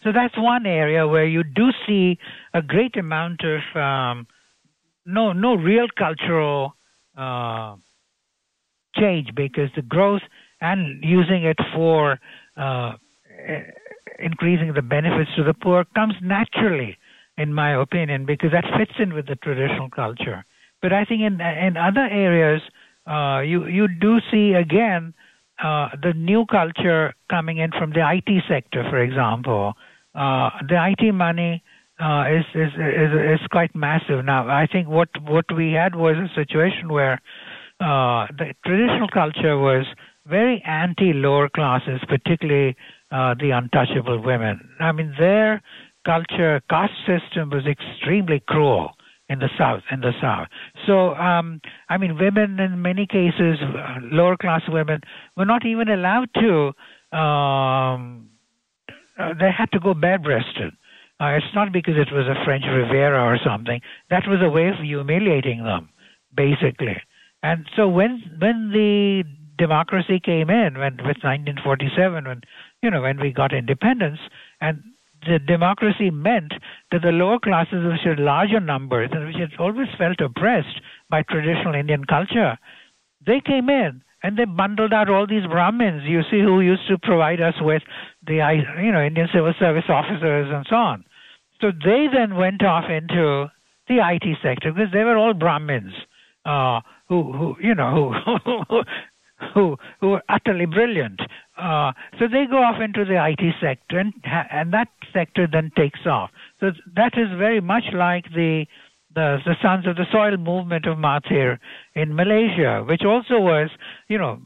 So 0.03 0.11
that's 0.11 0.37
one 0.37 0.65
area 0.65 1.07
where 1.07 1.25
you 1.25 1.43
do 1.43 1.69
see 1.85 2.17
a 2.53 2.61
great 2.61 2.97
amount 2.97 3.41
of 3.43 3.61
um, 3.79 4.27
no 5.05 5.31
no 5.31 5.55
real 5.55 5.87
cultural 5.95 6.75
uh, 7.15 7.75
change 8.95 9.29
because 9.35 9.69
the 9.75 9.83
growth 9.83 10.21
and 10.61 11.03
using 11.03 11.43
it 11.43 11.57
for 11.73 12.19
uh, 12.57 12.93
increasing 14.19 14.73
the 14.73 14.81
benefits 14.81 15.29
to 15.35 15.43
the 15.43 15.53
poor 15.53 15.85
comes 15.95 16.15
naturally, 16.21 16.97
in 17.37 17.53
my 17.53 17.79
opinion, 17.79 18.25
because 18.25 18.51
that 18.51 18.65
fits 18.77 18.93
in 18.99 19.13
with 19.13 19.27
the 19.27 19.35
traditional 19.35 19.89
culture. 19.89 20.43
But 20.81 20.93
I 20.93 21.05
think 21.05 21.21
in 21.21 21.41
in 21.41 21.77
other 21.77 22.05
areas, 22.05 22.61
uh, 23.05 23.41
you 23.41 23.65
you 23.67 23.87
do 23.87 24.19
see 24.31 24.53
again 24.53 25.13
uh, 25.63 25.89
the 26.01 26.13
new 26.13 26.45
culture 26.45 27.13
coming 27.29 27.57
in 27.57 27.71
from 27.71 27.91
the 27.91 28.01
IT 28.01 28.43
sector, 28.47 28.85
for 28.89 29.01
example. 29.01 29.73
Uh, 30.13 30.49
the 30.67 30.77
IT 30.91 31.13
money 31.13 31.63
uh, 31.99 32.25
is, 32.29 32.45
is 32.53 32.73
is 32.73 33.39
is 33.41 33.47
quite 33.51 33.73
massive 33.75 34.23
now. 34.23 34.47
I 34.47 34.67
think 34.71 34.87
what 34.87 35.09
what 35.23 35.45
we 35.55 35.73
had 35.73 35.95
was 35.95 36.15
a 36.17 36.33
situation 36.35 36.89
where 36.89 37.21
uh, 37.79 38.27
the 38.37 38.53
traditional 38.65 39.07
culture 39.09 39.57
was 39.57 39.85
very 40.29 40.61
anti 40.65 41.13
lower 41.13 41.49
classes, 41.49 42.01
particularly 42.07 42.75
uh, 43.11 43.35
the 43.39 43.51
untouchable 43.51 44.21
women. 44.21 44.69
I 44.79 44.91
mean, 44.91 45.13
their 45.19 45.61
culture, 46.05 46.61
caste 46.69 46.93
system 47.05 47.49
was 47.49 47.63
extremely 47.65 48.41
cruel 48.47 48.91
in 49.29 49.39
the 49.39 49.49
south. 49.57 49.81
In 49.91 50.01
the 50.01 50.13
south, 50.21 50.47
so 50.85 51.15
um, 51.15 51.61
I 51.89 51.97
mean, 51.97 52.17
women 52.17 52.59
in 52.59 52.81
many 52.81 53.05
cases, 53.05 53.57
lower 54.03 54.37
class 54.37 54.61
women, 54.67 55.01
were 55.35 55.45
not 55.45 55.65
even 55.65 55.89
allowed 55.89 56.29
to. 56.35 57.17
Um, 57.17 58.29
uh, 59.19 59.33
they 59.39 59.49
had 59.51 59.71
to 59.71 59.79
go 59.79 59.95
bare-breasted. 59.95 60.73
Uh, 61.19 61.25
it's 61.29 61.55
not 61.55 61.73
because 61.73 61.95
it 61.97 62.13
was 62.13 62.27
a 62.27 62.45
French 62.45 62.63
Riviera 62.65 63.23
or 63.23 63.39
something. 63.43 63.81
That 64.11 64.23
was 64.27 64.39
a 64.43 64.49
way 64.49 64.67
of 64.67 64.75
humiliating 64.75 65.63
them, 65.63 65.89
basically. 66.35 67.01
And 67.41 67.65
so 67.75 67.87
when 67.87 68.21
when 68.39 68.69
the 68.71 69.23
democracy 69.57 70.19
came 70.19 70.49
in, 70.49 70.77
when 70.77 70.97
with 70.97 71.23
1947, 71.23 72.25
when 72.25 72.41
you 72.81 72.89
know, 72.89 73.01
when 73.01 73.19
we 73.19 73.31
got 73.31 73.53
independence, 73.53 74.19
and 74.61 74.83
the 75.25 75.39
democracy 75.39 76.09
meant 76.09 76.53
that 76.91 77.01
the 77.01 77.11
lower 77.11 77.39
classes, 77.39 77.83
which 77.83 78.01
had 78.03 78.19
larger 78.19 78.59
numbers 78.59 79.09
and 79.11 79.25
which 79.25 79.37
had 79.37 79.59
always 79.59 79.87
felt 79.97 80.21
oppressed 80.21 80.81
by 81.09 81.23
traditional 81.23 81.73
Indian 81.73 82.05
culture, 82.05 82.57
they 83.25 83.41
came 83.41 83.69
in 83.69 84.03
and 84.23 84.37
they 84.37 84.45
bundled 84.45 84.93
out 84.93 85.09
all 85.09 85.27
these 85.27 85.45
Brahmins, 85.45 86.03
you 86.05 86.21
see, 86.29 86.41
who 86.41 86.61
used 86.61 86.87
to 86.87 86.97
provide 86.97 87.41
us 87.41 87.55
with 87.61 87.83
the, 88.25 88.35
you 88.81 88.91
know, 88.91 89.03
Indian 89.03 89.27
civil 89.33 89.53
service 89.59 89.85
officers 89.89 90.47
and 90.51 90.65
so 90.69 90.75
on. 90.75 91.03
So 91.61 91.71
they 91.71 92.07
then 92.11 92.35
went 92.35 92.63
off 92.63 92.85
into 92.89 93.51
the 93.87 93.97
IT 93.97 94.37
sector 94.43 94.71
because 94.71 94.91
they 94.93 95.03
were 95.03 95.17
all 95.17 95.33
Brahmins 95.33 95.93
uh, 96.45 96.81
who, 97.09 97.31
who, 97.33 97.55
you 97.61 97.75
know, 97.75 98.13
who, 98.45 98.83
who, 99.53 99.77
who 99.99 100.09
were 100.09 100.23
utterly 100.29 100.65
brilliant. 100.65 101.19
Uh, 101.57 101.91
so 102.19 102.27
they 102.27 102.45
go 102.49 102.57
off 102.57 102.81
into 102.81 103.05
the 103.05 103.23
IT 103.23 103.55
sector, 103.61 103.99
and, 103.99 104.13
and 104.51 104.73
that 104.73 104.89
sector 105.13 105.47
then 105.51 105.71
takes 105.75 106.05
off. 106.05 106.29
So 106.59 106.71
that 106.95 107.13
is 107.17 107.27
very 107.37 107.61
much 107.61 107.83
like 107.93 108.25
the 108.33 108.65
the, 109.17 109.37
the 109.45 109.55
Sons 109.63 109.87
of 109.87 109.95
the 109.95 110.05
Soil 110.11 110.37
movement 110.37 110.85
of 110.85 110.99
Mahathir 110.99 111.57
in 111.95 112.15
Malaysia, 112.15 112.85
which 112.87 113.01
also 113.03 113.39
was, 113.39 113.71
you 114.07 114.17
know, 114.17 114.39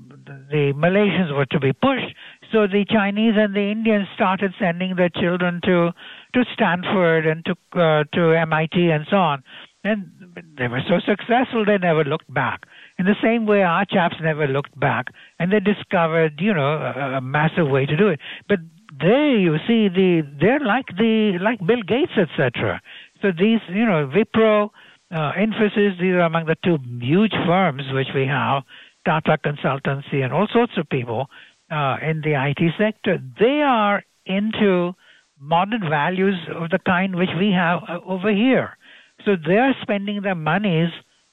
the 0.49 0.71
Malaysians 0.73 1.35
were 1.35 1.45
to 1.47 1.59
be 1.59 1.73
pushed. 1.73 2.15
So 2.53 2.67
the 2.67 2.85
Chinese 2.89 3.33
and 3.35 3.53
the 3.53 3.69
Indians 3.69 4.07
started 4.15 4.53
sending 4.57 4.95
their 4.95 5.09
children 5.09 5.59
to 5.65 5.91
to 6.33 6.45
Stanford 6.53 7.25
and 7.27 7.43
to 7.45 7.55
uh, 7.77 8.03
to 8.13 8.31
MIT 8.31 8.89
and 8.89 9.05
so 9.09 9.17
on, 9.17 9.43
and 9.83 10.09
they 10.57 10.69
were 10.69 10.81
so 10.87 10.99
successful 11.05 11.65
they 11.65 11.77
never 11.77 12.05
looked 12.05 12.33
back. 12.33 12.61
In 13.01 13.07
the 13.07 13.15
same 13.19 13.47
way, 13.47 13.63
our 13.63 13.83
chaps 13.83 14.17
never 14.21 14.45
looked 14.45 14.79
back, 14.79 15.07
and 15.39 15.51
they 15.51 15.59
discovered, 15.59 16.39
you 16.39 16.53
know, 16.53 16.73
a, 16.77 17.17
a 17.17 17.21
massive 17.21 17.67
way 17.67 17.87
to 17.87 17.97
do 17.97 18.09
it. 18.09 18.19
But 18.47 18.59
they, 18.99 19.37
you 19.41 19.57
see, 19.65 19.89
the 19.89 20.21
they're 20.39 20.59
like 20.59 20.85
the 20.95 21.39
like 21.41 21.65
Bill 21.65 21.81
Gates, 21.81 22.11
etc. 22.15 22.79
So 23.23 23.29
these, 23.31 23.59
you 23.69 23.87
know, 23.87 24.07
Wipro, 24.15 24.69
uh, 25.09 25.31
Infosys, 25.33 25.99
these 25.99 26.13
are 26.13 26.19
among 26.29 26.45
the 26.45 26.55
two 26.63 26.77
huge 27.03 27.33
firms 27.47 27.81
which 27.91 28.09
we 28.13 28.27
have, 28.27 28.61
Tata 29.03 29.39
Consultancy, 29.43 30.23
and 30.23 30.31
all 30.31 30.47
sorts 30.53 30.73
of 30.77 30.87
people 30.87 31.25
uh, 31.71 31.97
in 32.03 32.21
the 32.21 32.35
IT 32.37 32.61
sector. 32.77 33.17
They 33.39 33.63
are 33.65 34.03
into 34.27 34.93
modern 35.39 35.89
values 35.89 36.35
of 36.55 36.69
the 36.69 36.77
kind 36.77 37.15
which 37.15 37.33
we 37.35 37.49
have 37.51 37.79
uh, 37.89 37.97
over 38.05 38.31
here. 38.31 38.77
So 39.25 39.31
they 39.35 39.57
are 39.57 39.73
spending 39.81 40.21
their 40.21 40.35
monies 40.35 40.89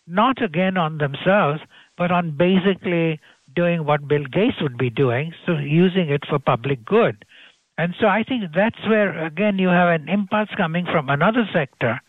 not 0.09 0.43
again 0.43 0.77
on 0.77 0.99
themselves, 0.99 1.61
but 1.97 2.11
on 2.11 2.37
basically 2.37 3.21
doing 3.55 3.85
what 3.85 4.09
Bill 4.09 4.25
Gates 4.25 4.61
would 4.61 4.79
be 4.79 4.91
doing, 4.91 5.33
so 5.47 5.53
using 5.53 6.11
it 6.11 6.25
for 6.29 6.39
public 6.39 6.85
good. 6.85 7.25
And 7.77 7.95
so 8.01 8.07
I 8.09 8.25
think 8.25 8.43
that's 8.55 8.81
where, 8.89 9.25
again, 9.25 9.59
you 9.59 9.69
have 9.69 9.89
an 9.89 10.09
impulse 10.09 10.49
coming 10.57 10.85
from 10.85 11.09
another 11.09 11.49
sector, 11.53 12.01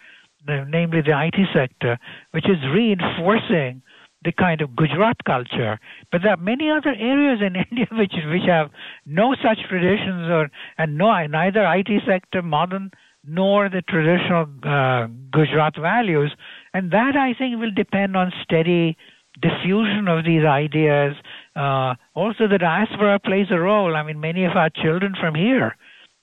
namely 0.47 1.01
the 1.01 1.13
IT 1.27 1.47
sector, 1.53 1.99
which 2.31 2.49
is 2.49 2.57
reinforcing 2.73 3.83
the 4.23 4.31
kind 4.31 4.61
of 4.61 4.75
Gujarat 4.75 5.23
culture. 5.25 5.79
But 6.11 6.23
there 6.23 6.33
are 6.33 6.37
many 6.37 6.69
other 6.69 6.93
areas 6.97 7.39
in 7.41 7.55
India 7.69 7.87
which 7.91 8.13
which 8.25 8.47
have 8.47 8.69
no 9.05 9.35
such 9.41 9.59
traditions 9.69 10.29
or 10.29 10.49
and 10.77 10.97
no 10.97 11.25
neither 11.27 11.65
IT 11.73 11.89
sector 12.05 12.41
modern 12.41 12.91
nor 13.23 13.69
the 13.69 13.81
traditional 13.81 14.47
uh, 14.63 15.07
Gujarat 15.31 15.75
values. 15.79 16.35
And 16.73 16.91
that 16.91 17.15
I 17.15 17.33
think 17.37 17.59
will 17.59 17.71
depend 17.71 18.15
on 18.15 18.31
steady 18.43 18.97
diffusion 19.41 20.07
of 20.07 20.25
these 20.25 20.43
ideas. 20.45 21.15
Uh, 21.55 21.95
also, 22.13 22.47
the 22.47 22.57
diaspora 22.59 23.19
plays 23.19 23.47
a 23.51 23.59
role. 23.59 23.95
I 23.95 24.03
mean, 24.03 24.19
many 24.19 24.45
of 24.45 24.53
our 24.55 24.69
children 24.69 25.15
from 25.19 25.35
here 25.35 25.75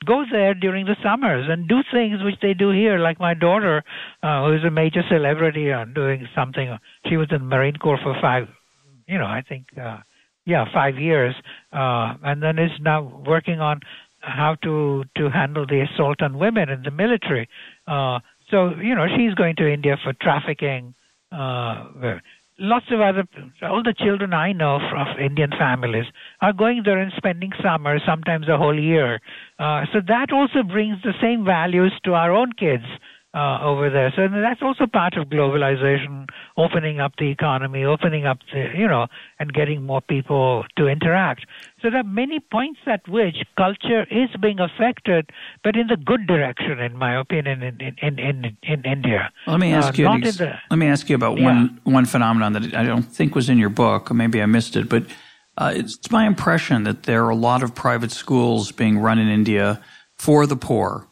go 0.04 0.24
there 0.30 0.54
during 0.54 0.84
the 0.86 0.96
summers 1.02 1.46
and 1.48 1.68
do 1.68 1.80
things 1.92 2.22
which 2.22 2.36
they 2.42 2.54
do 2.54 2.70
here. 2.70 2.98
Like 2.98 3.18
my 3.18 3.34
daughter, 3.34 3.82
uh, 4.22 4.44
who 4.44 4.54
is 4.54 4.64
a 4.64 4.70
major 4.70 5.02
celebrity 5.08 5.72
on 5.72 5.94
doing 5.94 6.28
something. 6.34 6.76
She 7.08 7.16
was 7.16 7.28
in 7.30 7.38
the 7.38 7.44
Marine 7.44 7.76
Corps 7.76 7.98
for 8.02 8.14
five, 8.20 8.48
you 9.08 9.18
know, 9.18 9.24
I 9.24 9.42
think, 9.48 9.66
uh, 9.80 9.98
yeah, 10.44 10.66
five 10.72 10.96
years, 10.96 11.34
uh, 11.72 12.14
and 12.22 12.42
then 12.42 12.58
is 12.58 12.70
now 12.80 13.22
working 13.26 13.60
on 13.60 13.80
how 14.20 14.56
to 14.62 15.04
to 15.16 15.30
handle 15.30 15.66
the 15.66 15.80
assault 15.80 16.20
on 16.22 16.38
women 16.38 16.68
in 16.68 16.82
the 16.82 16.90
military. 16.90 17.48
Uh, 17.86 18.20
so 18.50 18.70
you 18.76 18.94
know, 18.94 19.06
she's 19.16 19.34
going 19.34 19.56
to 19.56 19.72
India 19.72 19.96
for 20.02 20.12
trafficking. 20.12 20.94
Uh, 21.32 22.18
lots 22.58 22.86
of 22.90 23.00
other 23.00 23.24
all 23.62 23.82
the 23.82 23.94
children 23.96 24.32
I 24.32 24.52
know 24.52 24.76
of 24.76 25.18
Indian 25.20 25.50
families 25.50 26.06
are 26.40 26.52
going 26.52 26.82
there 26.84 26.98
and 26.98 27.12
spending 27.16 27.52
summer, 27.62 27.98
sometimes 28.06 28.48
a 28.48 28.56
whole 28.56 28.78
year. 28.78 29.20
Uh, 29.58 29.84
so 29.92 30.00
that 30.06 30.32
also 30.32 30.62
brings 30.62 30.96
the 31.02 31.12
same 31.20 31.44
values 31.44 31.92
to 32.04 32.14
our 32.14 32.32
own 32.32 32.52
kids 32.52 32.84
uh, 33.36 33.58
over 33.62 33.90
there. 33.90 34.10
So 34.16 34.26
that's 34.28 34.62
also 34.62 34.86
part 34.86 35.14
of 35.18 35.28
globalization, 35.28 36.26
opening 36.56 37.00
up 37.00 37.12
the 37.18 37.30
economy, 37.30 37.84
opening 37.84 38.24
up 38.24 38.38
the, 38.50 38.72
you 38.74 38.88
know, 38.88 39.06
and 39.38 39.52
getting 39.52 39.82
more 39.82 40.00
people 40.00 40.64
to 40.78 40.88
interact. 40.88 41.44
So 41.82 41.90
there 41.90 42.00
are 42.00 42.04
many 42.04 42.40
points 42.40 42.80
at 42.86 43.06
which 43.06 43.36
culture 43.58 44.04
is 44.10 44.30
being 44.40 44.58
affected, 44.58 45.28
but 45.62 45.76
in 45.76 45.86
the 45.88 45.98
good 45.98 46.26
direction, 46.26 46.80
in 46.80 46.96
my 46.96 47.20
opinion, 47.20 47.62
in 47.62 47.78
in 47.80 48.18
in, 48.18 48.56
in 48.62 48.84
India. 48.84 49.30
Let 49.46 49.60
me 49.60 49.74
ask 49.74 49.98
uh, 49.98 50.02
you. 50.02 50.08
Ex- 50.08 50.38
the, 50.38 50.54
let 50.70 50.78
me 50.78 50.86
ask 50.86 51.10
you 51.10 51.14
about 51.14 51.36
yeah. 51.36 51.44
one 51.44 51.80
one 51.84 52.06
phenomenon 52.06 52.54
that 52.54 52.74
I 52.74 52.84
don't 52.84 53.02
think 53.02 53.34
was 53.34 53.50
in 53.50 53.58
your 53.58 53.68
book, 53.68 54.10
or 54.10 54.14
maybe 54.14 54.40
I 54.40 54.46
missed 54.46 54.76
it, 54.76 54.88
but. 54.88 55.04
Uh, 55.58 55.72
it's 55.74 56.10
my 56.10 56.26
impression 56.26 56.82
that 56.82 57.04
there 57.04 57.24
are 57.24 57.30
a 57.30 57.34
lot 57.34 57.62
of 57.62 57.74
private 57.74 58.12
schools 58.12 58.72
being 58.72 58.98
run 58.98 59.18
in 59.18 59.26
India 59.26 59.80
for 60.18 60.46
the 60.46 60.54
poor, 60.54 61.08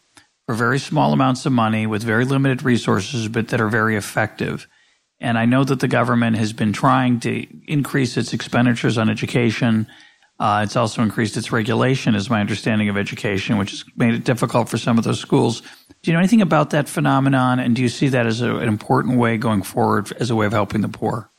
for 0.47 0.55
very 0.55 0.79
small 0.79 1.13
amounts 1.13 1.47
of 1.47 1.53
money 1.53 1.87
with 1.87 2.03
very 2.03 2.25
limited 2.25 2.63
resources, 2.63 3.29
but 3.29 3.49
that 3.49 3.61
are 3.61 3.69
very 3.69 3.97
effective. 3.97 4.67
And 5.21 5.39
I 5.39 5.47
know 5.47 5.65
that 5.65 5.81
the 5.81 5.89
government 5.89 6.37
has 6.37 6.53
been 6.53 6.73
trying 6.73 7.21
to 7.21 7.47
increase 7.67 8.17
its 8.17 8.33
expenditures 8.33 8.99
on 8.99 9.09
education. 9.09 9.87
Uh, 10.39 10.63
it's 10.65 10.77
also 10.77 11.03
increased 11.03 11.37
its 11.37 11.53
regulation, 11.53 12.15
is 12.15 12.29
my 12.29 12.41
understanding 12.41 12.89
of 12.89 12.97
education, 12.97 13.57
which 13.57 13.71
has 13.71 13.85
made 13.97 14.15
it 14.15 14.25
difficult 14.25 14.69
for 14.69 14.77
some 14.77 14.99
of 14.99 15.05
those 15.05 15.21
schools. 15.21 15.63
Do 16.03 16.11
you 16.11 16.13
know 16.13 16.19
anything 16.19 16.43
about 16.43 16.71
that 16.71 16.89
phenomenon? 16.89 17.59
And 17.59 17.75
do 17.75 17.81
you 17.81 17.89
see 17.89 18.09
that 18.09 18.27
as 18.27 18.43
a, 18.43 18.57
an 18.57 18.69
important 18.69 19.17
way 19.17 19.39
going 19.39 19.63
forward 19.63 20.13
as 20.21 20.31
a 20.31 20.37
way 20.37 20.45
of 20.45 20.53
helping 20.53 20.83
the 20.83 20.89
poor? 20.89 21.31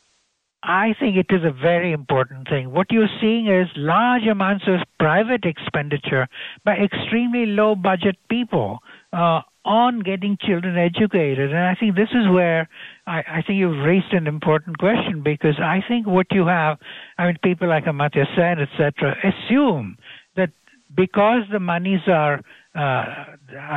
I 0.67 0.95
think 0.99 1.15
it 1.15 1.27
is 1.29 1.43
a 1.43 1.51
very 1.51 1.91
important 1.91 2.49
thing. 2.49 2.71
What 2.71 2.91
you're 2.91 3.09
seeing 3.21 3.47
is 3.47 3.67
large 3.75 4.23
amounts 4.23 4.65
of 4.67 4.79
private 4.99 5.45
expenditure 5.45 6.27
by 6.63 6.77
extremely 6.77 7.45
low 7.45 7.75
budget 7.75 8.15
people 8.29 8.79
uh, 9.13 9.41
on 9.63 9.99
getting 9.99 10.37
children 10.41 10.75
educated. 10.75 11.51
And 11.51 11.59
I 11.59 11.75
think 11.75 11.95
this 11.95 12.09
is 12.09 12.27
where 12.31 12.67
I, 13.05 13.19
I 13.19 13.43
think 13.45 13.59
you've 13.59 13.85
raised 13.85 14.11
an 14.11 14.25
important 14.25 14.79
question 14.79 15.21
because 15.23 15.59
I 15.59 15.83
think 15.87 16.07
what 16.07 16.27
you 16.31 16.47
have, 16.47 16.77
I 17.19 17.27
mean, 17.27 17.37
people 17.43 17.69
like 17.69 17.85
Amartya 17.85 18.25
Sen, 18.35 18.59
etc., 18.59 19.15
assume 19.23 19.97
that 20.35 20.49
because 20.95 21.43
the 21.51 21.59
monies 21.59 22.01
are 22.07 22.41
uh, 22.75 23.25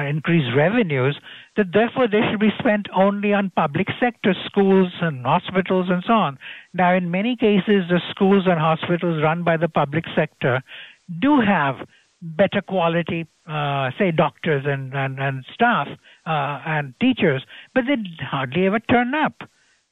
increased 0.08 0.54
revenues, 0.56 1.18
that 1.56 1.72
therefore 1.72 2.08
they 2.08 2.20
should 2.30 2.40
be 2.40 2.50
spent 2.58 2.86
only 2.94 3.32
on 3.32 3.50
public 3.54 3.88
sector 4.00 4.34
schools 4.44 4.92
and 5.00 5.24
hospitals 5.24 5.86
and 5.88 6.02
so 6.06 6.12
on. 6.12 6.38
Now, 6.74 6.94
in 6.94 7.10
many 7.10 7.36
cases, 7.36 7.84
the 7.88 8.00
schools 8.10 8.44
and 8.46 8.58
hospitals 8.58 9.22
run 9.22 9.44
by 9.44 9.56
the 9.56 9.68
public 9.68 10.04
sector 10.14 10.62
do 11.20 11.40
have 11.40 11.86
better 12.20 12.60
quality, 12.60 13.26
uh, 13.48 13.90
say, 13.98 14.10
doctors 14.10 14.64
and, 14.66 14.92
and, 14.94 15.20
and 15.20 15.44
staff 15.54 15.86
uh, 16.26 16.60
and 16.66 16.94
teachers, 17.00 17.42
but 17.74 17.84
they 17.86 17.96
hardly 18.20 18.66
ever 18.66 18.80
turn 18.80 19.14
up. 19.14 19.34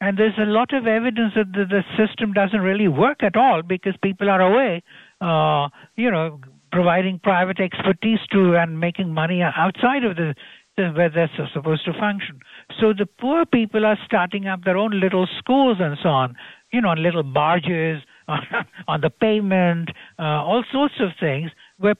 And 0.00 0.18
there's 0.18 0.36
a 0.38 0.44
lot 0.44 0.74
of 0.74 0.86
evidence 0.86 1.32
that 1.36 1.52
the, 1.52 1.64
the 1.64 1.82
system 1.96 2.32
doesn't 2.32 2.60
really 2.60 2.88
work 2.88 3.22
at 3.22 3.36
all 3.36 3.62
because 3.62 3.94
people 4.02 4.28
are 4.28 4.42
away, 4.42 4.82
uh, 5.20 5.68
you 5.96 6.10
know, 6.10 6.40
providing 6.72 7.18
private 7.18 7.60
expertise 7.60 8.20
to 8.32 8.56
and 8.56 8.78
making 8.78 9.12
money 9.12 9.42
outside 9.42 10.04
of 10.04 10.16
the 10.16 10.34
where 10.76 11.08
they're 11.08 11.30
supposed 11.54 11.84
to 11.86 11.92
function. 11.98 12.38
So 12.80 12.92
the 12.92 13.06
poor 13.06 13.46
people 13.46 13.86
are 13.86 13.98
starting 14.04 14.46
up 14.46 14.64
their 14.64 14.76
own 14.76 15.00
little 15.00 15.26
schools 15.38 15.78
and 15.80 15.96
so 16.02 16.10
on, 16.10 16.36
you 16.70 16.80
know, 16.82 16.88
on 16.88 17.02
little 17.02 17.22
barges, 17.22 18.02
on 18.88 19.00
the 19.00 19.08
pavement, 19.08 19.90
uh, 20.18 20.22
all 20.22 20.64
sorts 20.70 20.94
of 21.00 21.10
things 21.18 21.50
where 21.78 21.94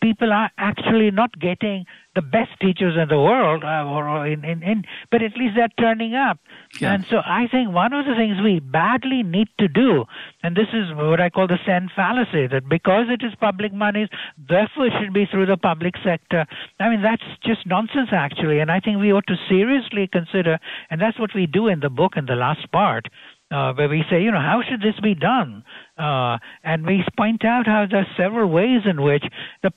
people 0.00 0.32
are 0.32 0.50
actually 0.58 1.10
not 1.10 1.38
getting 1.38 1.84
the 2.14 2.22
best 2.22 2.50
teachers 2.60 2.96
in 3.00 3.08
the 3.08 3.18
world, 3.18 3.62
uh, 3.62 3.84
or 3.84 4.26
in, 4.26 4.44
in, 4.44 4.62
in, 4.62 4.84
but 5.10 5.22
at 5.22 5.36
least 5.36 5.54
they're 5.54 5.68
turning 5.78 6.14
up. 6.14 6.38
Yeah. 6.80 6.94
And 6.94 7.06
so 7.08 7.18
I 7.24 7.46
think 7.46 7.72
one 7.72 7.92
of 7.92 8.06
the 8.06 8.14
things 8.16 8.40
we 8.42 8.58
badly 8.58 9.22
need 9.22 9.48
to 9.60 9.68
do, 9.68 10.04
and 10.42 10.56
this 10.56 10.66
is 10.72 10.92
what 10.94 11.20
I 11.20 11.30
call 11.30 11.46
the 11.46 11.58
Sen 11.64 11.88
fallacy, 11.94 12.48
that 12.48 12.68
because 12.68 13.06
it 13.08 13.24
is 13.24 13.34
public 13.36 13.72
monies, 13.72 14.08
therefore 14.36 14.86
it 14.86 14.94
should 14.98 15.12
be 15.12 15.26
through 15.26 15.46
the 15.46 15.56
public 15.56 15.94
sector. 16.02 16.46
I 16.80 16.88
mean, 16.88 17.02
that's 17.02 17.22
just 17.44 17.66
nonsense, 17.66 18.08
actually. 18.10 18.58
And 18.58 18.70
I 18.70 18.80
think 18.80 18.98
we 18.98 19.12
ought 19.12 19.26
to 19.28 19.36
seriously 19.48 20.08
consider, 20.10 20.58
and 20.90 21.00
that's 21.00 21.20
what 21.20 21.34
we 21.34 21.46
do 21.46 21.68
in 21.68 21.80
the 21.80 21.90
book 21.90 22.14
in 22.16 22.26
the 22.26 22.34
last 22.34 22.70
part, 22.72 23.06
uh, 23.50 23.72
where 23.72 23.88
we 23.88 24.04
say, 24.10 24.22
you 24.22 24.30
know, 24.30 24.40
how 24.40 24.62
should 24.68 24.80
this 24.80 24.98
be 25.02 25.14
done? 25.14 25.64
Uh, 25.96 26.38
and 26.64 26.86
we 26.86 27.04
point 27.16 27.44
out 27.44 27.66
how 27.66 27.86
there 27.90 28.00
are 28.00 28.16
several 28.16 28.50
ways 28.50 28.82
in 28.84 29.02
which 29.02 29.24
the 29.62 29.72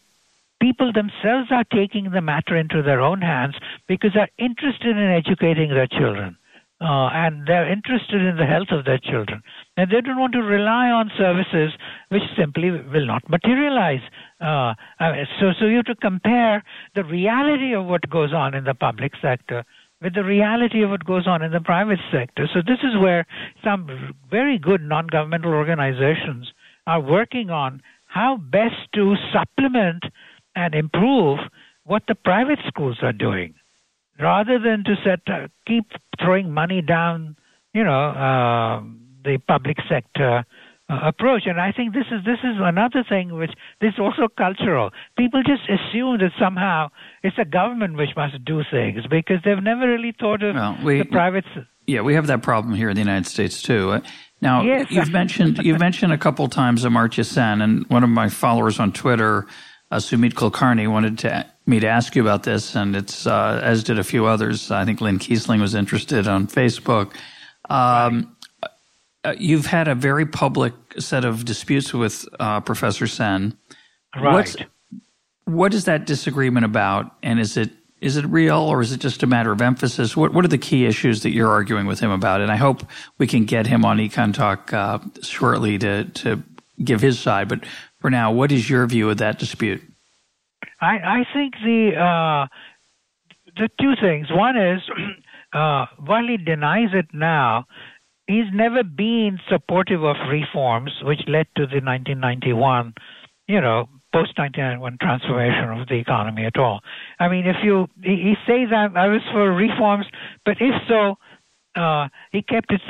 people 0.62 0.92
themselves 0.94 1.50
are 1.52 1.66
taking 1.74 2.12
the 2.12 2.22
matter 2.22 2.56
into 2.56 2.84
their 2.84 3.02
own 3.02 3.22
hands 3.22 3.56
because 3.88 4.12
they're 4.14 4.30
interested 4.38 4.96
in 4.96 5.10
educating 5.10 5.70
their 5.70 5.88
children. 5.88 6.38
Uh, 6.80 7.10
and 7.14 7.46
they're 7.46 7.72
interested 7.72 8.22
in 8.22 8.38
the 8.38 8.46
health 8.46 8.70
of 8.72 8.86
their 8.86 8.98
children. 8.98 9.44
And 9.78 9.92
they 9.92 10.02
don't 10.02 10.20
want 10.20 10.34
to 10.34 10.42
rely 10.42 10.90
on 10.90 11.12
services 11.16 11.74
which 12.10 12.24
simply 12.36 12.72
will 12.72 13.06
not 13.06 13.30
materialize. 13.30 14.02
Uh, 14.40 14.74
so, 15.40 15.52
so 15.60 15.66
you 15.66 15.76
have 15.76 15.86
to 15.86 15.96
compare 15.96 16.64
the 16.96 17.04
reality 17.04 17.76
of 17.76 17.86
what 17.86 18.10
goes 18.10 18.34
on 18.34 18.56
in 18.56 18.64
the 18.64 18.74
public 18.74 19.12
sector 19.22 19.64
with 20.02 20.16
the 20.16 20.24
reality 20.24 20.82
of 20.84 20.90
what 20.90 21.06
goes 21.06 21.28
on 21.28 21.42
in 21.42 21.52
the 21.52 21.62
private 21.62 22.00
sector. 22.12 22.48
So 22.54 22.62
this 22.66 22.80
is 22.84 23.00
where 23.00 23.26
some 23.64 24.16
very 24.30 24.58
good 24.58 24.82
non-governmental 24.82 25.54
organizations 25.54 26.52
are 26.88 27.00
working 27.00 27.50
on 27.50 27.82
how 28.08 28.38
best 28.38 28.76
to 28.96 29.16
supplement 29.32 30.04
and 30.56 30.74
improve 30.74 31.40
what 31.84 32.04
the 32.08 32.16
private 32.16 32.60
schools 32.68 32.98
are 33.02 33.14
doing, 33.14 33.54
rather 34.20 34.60
than 34.60 34.84
to 34.84 34.96
set 35.04 35.22
uh, 35.28 35.48
keep 35.66 35.86
throwing 36.20 36.52
money 36.52 36.82
down, 36.82 37.36
you 37.74 37.84
know, 37.84 38.10
uh, 38.10 38.82
the 39.24 39.38
public 39.48 39.78
sector 39.88 40.46
uh, 40.92 41.08
approach. 41.08 41.44
And 41.46 41.60
I 41.60 41.72
think 41.72 41.94
this 41.94 42.06
is 42.12 42.24
this 42.26 42.40
is 42.44 42.58
another 42.60 43.04
thing 43.08 43.34
which 43.34 43.52
this 43.80 43.94
is 43.94 44.00
also 44.00 44.28
cultural. 44.28 44.92
People 45.18 45.42
just 45.44 45.64
assume 45.70 46.18
that 46.20 46.32
somehow 46.40 46.90
it's 47.24 47.38
the 47.38 47.46
government 47.46 47.98
which 47.98 48.10
must 48.16 48.44
do 48.44 48.62
things 48.70 49.06
because 49.10 49.38
they've 49.46 49.64
never 49.64 49.88
really 49.88 50.14
thought 50.20 50.44
of 50.44 50.56
well, 50.56 50.78
we, 50.84 51.00
the 51.00 51.06
private. 51.06 51.46
Yeah, 51.88 52.02
we 52.02 52.14
have 52.16 52.28
that 52.28 52.44
problem 52.44 52.76
here 52.76 52.90
in 52.90 52.96
the 52.96 53.02
United 53.02 53.28
States 53.28 53.62
too. 53.62 53.92
Uh, 53.92 54.02
now 54.42 54.64
yes. 54.64 54.88
you've 54.90 55.12
mentioned 55.12 55.60
you've 55.60 55.80
mentioned 55.80 56.14
a 56.14 56.18
couple 56.18 56.48
times 56.48 56.84
Amartya 56.84 57.26
Sen, 57.26 57.62
and 57.62 57.88
one 57.90 58.04
of 58.04 58.10
my 58.10 58.30
followers 58.30 58.80
on 58.80 58.92
Twitter 58.92 59.48
uh, 59.92 59.98
Sumit 59.98 60.34
Kulkarni 60.34 60.90
wanted 60.90 61.20
to, 61.20 61.46
me 61.66 61.80
to 61.80 61.88
ask 61.88 62.16
you 62.16 62.22
about 62.22 62.44
this, 62.44 62.76
and 62.76 62.96
it's 62.96 63.28
uh, 63.28 63.60
as 63.62 63.84
did 63.84 64.00
a 64.00 64.04
few 64.04 64.26
others. 64.26 64.72
I 64.72 64.86
think 64.86 65.02
Lynn 65.02 65.20
Kiesling 65.20 65.60
was 65.60 65.76
interested 65.76 66.28
on 66.28 66.48
Facebook. 66.48 67.14
Um, 67.70 68.36
uh, 69.24 69.36
you've 69.38 69.66
had 69.66 69.88
a 69.88 69.96
very 69.96 70.26
public 70.26 70.74
set 71.00 71.26
of 71.26 71.46
disputes 71.46 71.94
with 71.94 72.28
uh, 72.40 72.62
Professor 72.62 73.08
Sen. 73.08 73.58
Right. 74.16 74.34
What's, 74.34 74.56
what 75.46 75.74
is 75.74 75.86
that 75.86 76.06
disagreement 76.06 76.66
about, 76.66 77.16
and 77.24 77.40
is 77.40 77.58
it 77.58 77.72
is 78.02 78.18
it 78.18 78.26
real 78.26 78.58
or 78.58 78.82
is 78.82 78.92
it 78.92 79.00
just 79.00 79.22
a 79.22 79.28
matter 79.28 79.52
of 79.52 79.62
emphasis? 79.62 80.18
What 80.18 80.34
what 80.34 80.44
are 80.44 80.50
the 80.50 80.58
key 80.58 80.86
issues 80.86 81.24
that 81.24 81.32
you're 81.32 81.50
arguing 81.50 81.86
with 81.86 82.00
him 82.00 82.12
about? 82.12 82.42
And 82.42 82.52
I 82.52 82.56
hope 82.56 82.84
we 83.18 83.28
can 83.28 83.46
get 83.46 83.68
him 83.68 83.86
on 83.86 83.98
Econ 83.98 84.34
Talk 84.34 84.74
uh, 84.74 85.00
shortly 85.22 85.78
to 85.80 86.06
to 86.06 86.44
give 86.84 87.02
his 87.02 87.20
side. 87.20 87.48
But 87.48 87.64
for 88.02 88.10
now. 88.10 88.32
What 88.32 88.52
is 88.52 88.70
your 88.70 88.86
view 88.88 89.10
of 89.10 89.20
that 89.20 89.40
dispute? 89.40 89.82
I, 90.82 90.98
I 90.98 91.26
think 91.34 91.54
the 91.64 91.92
uh, 91.96 92.48
the 93.56 93.70
two 93.80 93.94
things. 94.02 94.28
One 94.32 94.58
is 94.58 94.82
uh, 95.54 95.86
while 96.04 96.28
he 96.28 96.38
denies 96.38 96.90
it 96.94 97.08
now, 97.14 97.66
he's 98.32 98.52
never 98.54 98.84
been 98.84 99.40
supportive 99.50 100.04
of 100.04 100.16
reforms 100.30 100.92
which 101.04 101.22
led 101.28 101.48
to 101.58 101.66
the 101.66 101.82
1991, 101.84 102.94
you 103.48 103.60
know, 103.60 103.90
post 104.14 104.38
1991 104.38 104.98
transformation 105.02 105.70
of 105.80 105.88
the 105.88 105.96
economy 105.96 106.46
at 106.46 106.58
all. 106.58 106.82
I 107.20 107.28
mean, 107.30 107.46
if 107.46 107.58
you, 107.64 107.88
he, 108.04 108.16
he 108.16 108.34
says 108.46 108.70
I, 108.72 108.88
I 108.96 109.08
was 109.08 109.22
for 109.32 109.52
reforms, 109.54 110.06
but 110.46 110.58
if 110.60 110.76
so, 110.88 111.16
uh, 111.76 112.08
he 112.32 112.42
kept 112.42 112.72
it 112.72 112.82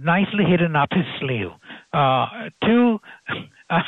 nicely 0.00 0.44
hidden 0.44 0.76
up 0.76 0.88
his 0.92 1.06
sleeve. 1.20 1.50
Uh, 1.92 2.26
two, 2.64 2.98
uh, 3.70 3.80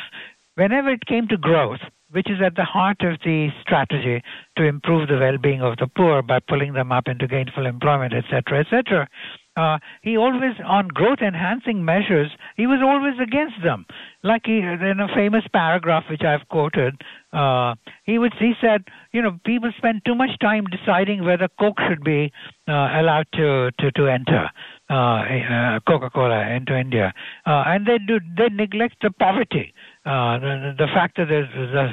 whenever 0.55 0.91
it 0.91 1.07
came 1.07 1.29
to 1.29 1.37
growth, 1.37 1.81
which 2.13 2.29
is 2.29 2.39
at 2.45 2.57
the 2.57 2.65
heart 2.65 2.99
of 3.03 3.19
the 3.25 3.49
strategy 3.63 4.23
to 4.57 4.65
improve 4.65 5.09
the 5.09 5.19
well-being 5.19 5.63
of 5.63 5.77
the 5.79 5.87
poor 5.87 6.23
by 6.23 6.41
pulling 6.41 6.73
them 6.73 6.91
up 6.91 7.07
into 7.07 7.29
gainful 7.29 7.67
employment, 7.67 8.13
etc., 8.13 8.61
etc. 8.61 9.09
Uh, 9.57 9.79
he 10.03 10.17
always, 10.17 10.55
on 10.65 10.89
growth 10.89 11.19
enhancing 11.21 11.85
measures, 11.85 12.31
he 12.57 12.67
was 12.67 12.81
always 12.83 13.15
against 13.21 13.57
them. 13.63 13.85
Like 14.23 14.43
he, 14.45 14.59
in 14.59 15.01
a 15.01 15.09
famous 15.15 15.45
paragraph 15.53 16.05
which 16.09 16.23
I've 16.23 16.49
quoted, 16.49 17.03
uh, 17.33 17.75
he 18.05 18.19
would 18.19 18.33
he 18.39 18.53
said, 18.61 18.85
you 19.13 19.23
know, 19.23 19.39
people 19.45 19.71
spend 19.77 20.03
too 20.05 20.15
much 20.15 20.31
time 20.41 20.67
deciding 20.67 21.25
whether 21.25 21.49
Coke 21.59 21.79
should 21.89 22.05
be 22.05 22.33
uh, 22.69 22.73
allowed 22.73 23.27
to 23.35 23.71
to 23.79 23.91
to 23.93 24.07
enter. 24.07 24.51
Uh, 24.91 25.23
uh, 25.23 25.79
Coca-Cola 25.87 26.49
into 26.49 26.77
India, 26.77 27.15
uh, 27.47 27.63
and 27.65 27.87
they 27.87 27.99
do 27.99 28.19
they 28.37 28.49
neglect 28.49 28.97
the 29.03 29.11
poverty, 29.21 29.73
the, 30.05 30.75
the 30.77 30.89
fact 30.93 31.17
that 31.17 31.29
the, 31.29 31.47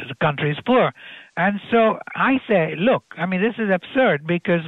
the 0.09 0.15
country 0.19 0.49
is 0.49 0.57
poor, 0.65 0.91
and 1.37 1.59
so 1.71 1.99
I 2.15 2.39
say, 2.49 2.73
look, 2.77 3.03
I 3.15 3.27
mean, 3.27 3.41
this 3.41 3.55
is 3.59 3.69
absurd 3.71 4.25
because 4.25 4.61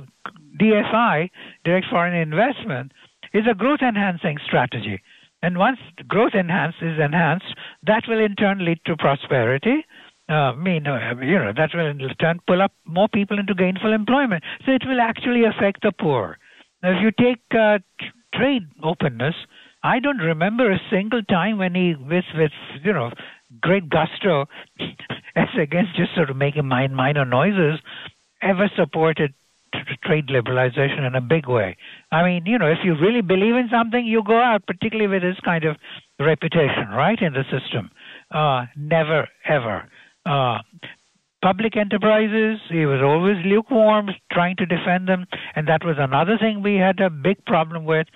DFI, 0.61 1.29
direct 1.65 1.87
foreign 1.89 2.13
investment, 2.13 2.91
is 3.33 3.45
a 3.49 3.55
growth 3.55 3.81
enhancing 3.81 4.37
strategy. 4.45 5.01
And 5.41 5.57
once 5.57 5.79
growth 6.07 6.33
enhance 6.33 6.75
is 6.81 6.99
enhanced, 6.99 7.55
that 7.87 8.03
will 8.07 8.23
in 8.23 8.35
turn 8.35 8.63
lead 8.63 8.79
to 8.85 8.95
prosperity. 8.95 9.85
Uh, 10.27 10.53
mean, 10.53 10.85
uh, 10.85 11.15
you 11.19 11.39
know, 11.39 11.51
that 11.55 11.71
will 11.73 11.87
in 11.87 11.97
turn 12.19 12.39
pull 12.45 12.61
up 12.61 12.71
more 12.85 13.07
people 13.07 13.39
into 13.39 13.55
gainful 13.55 13.91
employment. 13.91 14.43
So 14.65 14.71
it 14.71 14.83
will 14.85 15.01
actually 15.01 15.45
affect 15.45 15.81
the 15.81 15.91
poor. 15.91 16.37
Now, 16.83 16.91
if 16.91 16.97
you 17.01 17.11
take 17.11 17.41
uh, 17.51 17.79
trade 18.35 18.63
openness, 18.83 19.33
I 19.81 19.99
don't 19.99 20.17
remember 20.17 20.71
a 20.71 20.81
single 20.91 21.23
time 21.23 21.57
when 21.57 21.73
he, 21.73 21.95
with, 21.95 22.25
with 22.35 22.51
you 22.83 22.93
know, 22.93 23.11
great 23.61 23.89
gusto, 23.89 24.45
as 25.35 25.47
against 25.59 25.95
just 25.95 26.15
sort 26.15 26.29
of 26.29 26.37
making 26.37 26.67
minor 26.67 27.25
noises, 27.25 27.79
ever 28.41 28.69
supported 28.75 29.33
trade 30.03 30.27
liberalization 30.27 31.05
in 31.05 31.15
a 31.15 31.21
big 31.21 31.47
way. 31.47 31.77
I 32.11 32.23
mean, 32.23 32.45
you 32.45 32.57
know, 32.57 32.67
if 32.67 32.79
you 32.83 32.95
really 32.99 33.21
believe 33.21 33.55
in 33.55 33.69
something, 33.71 34.05
you 34.05 34.23
go 34.25 34.37
out, 34.37 34.65
particularly 34.65 35.07
with 35.07 35.21
this 35.21 35.39
kind 35.43 35.63
of 35.63 35.75
reputation, 36.19 36.89
right, 36.91 37.19
in 37.21 37.33
the 37.33 37.43
system. 37.43 37.91
Uh, 38.31 38.65
never, 38.75 39.27
ever. 39.47 39.89
Uh, 40.25 40.59
public 41.41 41.77
enterprises, 41.77 42.59
he 42.69 42.85
was 42.85 43.01
always 43.03 43.37
lukewarm, 43.45 44.09
trying 44.31 44.55
to 44.57 44.65
defend 44.65 45.07
them, 45.07 45.25
and 45.55 45.67
that 45.67 45.83
was 45.85 45.95
another 45.97 46.37
thing 46.37 46.61
we 46.61 46.75
had 46.75 46.99
a 46.99 47.09
big 47.09 47.43
problem 47.45 47.85
with. 47.85 48.07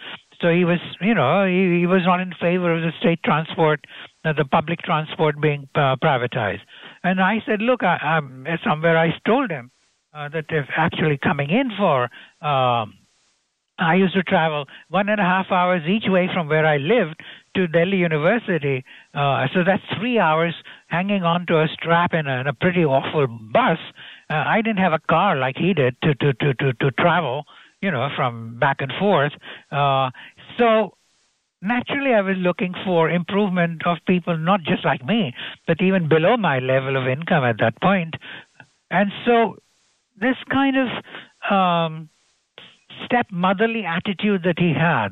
So 0.44 0.50
he 0.50 0.66
was, 0.66 0.80
you 1.00 1.16
know, 1.16 1.46
he, 1.46 1.80
he 1.80 1.88
was 1.88 2.02
not 2.06 2.20
in 2.20 2.34
favor 2.40 2.76
of 2.76 2.82
the 2.82 2.92
state 3.00 3.22
transport, 3.24 3.80
uh, 4.26 4.34
the 4.34 4.44
public 4.44 4.80
transport 4.80 5.40
being 5.42 5.70
uh, 5.74 5.96
privatized. 6.04 6.62
And 7.04 7.22
I 7.22 7.42
said, 7.48 7.62
look, 7.62 7.82
I, 7.82 7.96
I'm, 7.96 8.46
somewhere 8.64 8.98
I 8.98 9.14
told 9.26 9.50
him, 9.50 9.72
uh, 10.14 10.30
that 10.30 10.46
they're 10.50 10.68
actually 10.76 11.18
coming 11.18 11.50
in 11.50 11.72
for. 11.78 12.04
Um, 12.46 13.00
I 13.80 13.96
used 13.96 14.14
to 14.14 14.24
travel 14.24 14.66
one 14.90 15.10
and 15.10 15.20
a 15.20 15.24
half 15.24 15.48
hours 15.52 15.82
each 15.88 16.06
way 16.08 16.30
from 16.32 16.48
where 16.48 16.66
I 16.66 16.78
lived 16.78 17.20
to 17.56 17.68
Delhi 17.68 17.98
University. 17.98 18.84
Uh, 19.14 19.48
so 19.54 19.64
that's 19.66 19.82
three 20.00 20.20
hours 20.20 20.54
hanging 20.88 21.24
on 21.24 21.48
to 21.48 21.62
a 21.62 21.68
strap 21.74 22.14
in 22.14 22.28
a, 22.28 22.42
in 22.42 22.48
a 22.48 22.54
pretty 22.54 22.86
awful 22.86 23.28
bus. 23.28 23.80
Uh, 24.30 24.44
I 24.46 24.62
didn't 24.62 24.80
have 24.80 24.94
a 24.94 25.00
car 25.00 25.38
like 25.38 25.56
he 25.58 25.74
did 25.74 25.96
to, 26.04 26.14
to, 26.16 26.34
to, 26.34 26.54
to, 26.54 26.74
to 26.74 26.92
travel, 26.92 27.46
you 27.82 27.90
know, 27.90 28.10
from 28.16 28.60
back 28.60 28.78
and 28.80 28.94
forth. 29.00 29.34
Uh, 29.72 30.12
so 30.58 30.98
naturally 31.62 32.14
I 32.14 32.22
was 32.22 32.36
looking 32.38 32.74
for 32.86 33.10
improvement 33.10 33.82
of 33.86 33.98
people 34.06 34.38
not 34.38 34.62
just 34.64 34.86
like 34.86 35.06
me, 35.06 35.34
but 35.68 35.82
even 35.82 36.10
below 36.10 36.38
my 36.38 36.60
level 36.60 36.98
of 36.98 37.08
income 37.08 37.44
at 37.44 37.58
that 37.60 37.82
point. 37.82 38.16
And 38.92 39.12
so 39.26 39.58
this 40.20 40.36
kind 40.52 40.76
of 40.78 40.88
um, 41.52 42.10
stepmotherly 43.06 43.86
attitude 43.86 44.44
that 44.44 44.60
he 44.60 44.74
had. 44.74 45.10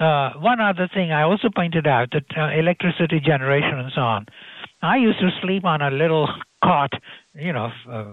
Uh, 0.00 0.32
one 0.40 0.60
other 0.60 0.88
thing 0.92 1.12
I 1.12 1.22
also 1.22 1.48
pointed 1.54 1.86
out 1.86 2.10
that 2.12 2.24
uh, 2.36 2.50
electricity 2.58 3.20
generation 3.20 3.78
and 3.78 3.92
so 3.94 4.00
on. 4.00 4.26
I 4.82 4.96
used 4.96 5.20
to 5.20 5.30
sleep 5.40 5.64
on 5.64 5.80
a 5.80 5.90
little 5.90 6.28
cot, 6.64 6.92
you 7.34 7.52
know, 7.52 7.70
uh, 7.88 8.04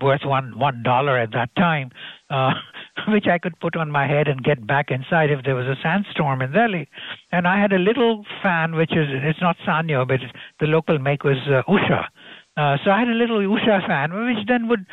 worth 0.00 0.22
one 0.24 0.58
one 0.58 0.82
dollar 0.82 1.16
at 1.18 1.32
that 1.32 1.54
time, 1.56 1.90
uh, 2.30 2.50
which 3.08 3.26
I 3.26 3.38
could 3.38 3.58
put 3.60 3.76
on 3.76 3.90
my 3.90 4.06
head 4.06 4.28
and 4.28 4.42
get 4.42 4.66
back 4.66 4.90
inside 4.90 5.30
if 5.30 5.44
there 5.44 5.54
was 5.54 5.66
a 5.66 5.76
sandstorm 5.82 6.42
in 6.42 6.52
Delhi. 6.52 6.88
And 7.32 7.46
I 7.46 7.60
had 7.60 7.72
a 7.72 7.78
little 7.78 8.24
fan, 8.42 8.74
which 8.74 8.92
is 8.92 9.06
it's 9.10 9.40
not 9.40 9.56
Sanyo, 9.66 10.06
but 10.06 10.20
the 10.60 10.66
local 10.66 10.98
make 10.98 11.24
was 11.24 11.38
uh, 11.48 11.62
Usha. 11.70 12.04
Uh, 12.56 12.76
so 12.84 12.90
I 12.90 13.00
had 13.00 13.08
a 13.08 13.12
little 13.12 13.38
Usha 13.38 13.86
fan, 13.86 14.12
which 14.12 14.46
then 14.48 14.68
would 14.68 14.86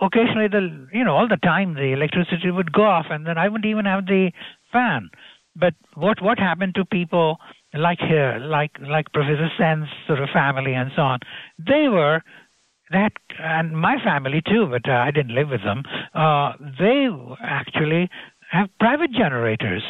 occasionally 0.00 0.48
the 0.48 0.88
you 0.92 1.04
know 1.04 1.14
all 1.14 1.28
the 1.28 1.36
time 1.36 1.74
the 1.74 1.92
electricity 1.92 2.50
would 2.50 2.72
go 2.72 2.84
off 2.84 3.06
and 3.10 3.26
then 3.26 3.36
I 3.36 3.48
wouldn't 3.48 3.70
even 3.70 3.84
have 3.84 4.06
the 4.06 4.32
fan. 4.72 5.10
But 5.54 5.74
what 5.94 6.22
what 6.22 6.38
happened 6.38 6.74
to 6.76 6.84
people 6.84 7.38
like 7.74 7.98
here, 7.98 8.38
like 8.40 8.72
like 8.80 9.12
Professor 9.12 9.50
Sen's 9.58 9.88
sort 10.06 10.20
of 10.20 10.28
family 10.32 10.74
and 10.74 10.90
so 10.96 11.02
on? 11.02 11.18
They 11.58 11.88
were 11.88 12.22
that 12.90 13.12
and 13.38 13.72
my 13.76 13.96
family 14.02 14.42
too, 14.46 14.66
but 14.70 14.88
uh, 14.88 14.94
I 14.94 15.10
didn't 15.10 15.34
live 15.34 15.48
with 15.48 15.62
them. 15.62 15.82
Uh, 16.14 16.52
they 16.78 17.08
actually 17.42 18.08
have 18.50 18.68
private 18.78 19.12
generators. 19.12 19.82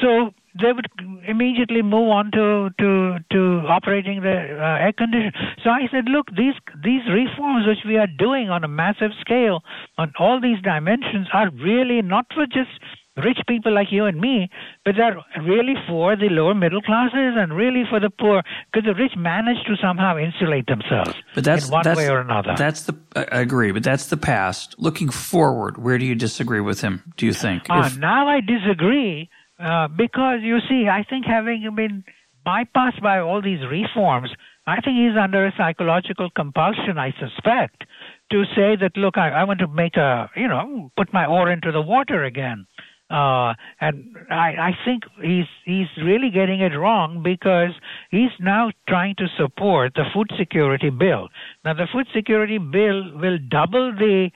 So 0.00 0.30
they 0.60 0.72
would 0.72 0.88
immediately 1.26 1.82
move 1.82 2.10
on 2.10 2.30
to 2.32 2.70
to 2.78 3.18
to 3.32 3.40
operating 3.68 4.22
the 4.22 4.34
uh, 4.58 4.84
air 4.84 4.92
conditioner. 4.92 5.32
So 5.62 5.70
I 5.70 5.86
said, 5.90 6.04
look, 6.08 6.26
these 6.36 6.54
these 6.82 7.02
reforms 7.08 7.66
which 7.66 7.84
we 7.86 7.96
are 7.96 8.08
doing 8.18 8.50
on 8.50 8.64
a 8.64 8.68
massive 8.68 9.12
scale 9.20 9.62
on 9.98 10.12
all 10.18 10.40
these 10.40 10.60
dimensions 10.62 11.28
are 11.32 11.50
really 11.50 12.02
not 12.02 12.26
for 12.34 12.46
just 12.46 12.70
rich 13.16 13.38
people 13.48 13.74
like 13.74 13.88
you 13.90 14.04
and 14.04 14.20
me, 14.20 14.48
but 14.84 14.94
they're 14.96 15.16
really 15.42 15.74
for 15.88 16.16
the 16.16 16.28
lower 16.28 16.54
middle 16.54 16.80
classes 16.80 17.34
and 17.36 17.54
really 17.54 17.84
for 17.88 18.00
the 18.00 18.10
poor, 18.10 18.42
because 18.72 18.86
the 18.86 18.94
rich 18.94 19.12
manage 19.16 19.58
to 19.66 19.76
somehow 19.82 20.16
insulate 20.16 20.66
themselves 20.66 21.14
but 21.34 21.44
that's, 21.44 21.66
in 21.66 21.72
one 21.72 21.82
that's, 21.84 21.98
way 21.98 22.08
or 22.08 22.20
another. 22.20 22.54
That's 22.56 22.82
the 22.82 22.96
I 23.16 23.40
agree, 23.40 23.72
but 23.72 23.82
that's 23.82 24.06
the 24.06 24.16
past. 24.16 24.76
Looking 24.78 25.10
forward, 25.10 25.82
where 25.82 25.98
do 25.98 26.04
you 26.04 26.14
disagree 26.14 26.60
with 26.60 26.80
him? 26.80 27.12
Do 27.16 27.26
you 27.26 27.32
think? 27.32 27.68
Uh, 27.68 27.84
if, 27.86 27.98
now 27.98 28.28
I 28.28 28.40
disagree 28.40 29.28
uh, 29.58 29.88
because 29.88 30.40
you 30.42 30.58
see, 30.68 30.86
I 30.88 31.04
think 31.08 31.26
having 31.26 31.68
been 31.74 32.04
bypassed 32.46 33.02
by 33.02 33.18
all 33.18 33.42
these 33.42 33.60
reforms, 33.68 34.30
I 34.66 34.80
think 34.80 34.96
he's 34.96 35.18
under 35.20 35.46
a 35.46 35.52
psychological 35.56 36.30
compulsion, 36.30 36.96
I 36.96 37.12
suspect, 37.18 37.84
to 38.30 38.44
say 38.54 38.76
that, 38.80 38.92
look, 38.96 39.18
I, 39.18 39.30
I 39.30 39.44
want 39.44 39.60
to 39.60 39.68
make 39.68 39.96
a, 39.96 40.30
you 40.36 40.48
know, 40.48 40.90
put 40.96 41.12
my 41.12 41.26
oar 41.26 41.50
into 41.50 41.72
the 41.72 41.82
water 41.82 42.24
again. 42.24 42.66
Uh, 43.10 43.54
and 43.80 44.16
I, 44.30 44.70
I 44.70 44.78
think 44.84 45.02
he's 45.20 45.50
he's 45.64 45.88
really 45.98 46.30
getting 46.30 46.60
it 46.60 46.76
wrong 46.76 47.22
because 47.24 47.70
he's 48.10 48.30
now 48.38 48.70
trying 48.88 49.16
to 49.16 49.26
support 49.36 49.94
the 49.94 50.04
food 50.14 50.28
security 50.38 50.90
bill. 50.90 51.28
Now, 51.64 51.74
the 51.74 51.88
food 51.92 52.06
security 52.14 52.58
bill 52.58 53.10
will 53.18 53.38
double 53.50 53.92
the 53.92 54.30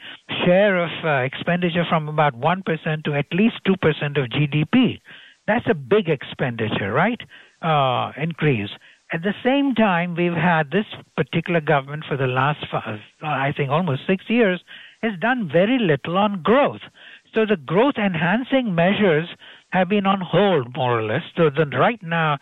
share 0.44 0.82
of 0.82 0.90
uh, 1.04 1.24
expenditure 1.24 1.84
from 1.88 2.08
about 2.08 2.34
one 2.34 2.64
percent 2.64 3.04
to 3.04 3.14
at 3.14 3.26
least 3.32 3.56
two 3.64 3.76
percent 3.76 4.16
of 4.16 4.28
GDP. 4.30 5.00
That's 5.46 5.66
a 5.70 5.74
big 5.74 6.08
expenditure, 6.08 6.92
right? 6.92 7.20
Uh, 7.62 8.10
increase. 8.20 8.70
At 9.12 9.22
the 9.22 9.34
same 9.44 9.74
time, 9.76 10.16
we've 10.16 10.32
had 10.32 10.72
this 10.72 10.86
particular 11.16 11.60
government 11.60 12.04
for 12.08 12.16
the 12.16 12.26
last, 12.26 12.64
I 13.22 13.52
think, 13.56 13.70
almost 13.70 14.02
six 14.08 14.24
years, 14.28 14.60
has 15.02 15.12
done 15.20 15.48
very 15.52 15.78
little 15.78 16.16
on 16.16 16.42
growth. 16.42 16.80
So 17.34 17.44
the 17.46 17.56
growth 17.56 17.94
enhancing 17.96 18.74
measures 18.74 19.28
have 19.70 19.88
been 19.88 20.06
on 20.06 20.20
hold, 20.20 20.74
more 20.76 20.98
or 20.98 21.02
less. 21.02 21.22
So 21.36 21.50
then 21.54 21.70
right 21.70 22.00
now, 22.02 22.38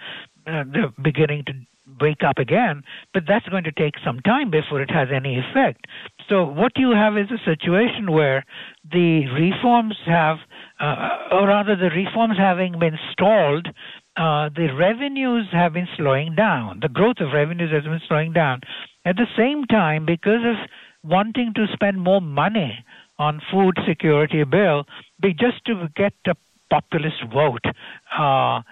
uh, 0.46 0.64
they're 0.70 0.92
beginning 1.02 1.44
to 1.46 1.52
wake 2.00 2.22
up 2.26 2.38
again, 2.38 2.82
but 3.12 3.24
that's 3.26 3.48
going 3.48 3.64
to 3.64 3.72
take 3.72 3.94
some 4.04 4.20
time 4.20 4.50
before 4.50 4.80
it 4.80 4.90
has 4.90 5.08
any 5.14 5.38
effect. 5.38 5.86
So 6.28 6.44
what 6.44 6.72
you 6.76 6.90
have 6.90 7.16
is 7.16 7.26
a 7.30 7.44
situation 7.44 8.12
where 8.12 8.44
the 8.90 9.26
reforms 9.28 9.96
have, 10.06 10.38
uh, 10.80 11.18
or 11.32 11.48
rather 11.48 11.76
the 11.76 11.90
reforms 11.90 12.36
having 12.38 12.78
been 12.78 12.98
stalled, 13.12 13.68
uh, 14.16 14.48
the 14.54 14.68
revenues 14.78 15.46
have 15.52 15.72
been 15.72 15.88
slowing 15.96 16.34
down. 16.34 16.80
The 16.80 16.88
growth 16.88 17.16
of 17.20 17.32
revenues 17.32 17.70
has 17.72 17.84
been 17.84 18.00
slowing 18.08 18.32
down. 18.32 18.60
At 19.04 19.16
the 19.16 19.26
same 19.36 19.64
time, 19.66 20.06
because 20.06 20.44
of 20.44 20.56
wanting 21.02 21.52
to 21.56 21.66
spend 21.72 22.00
more 22.00 22.20
money 22.20 22.84
on 23.22 23.40
food 23.50 23.74
security 23.88 24.44
bill 24.44 24.84
be 25.20 25.32
just 25.32 25.64
to 25.66 25.88
get 25.96 26.14
a 26.26 26.34
populist 26.70 27.22
vote. 27.32 27.64
Uh, 28.18 28.62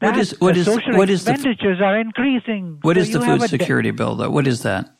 what 0.00 0.18
is 0.18 0.40
what 0.40 0.56
is 0.56 0.66
social 0.66 0.96
what 0.96 1.08
is 1.08 1.26
expenditures 1.26 1.78
the, 1.78 1.84
are 1.84 1.98
increasing. 1.98 2.78
What 2.82 2.96
so 2.96 3.02
is 3.02 3.12
the 3.12 3.20
food 3.20 3.42
security 3.48 3.90
de- 3.90 3.96
bill 3.96 4.16
though? 4.16 4.30
What 4.30 4.46
is 4.46 4.62
that? 4.62 4.90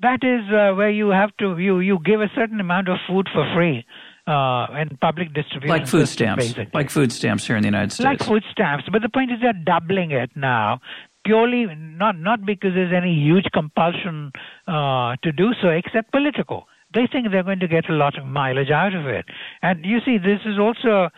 That 0.00 0.22
is 0.22 0.42
uh, 0.52 0.74
where 0.76 0.90
you 0.90 1.08
have 1.08 1.30
to 1.38 1.58
you 1.58 1.80
you 1.80 1.98
give 2.04 2.20
a 2.20 2.30
certain 2.34 2.60
amount 2.60 2.88
of 2.88 2.98
food 3.08 3.26
for 3.32 3.44
free 3.54 3.84
uh, 4.26 4.66
in 4.80 4.96
public 5.00 5.32
distribution. 5.34 5.76
Like 5.76 5.86
food 5.86 6.08
stamps. 6.08 6.44
Basically. 6.44 6.70
Like 6.72 6.90
food 6.90 7.12
stamps 7.12 7.46
here 7.46 7.56
in 7.56 7.62
the 7.62 7.68
United 7.68 7.92
States. 7.92 8.04
Like 8.04 8.22
food 8.22 8.44
stamps. 8.52 8.84
But 8.92 9.02
the 9.02 9.08
point 9.08 9.32
is 9.32 9.38
they're 9.40 9.64
doubling 9.64 10.10
it 10.12 10.30
now. 10.36 10.80
Purely 11.24 11.66
not 11.74 12.16
not 12.18 12.46
because 12.46 12.72
there's 12.74 12.94
any 12.94 13.14
huge 13.14 13.46
compulsion 13.52 14.30
uh, 14.68 15.16
to 15.24 15.32
do 15.32 15.48
so, 15.60 15.68
except 15.70 16.12
political. 16.12 16.68
They 16.94 17.06
think 17.10 17.30
they're 17.30 17.42
going 17.42 17.60
to 17.60 17.68
get 17.68 17.90
a 17.90 17.94
lot 17.94 18.18
of 18.18 18.26
mileage 18.26 18.70
out 18.70 18.94
of 18.94 19.06
it. 19.06 19.26
And 19.62 19.84
you 19.84 19.98
see, 20.04 20.18
this 20.18 20.40
is 20.44 20.58
also 20.58 21.10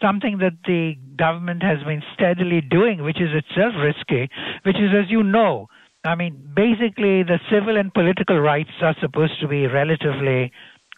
something 0.00 0.38
that 0.38 0.58
the 0.66 0.94
government 1.16 1.62
has 1.62 1.78
been 1.84 2.02
steadily 2.12 2.60
doing, 2.60 3.02
which 3.02 3.20
is 3.20 3.30
itself 3.32 3.72
risky, 3.78 4.28
which 4.64 4.76
is, 4.76 4.90
as 4.92 5.10
you 5.10 5.22
know, 5.22 5.68
I 6.04 6.16
mean, 6.16 6.52
basically 6.54 7.22
the 7.22 7.38
civil 7.50 7.76
and 7.76 7.94
political 7.94 8.38
rights 8.40 8.70
are 8.82 8.96
supposed 9.00 9.40
to 9.40 9.48
be 9.48 9.66
relatively 9.66 10.50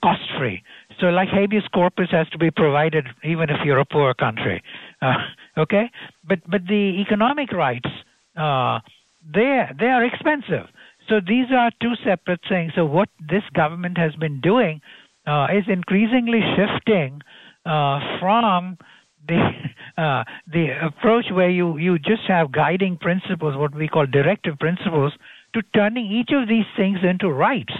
cost 0.03 0.23
free. 0.39 0.63
So, 1.01 1.07
like 1.07 1.29
habeas 1.29 1.65
corpus 1.75 2.09
has 2.11 2.29
to 2.31 2.39
be 2.39 2.51
provided 2.51 3.07
even 3.23 3.51
if 3.51 3.57
you're 3.65 3.79
a 3.79 3.87
poor 3.87 4.15
country. 4.15 4.63
Uh, 5.03 5.19
okay? 5.59 5.91
But, 6.27 6.39
but 6.49 6.63
the 6.67 7.03
economic 7.07 7.53
rights, 7.53 7.91
uh, 8.39 8.79
they, 9.23 9.65
they 9.79 9.85
are 9.85 10.03
expensive. 10.03 10.67
So, 11.09 11.21
these 11.21 11.47
are 11.55 11.71
two 11.81 11.95
separate 12.05 12.41
things. 12.49 12.73
So, 12.75 12.85
what 12.85 13.09
this 13.21 13.43
government 13.55 13.99
has 13.99 14.15
been 14.17 14.41
doing 14.41 14.81
uh, 15.27 15.49
is 15.53 15.65
increasingly 15.69 16.41
shifting 16.57 17.21
uh, 17.67 18.01
from 18.21 18.79
the 19.27 19.51
uh, 19.99 20.25
the 20.53 20.69
approach 20.83 21.27
where 21.33 21.51
you 21.51 21.79
you 21.79 21.99
just 21.99 22.23
have 22.29 22.53
guiding 22.53 22.97
principles, 22.99 23.57
what 23.57 23.75
we 23.75 23.89
call 23.89 24.07
directive 24.07 24.59
principles, 24.59 25.13
to 25.55 25.63
turning 25.75 26.11
each 26.11 26.31
of 26.33 26.49
these 26.49 26.67
things 26.77 26.99
into 27.09 27.29
rights, 27.31 27.73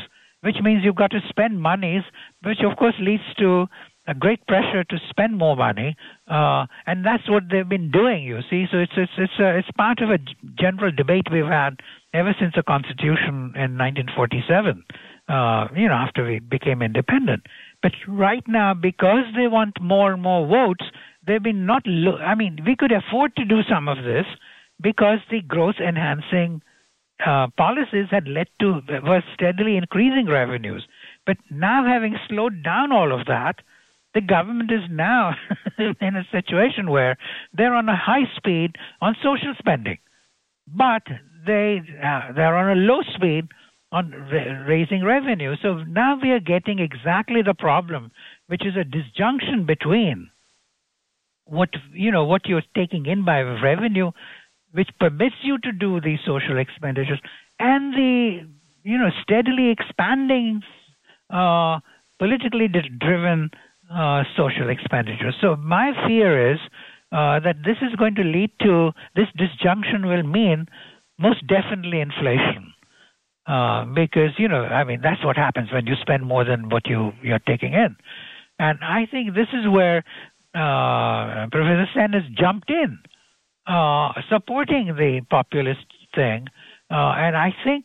which 0.43 0.57
means 0.63 0.83
you've 0.85 0.97
got 0.97 1.11
to 1.11 1.21
spend 1.29 1.61
monies, 1.61 2.03
which 2.43 2.59
of 2.65 2.77
course 2.77 2.95
leads 3.01 3.23
to 3.39 3.67
a 4.07 4.15
great 4.15 4.47
pressure 4.47 4.85
to 4.85 4.97
spend 5.09 5.37
more 5.39 5.57
money, 5.57 5.97
uh, 6.29 6.67
and 6.87 7.05
that's 7.05 7.29
what 7.29 7.45
they've 7.51 7.69
been 7.69 7.91
doing. 7.91 8.25
You 8.25 8.41
see, 8.51 8.67
so 8.71 8.79
it's 8.79 8.93
it's 8.97 9.13
it's 9.17 9.39
a, 9.39 9.59
it's 9.59 9.71
part 9.77 10.01
of 10.01 10.11
a 10.11 10.19
general 10.59 10.93
debate 10.93 11.29
we've 11.33 11.47
had 11.47 11.81
ever 12.13 12.35
since 12.39 12.55
the 12.55 12.63
Constitution 12.63 13.53
in 13.57 13.79
1947. 13.79 14.85
Uh, 15.27 15.69
you 15.75 15.89
know, 15.89 15.95
after 15.95 16.27
we 16.27 16.39
became 16.39 16.83
independent. 16.83 17.47
But 17.83 17.93
right 18.07 18.45
now, 18.47 18.75
because 18.75 19.25
they 19.35 19.49
want 19.49 19.81
more 19.81 20.13
and 20.13 20.23
more 20.23 20.47
votes, 20.47 20.85
they've 21.27 21.43
been 21.43 21.65
not. 21.65 21.83
Lo- 21.87 22.19
I 22.19 22.35
mean, 22.35 22.59
we 22.67 22.77
could 22.77 22.93
afford 22.93 23.35
to 23.37 23.45
do 23.45 23.63
some 23.69 23.89
of 23.89 24.05
this 24.05 24.27
because 24.83 25.21
the 25.31 25.41
growth 25.41 25.77
enhancing 25.81 26.61
uh, 27.25 27.47
policies 27.57 28.09
had 28.11 28.29
led 28.29 28.49
to 28.61 28.81
were 29.03 29.23
steadily 29.33 29.77
increasing 29.77 30.27
revenues. 30.27 30.87
But 31.25 31.39
now, 31.51 31.87
having 31.87 32.19
slowed 32.29 32.63
down 32.63 32.93
all 32.93 33.19
of 33.19 33.27
that, 33.27 33.61
the 34.15 34.21
government 34.21 34.71
is 34.71 34.89
now 34.91 35.35
in 35.79 36.17
a 36.17 36.27
situation 36.31 36.91
where 36.91 37.17
they're 37.53 37.75
on 37.75 37.89
a 37.89 37.97
high 37.97 38.25
speed 38.37 38.77
on 39.01 39.17
social 39.23 39.55
spending, 39.59 39.99
but 40.67 41.03
they 41.47 41.81
uh, 42.03 42.33
they're 42.33 42.57
on 42.57 42.77
a 42.77 42.81
low 42.81 43.03
speed 43.15 43.49
on 43.93 44.11
ra- 44.11 44.65
raising 44.67 45.05
revenue. 45.05 45.55
So 45.63 45.83
now 45.85 46.19
we 46.21 46.31
are 46.31 46.41
getting 46.41 46.79
exactly 46.79 47.43
the 47.43 47.55
problem, 47.55 48.13
which 48.47 48.65
is 48.65 48.75
a 48.77 48.85
disjunction 48.85 49.67
between 49.67 50.31
what 51.47 51.71
you 51.93 52.11
know 52.11 52.25
what 52.25 52.47
you're 52.47 52.63
taking 52.75 53.07
in 53.07 53.25
by 53.25 53.41
revenue, 53.41 54.13
which 54.73 54.89
permits 54.99 55.37
you 55.43 55.59
to 55.59 55.73
do 55.73 56.01
these 56.01 56.19
social 56.25 56.59
expenditures, 56.59 57.21
and 57.59 57.95
the 57.95 58.41
you 58.85 58.99
know 58.99 59.11
steadily 59.23 59.71
expanding 59.71 60.63
uh, 61.31 61.81
politically 62.19 62.69
driven 62.69 63.51
uh, 63.93 64.25
social 64.37 64.71
expenditures. 64.71 65.35
So 65.41 65.57
my 65.57 65.93
fear 66.07 66.53
is 66.53 66.59
uh, 67.13 67.41
that 67.41 67.57
this 67.65 67.77
is 67.83 67.95
going 67.97 68.15
to 68.17 68.23
lead 68.23 68.51
to 68.61 68.93
this 69.15 69.29
disjunction 69.37 70.07
will 70.07 70.23
mean 70.23 70.67
most 71.19 71.47
definitely 71.47 72.01
inflation. 72.01 72.73
Uh, 73.47 73.85
because 73.85 74.31
you 74.39 74.49
know, 74.49 74.65
I 74.65 74.85
mean, 74.85 75.01
that's 75.03 75.23
what 75.25 75.37
happens 75.37 75.71
when 75.71 75.87
you 75.87 75.95
spend 76.01 76.25
more 76.25 76.45
than 76.45 76.71
what 76.71 76.87
you 76.87 77.13
you're 77.23 77.39
taking 77.41 77.75
in, 77.75 77.95
and 78.59 78.79
I 78.83 79.07
think 79.11 79.35
this 79.35 79.49
is 79.53 79.69
where 79.69 79.99
uh, 80.55 81.47
Professor 81.53 81.87
Sen 81.95 82.15
has 82.15 82.23
jumped 82.39 82.71
in, 82.71 82.99
uh, 83.67 84.13
supporting 84.31 84.87
the 84.97 85.21
populist 85.29 85.85
thing. 86.15 86.47
And 86.89 87.37
I 87.37 87.53
think, 87.65 87.85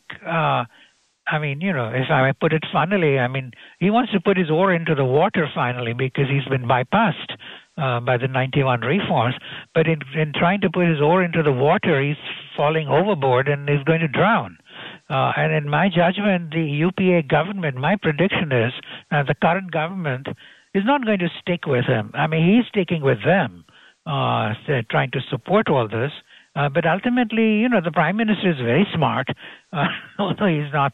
I 1.31 1.37
mean, 1.37 1.61
you 1.61 1.73
know, 1.73 1.89
if 1.89 2.09
I 2.09 2.31
put 2.39 2.53
it 2.53 2.63
funnily, 2.71 3.19
I 3.19 3.27
mean, 3.27 3.51
he 3.79 3.89
wants 3.89 4.11
to 4.13 4.19
put 4.19 4.37
his 4.37 4.49
oar 4.49 4.73
into 4.73 4.95
the 4.95 5.05
water 5.05 5.47
finally 5.53 5.93
because 5.93 6.25
he's 6.29 6.45
been 6.45 6.67
bypassed 6.67 7.37
uh, 7.77 7.99
by 7.99 8.17
the 8.17 8.27
91 8.27 8.81
reforms. 8.81 9.35
But 9.73 9.87
in, 9.87 9.99
in 10.15 10.33
trying 10.33 10.61
to 10.61 10.69
put 10.69 10.87
his 10.87 11.01
oar 11.01 11.23
into 11.23 11.43
the 11.43 11.51
water, 11.51 12.01
he's 12.01 12.17
falling 12.57 12.87
overboard 12.87 13.47
and 13.47 13.69
is 13.69 13.83
going 13.85 14.01
to 14.01 14.07
drown. 14.07 14.57
Uh, 15.09 15.31
and 15.37 15.53
in 15.53 15.69
my 15.69 15.89
judgment, 15.89 16.51
the 16.51 16.63
UPA 16.63 17.27
government, 17.27 17.77
my 17.77 17.95
prediction 17.95 18.51
is 18.51 18.73
uh, 19.11 19.23
the 19.23 19.35
current 19.35 19.71
government 19.71 20.27
is 20.73 20.83
not 20.85 21.05
going 21.05 21.19
to 21.19 21.29
stick 21.41 21.65
with 21.65 21.85
him. 21.85 22.11
I 22.13 22.27
mean, 22.27 22.55
he's 22.55 22.67
sticking 22.67 23.01
with 23.01 23.23
them, 23.23 23.65
uh, 24.05 24.53
trying 24.89 25.11
to 25.11 25.19
support 25.29 25.69
all 25.69 25.87
this. 25.87 26.11
Uh, 26.55 26.67
but 26.67 26.85
ultimately, 26.85 27.59
you 27.59 27.69
know, 27.69 27.79
the 27.83 27.91
prime 27.91 28.17
minister 28.17 28.49
is 28.51 28.57
very 28.57 28.85
smart, 28.93 29.27
uh, 29.71 29.85
although 30.19 30.47
he's 30.47 30.71
not. 30.73 30.93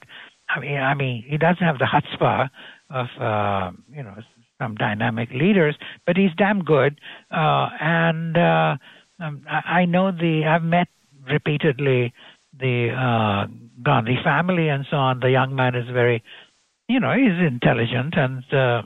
I 0.49 0.59
mean, 0.59 0.77
I 0.77 0.93
mean, 0.93 1.23
he 1.27 1.37
doesn't 1.37 1.63
have 1.63 1.79
the 1.79 1.85
chutzpah 1.85 2.49
of 2.89 3.07
uh, 3.19 3.71
you 3.91 4.03
know 4.03 4.15
some 4.59 4.75
dynamic 4.75 5.29
leaders, 5.31 5.75
but 6.05 6.17
he's 6.17 6.31
damn 6.37 6.63
good. 6.63 6.99
Uh, 7.31 7.69
and 7.79 8.37
uh, 8.37 8.77
um, 9.19 9.45
I, 9.49 9.85
know 9.85 10.11
the 10.11 10.43
I've 10.47 10.63
met 10.63 10.87
repeatedly 11.29 12.13
the 12.57 12.89
uh, 12.91 13.47
Gandhi 13.83 14.17
family 14.23 14.69
and 14.69 14.85
so 14.89 14.97
on. 14.97 15.19
The 15.19 15.31
young 15.31 15.55
man 15.55 15.75
is 15.75 15.89
very, 15.91 16.23
you 16.87 16.99
know, 16.99 17.13
he's 17.13 17.45
intelligent 17.45 18.15
and. 18.17 18.43
Uh, 18.51 18.81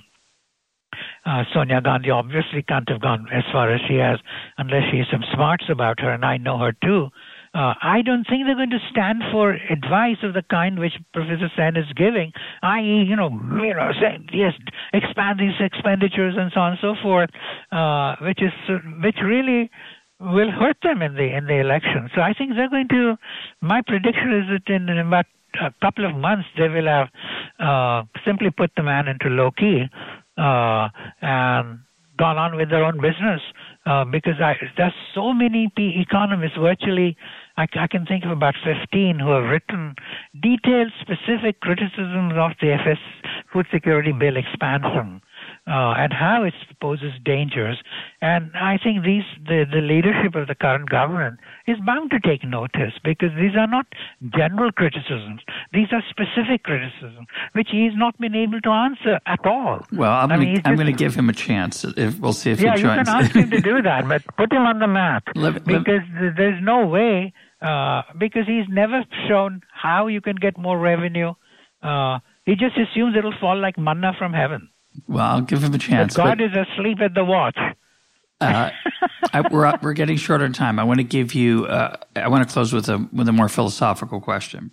uh, 1.26 1.44
Sonia 1.54 1.82
Gandhi 1.82 2.10
obviously 2.10 2.64
can't 2.64 2.90
have 2.90 3.00
gone 3.00 3.28
as 3.32 3.44
far 3.52 3.72
as 3.72 3.80
she 3.88 3.96
has 3.98 4.20
unless 4.58 4.84
she 4.92 4.98
has 4.98 5.08
some 5.12 5.24
smarts 5.34 5.66
about 5.70 6.00
her, 6.00 6.12
and 6.12 6.26
I 6.26 6.38
know 6.38 6.58
her 6.58 6.74
too. 6.84 7.06
Uh, 7.06 7.10
I 7.54 8.02
don't 8.06 8.26
think 8.26 8.46
they're 8.46 8.56
going 8.56 8.70
to 8.70 8.84
stand 8.92 9.24
for 9.32 9.54
advice 9.54 10.18
of 10.24 10.34
the 10.34 10.44
kind 10.50 10.80
which 10.80 10.94
Professor 11.14 11.50
Sen 11.56 11.76
is 11.76 11.92
giving, 11.96 12.32
i.e., 12.62 13.06
you 13.08 13.16
know, 13.16 13.30
you 13.30 13.74
know, 13.74 13.92
yes, 14.32 14.54
expand 14.94 15.40
these 15.40 15.58
expenditures 15.60 16.36
and 16.38 16.52
so 16.54 16.60
on 16.62 16.72
and 16.72 16.80
so 16.82 16.96
forth, 17.02 17.30
uh, 17.72 18.16
which 18.22 18.42
is 18.42 18.54
which 19.04 19.18
really 19.24 19.70
will 20.20 20.52
hurt 20.52 20.78
them 20.84 21.02
in 21.02 21.16
the 21.16 21.36
in 21.36 21.46
the 21.46 21.60
election. 21.60 22.10
So 22.16 22.22
I 22.22 22.34
think 22.34 22.54
they're 22.56 22.70
going 22.70 22.90
to. 22.90 23.18
My 23.62 23.82
prediction 23.82 24.34
is 24.34 24.46
that 24.52 24.74
in, 24.74 24.90
in 24.90 25.00
about 25.00 25.26
a 25.60 25.74
couple 25.82 26.06
of 26.06 26.16
months 26.16 26.48
they 26.58 26.68
will 26.68 26.86
have 26.86 27.08
uh, 27.60 28.04
simply 28.26 28.50
put 28.52 28.72
the 28.76 28.84
man 28.84 29.08
into 29.08 29.30
low 29.30 29.52
key 29.52 29.86
uh, 30.38 30.90
and 31.22 31.80
gone 32.18 32.38
on 32.38 32.56
with 32.56 32.70
their 32.70 32.84
own 32.84 32.98
business 32.98 33.42
uh, 33.90 34.06
because 34.06 34.40
I, 34.40 34.54
there's 34.78 34.94
so 35.16 35.34
many 35.34 35.72
economists 35.78 36.58
virtually 36.60 37.18
I, 37.58 37.66
I, 37.74 37.88
can 37.88 38.06
think 38.06 38.24
of 38.24 38.32
about 38.32 38.54
15 38.64 39.18
who 39.18 39.32
have 39.32 39.46
written 39.46 39.96
detailed 40.40 40.92
specific 41.02 41.60
criticisms 41.62 42.34
of 42.38 42.52
the 42.62 42.72
FS 42.74 43.00
food 43.52 43.66
security 43.74 44.12
bill 44.12 44.38
expansion 44.38 45.22
uh, 45.70 45.94
and 45.98 46.12
how 46.12 46.44
it 46.44 46.54
poses 46.82 47.14
dangers. 47.24 47.78
And 48.22 48.52
I 48.56 48.80
think 48.84 49.06
these 49.06 49.24
the, 49.46 49.66
the 49.72 49.82
leadership 49.82 50.34
of 50.34 50.48
the 50.48 50.56
current 50.56 50.90
government 50.90 51.40
is 51.68 51.78
bound 51.86 52.10
to 52.12 52.20
take 52.20 52.44
notice 52.44 52.94
because 53.04 53.30
these 53.38 53.56
are 53.56 53.68
not 53.68 53.86
general 54.36 54.72
criticisms. 54.72 55.42
These 55.72 55.88
are 55.92 56.02
specific 56.10 56.64
criticisms, 56.64 57.28
which 57.54 57.70
he's 57.72 57.94
not 57.96 58.18
been 58.20 58.36
able 58.36 58.60
to 58.62 58.70
answer 58.70 59.20
at 59.28 59.46
all. 59.46 59.86
Well, 59.94 60.12
I'm 60.12 60.30
going 60.30 60.40
mean, 60.40 60.86
to 60.88 60.92
give 60.92 61.14
him 61.14 61.30
a 61.30 61.34
chance. 61.34 61.86
If, 61.86 62.20
we'll 62.20 62.34
see 62.34 62.52
if 62.52 62.60
yeah, 62.60 62.76
he 62.76 62.82
joins. 62.82 63.08
Yeah, 63.08 63.20
you 63.20 63.24
can 63.24 63.26
ask 63.26 63.36
him 63.36 63.52
to 63.52 63.62
do 63.62 63.82
that, 63.84 64.08
but 64.08 64.24
put 64.38 64.52
him 64.52 64.64
on 64.64 64.80
the 64.80 64.88
map 64.88 65.24
let, 65.36 65.64
because 65.66 66.02
let, 66.20 66.36
there's 66.36 66.62
no 66.64 66.88
way. 66.88 67.34
Uh, 67.62 68.04
because 68.18 68.48
he's 68.48 68.64
never 68.70 69.04
shown 69.28 69.62
how 69.70 70.08
you 70.08 70.22
can 70.22 70.38
get 70.38 70.58
more 70.58 70.80
revenue. 70.80 71.34
Uh, 71.84 72.18
he 72.46 72.54
just 72.54 72.78
assumes 72.78 73.16
it'll 73.18 73.34
fall 73.42 73.60
like 73.60 73.78
manna 73.78 74.14
from 74.18 74.32
heaven. 74.32 74.70
Well, 75.08 75.26
I'll 75.26 75.42
give 75.42 75.64
him 75.64 75.74
a 75.74 75.78
chance. 75.78 76.16
But 76.16 76.24
God 76.24 76.38
but, 76.40 76.46
is 76.46 76.68
asleep 76.68 77.00
at 77.02 77.14
the 77.14 77.24
watch. 77.24 77.58
uh, 78.42 78.70
I, 79.34 79.42
we're 79.50 79.72
we're 79.82 79.94
getting 79.94 80.18
short 80.18 80.42
on 80.42 80.54
time. 80.54 80.80
I 80.80 80.84
want 80.84 81.00
to 81.00 81.04
give 81.04 81.34
you. 81.34 81.66
Uh, 81.66 81.98
I 82.16 82.28
want 82.28 82.48
to 82.48 82.54
close 82.54 82.74
with 82.74 82.90
a 82.90 83.08
with 83.12 83.28
a 83.28 83.32
more 83.32 83.50
philosophical 83.50 84.22
question. 84.22 84.72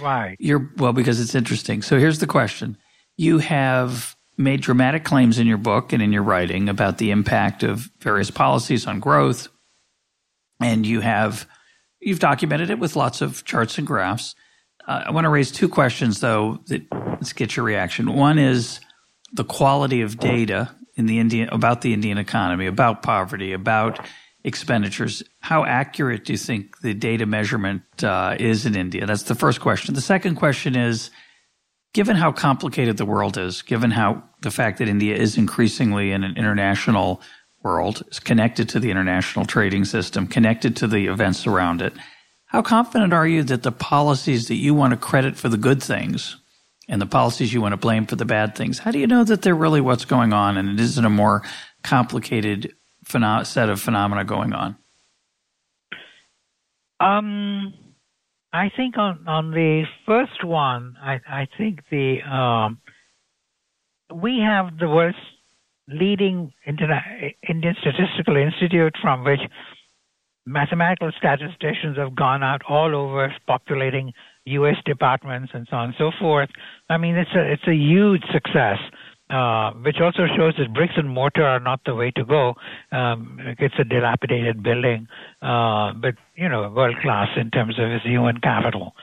Why? 0.00 0.36
You're 0.38 0.70
well 0.76 0.92
because 0.92 1.20
it's 1.20 1.34
interesting. 1.34 1.82
So 1.82 1.98
here's 1.98 2.18
the 2.18 2.26
question: 2.26 2.76
You 3.16 3.38
have 3.38 4.16
made 4.36 4.60
dramatic 4.60 5.04
claims 5.04 5.38
in 5.38 5.46
your 5.46 5.58
book 5.58 5.92
and 5.92 6.02
in 6.02 6.12
your 6.12 6.22
writing 6.22 6.68
about 6.68 6.98
the 6.98 7.10
impact 7.10 7.62
of 7.62 7.90
various 8.00 8.30
policies 8.30 8.86
on 8.86 9.00
growth, 9.00 9.48
and 10.60 10.86
you 10.86 11.00
have 11.00 11.46
you've 12.00 12.20
documented 12.20 12.70
it 12.70 12.78
with 12.78 12.96
lots 12.96 13.20
of 13.20 13.44
charts 13.44 13.78
and 13.78 13.86
graphs. 13.86 14.34
Uh, 14.86 15.04
I 15.06 15.10
want 15.12 15.24
to 15.24 15.30
raise 15.30 15.50
two 15.50 15.68
questions 15.68 16.20
though. 16.20 16.60
That 16.66 16.82
let's 16.92 17.32
get 17.32 17.56
your 17.56 17.64
reaction. 17.64 18.14
One 18.14 18.38
is 18.38 18.80
the 19.34 19.44
quality 19.44 20.00
of 20.00 20.18
data 20.18 20.70
in 20.94 21.06
the 21.06 21.18
Indian 21.18 21.48
about 21.50 21.82
the 21.82 21.92
Indian 21.92 22.18
economy, 22.18 22.66
about 22.66 23.02
poverty, 23.02 23.52
about 23.52 23.98
expenditures. 24.44 25.22
How 25.40 25.64
accurate 25.64 26.24
do 26.24 26.32
you 26.32 26.38
think 26.38 26.80
the 26.80 26.94
data 26.94 27.26
measurement 27.26 27.82
uh, 28.02 28.36
is 28.38 28.64
in 28.64 28.76
India? 28.76 29.06
That's 29.06 29.24
the 29.24 29.34
first 29.34 29.60
question. 29.60 29.94
The 29.94 30.00
second 30.00 30.36
question 30.36 30.76
is, 30.76 31.10
given 31.92 32.16
how 32.16 32.30
complicated 32.30 32.96
the 32.96 33.06
world 33.06 33.36
is, 33.36 33.62
given 33.62 33.90
how 33.90 34.22
the 34.42 34.50
fact 34.50 34.78
that 34.78 34.88
India 34.88 35.16
is 35.16 35.36
increasingly 35.36 36.12
in 36.12 36.22
an 36.22 36.36
international 36.36 37.20
world, 37.62 38.02
is 38.10 38.20
connected 38.20 38.68
to 38.68 38.80
the 38.80 38.90
international 38.90 39.46
trading 39.46 39.84
system, 39.84 40.26
connected 40.26 40.76
to 40.76 40.86
the 40.86 41.06
events 41.06 41.46
around 41.46 41.82
it. 41.82 41.92
How 42.46 42.62
confident 42.62 43.12
are 43.12 43.26
you 43.26 43.42
that 43.44 43.64
the 43.64 43.72
policies 43.72 44.46
that 44.48 44.56
you 44.56 44.74
want 44.74 44.92
to 44.92 44.96
credit 44.96 45.36
for 45.36 45.48
the 45.48 45.56
good 45.56 45.82
things 45.82 46.36
and 46.88 47.00
the 47.00 47.06
policies 47.06 47.52
you 47.52 47.60
want 47.60 47.72
to 47.72 47.76
blame 47.76 48.06
for 48.06 48.16
the 48.16 48.24
bad 48.24 48.54
things, 48.54 48.78
how 48.78 48.90
do 48.90 48.98
you 48.98 49.06
know 49.06 49.24
that 49.24 49.42
they're 49.42 49.54
really 49.54 49.80
what's 49.80 50.04
going 50.04 50.32
on 50.32 50.56
and 50.56 50.68
it 50.68 50.80
isn't 50.80 51.04
a 51.04 51.10
more 51.10 51.42
complicated 51.82 52.74
pheno- 53.06 53.46
set 53.46 53.68
of 53.68 53.80
phenomena 53.80 54.24
going 54.24 54.52
on? 54.52 54.76
Um, 57.00 57.74
I 58.52 58.70
think 58.76 58.96
on, 58.98 59.26
on 59.26 59.50
the 59.50 59.84
first 60.06 60.44
one, 60.44 60.96
I, 61.02 61.20
I 61.28 61.48
think 61.58 61.80
the 61.90 62.22
um, 62.22 62.78
we 64.14 64.40
have 64.44 64.78
the 64.78 64.88
world's 64.88 65.18
leading 65.88 66.52
Interna- 66.66 67.34
Indian 67.48 67.74
Statistical 67.80 68.36
Institute 68.36 68.94
from 69.02 69.24
which 69.24 69.40
mathematical 70.46 71.10
statisticians 71.18 71.96
have 71.96 72.14
gone 72.14 72.42
out 72.42 72.62
all 72.68 72.94
over 72.94 73.34
populating 73.46 74.12
U.S. 74.46 74.76
departments 74.84 75.52
and 75.54 75.66
so 75.70 75.76
on 75.76 75.86
and 75.86 75.94
so 75.98 76.10
forth. 76.20 76.50
I 76.88 76.98
mean, 76.98 77.16
it's 77.16 77.30
a 77.34 77.52
it's 77.52 77.66
a 77.66 77.74
huge 77.74 78.22
success, 78.32 78.78
uh, 79.30 79.72
which 79.72 79.96
also 80.00 80.26
shows 80.36 80.54
that 80.58 80.74
bricks 80.74 80.94
and 80.96 81.08
mortar 81.08 81.44
are 81.44 81.60
not 81.60 81.80
the 81.86 81.94
way 81.94 82.10
to 82.12 82.24
go. 82.24 82.54
Um, 82.92 83.38
it's 83.58 83.74
a 83.78 83.84
dilapidated 83.84 84.62
building, 84.62 85.08
uh, 85.42 85.92
but 85.94 86.14
you 86.36 86.48
know, 86.48 86.70
world 86.70 86.96
class 87.02 87.28
in 87.36 87.50
terms 87.50 87.78
of 87.78 87.90
its 87.90 88.04
human 88.04 88.40
capital. 88.40 88.94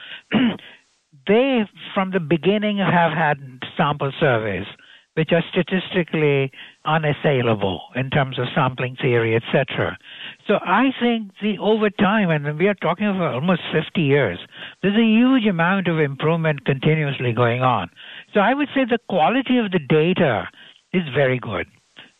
they, 1.26 1.62
from 1.94 2.12
the 2.12 2.20
beginning, 2.20 2.78
have 2.78 3.12
had 3.12 3.38
sample 3.76 4.12
surveys 4.18 4.66
which 5.14 5.30
are 5.32 5.42
statistically 5.50 6.50
unassailable 6.86 7.82
in 7.94 8.08
terms 8.10 8.38
of 8.38 8.46
sampling 8.54 8.96
theory, 8.96 9.36
etc. 9.36 9.98
So 10.46 10.54
I 10.60 10.90
think 11.00 11.30
the 11.40 11.58
over 11.58 11.88
time, 11.88 12.30
and 12.30 12.58
we 12.58 12.66
are 12.66 12.74
talking 12.74 13.06
for 13.16 13.28
almost 13.28 13.60
50 13.72 14.00
years, 14.00 14.38
there's 14.82 14.96
a 14.96 15.04
huge 15.04 15.46
amount 15.46 15.86
of 15.88 16.00
improvement 16.00 16.64
continuously 16.64 17.32
going 17.32 17.62
on. 17.62 17.90
So 18.34 18.40
I 18.40 18.54
would 18.54 18.68
say 18.74 18.84
the 18.84 18.98
quality 19.08 19.58
of 19.58 19.70
the 19.70 19.78
data 19.78 20.48
is 20.92 21.02
very 21.14 21.38
good. 21.38 21.66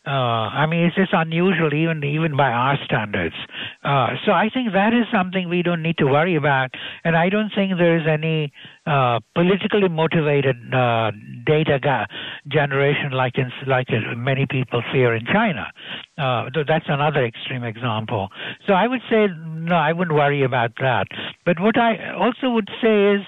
Uh, 0.04 0.50
I 0.50 0.66
mean, 0.66 0.86
it's 0.86 0.96
just 0.96 1.12
unusual 1.12 1.72
even 1.72 2.02
even 2.02 2.36
by 2.36 2.50
our 2.50 2.76
standards. 2.84 3.36
Uh, 3.84 4.08
so 4.26 4.32
I 4.32 4.50
think 4.52 4.72
that 4.72 4.92
is 4.92 5.06
something 5.12 5.48
we 5.48 5.62
don't 5.62 5.80
need 5.80 5.96
to 5.98 6.06
worry 6.06 6.34
about, 6.34 6.70
and 7.04 7.16
I 7.16 7.28
don't 7.28 7.50
think 7.54 7.78
there 7.78 7.96
is 7.96 8.06
any 8.08 8.52
uh, 8.84 9.20
politically 9.34 9.88
motivated 9.88 10.56
uh, 10.74 11.12
data 11.46 11.78
ga- 11.80 12.06
generation 12.48 13.12
like 13.12 13.38
in 13.38 13.52
like 13.68 13.86
many 14.16 14.44
people 14.50 14.82
fear 14.92 15.14
in 15.14 15.24
China. 15.24 15.70
Uh, 16.18 16.50
that's 16.66 16.86
another 16.88 17.24
extreme 17.24 17.62
example. 17.62 18.28
So 18.66 18.72
I 18.72 18.88
would 18.88 19.02
say 19.08 19.28
no, 19.46 19.76
I 19.76 19.92
wouldn't 19.92 20.16
worry 20.16 20.42
about 20.42 20.72
that. 20.80 21.06
But 21.46 21.60
what 21.60 21.78
I 21.78 22.12
also 22.14 22.50
would 22.50 22.68
say 22.82 23.14
is 23.14 23.20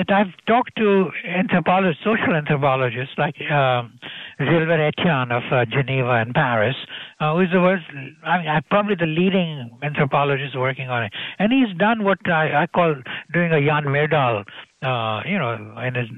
that 0.00 0.10
I've 0.10 0.32
talked 0.46 0.76
to 0.76 1.10
anthropologists, 1.28 2.02
social 2.02 2.34
anthropologists 2.34 3.12
like 3.18 3.36
um, 3.50 3.92
Gilbert 4.38 4.80
Etienne 4.80 5.30
of 5.30 5.42
uh, 5.52 5.66
Geneva 5.66 6.12
and 6.24 6.32
Paris, 6.32 6.76
uh, 7.20 7.34
who 7.34 7.40
is 7.40 7.48
the 7.52 7.60
world's, 7.60 7.84
I 8.24 8.38
mean, 8.38 8.48
uh, 8.48 8.60
probably 8.70 8.94
the 8.94 9.06
leading 9.06 9.70
anthropologist 9.82 10.56
working 10.56 10.88
on 10.88 11.04
it. 11.04 11.12
And 11.38 11.52
he's 11.52 11.76
done 11.76 12.02
what 12.02 12.18
I, 12.26 12.62
I 12.62 12.66
call 12.66 12.94
doing 13.34 13.52
a 13.52 13.60
Jan 13.60 13.84
Myrdal, 13.84 14.44
uh, 14.82 15.28
you 15.28 15.38
know, 15.38 15.52
in 15.84 15.94
his 15.94 16.08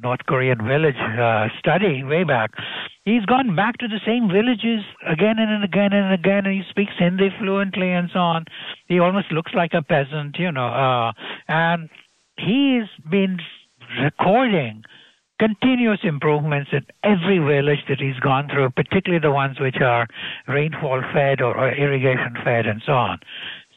North 0.00 0.20
Korean 0.28 0.58
village 0.64 0.94
uh, 1.18 1.48
study 1.58 2.04
way 2.04 2.22
back. 2.22 2.52
He's 3.04 3.24
gone 3.24 3.56
back 3.56 3.78
to 3.78 3.88
the 3.88 3.98
same 4.06 4.28
villages 4.28 4.84
again 5.04 5.40
and 5.40 5.64
again 5.64 5.92
and 5.92 6.12
again, 6.12 6.46
and 6.46 6.54
he 6.54 6.62
speaks 6.70 6.92
Hindi 6.96 7.30
fluently 7.40 7.90
and 7.90 8.10
so 8.12 8.20
on. 8.20 8.44
He 8.86 9.00
almost 9.00 9.32
looks 9.32 9.52
like 9.54 9.72
a 9.74 9.82
peasant, 9.82 10.36
you 10.38 10.52
know, 10.52 10.68
uh, 10.68 11.12
and 11.48 11.88
he's 12.38 12.88
been 13.10 13.38
recording 14.02 14.84
continuous 15.38 16.00
improvements 16.02 16.70
in 16.72 16.84
every 17.04 17.38
village 17.38 17.78
that 17.88 18.00
he's 18.00 18.18
gone 18.20 18.48
through, 18.52 18.70
particularly 18.70 19.20
the 19.20 19.30
ones 19.30 19.60
which 19.60 19.76
are 19.80 20.06
rainfall 20.48 21.00
fed 21.14 21.40
or, 21.40 21.72
irrigation 21.72 22.34
fed 22.44 22.66
and 22.66 22.82
so 22.84 22.92
on. 22.92 23.20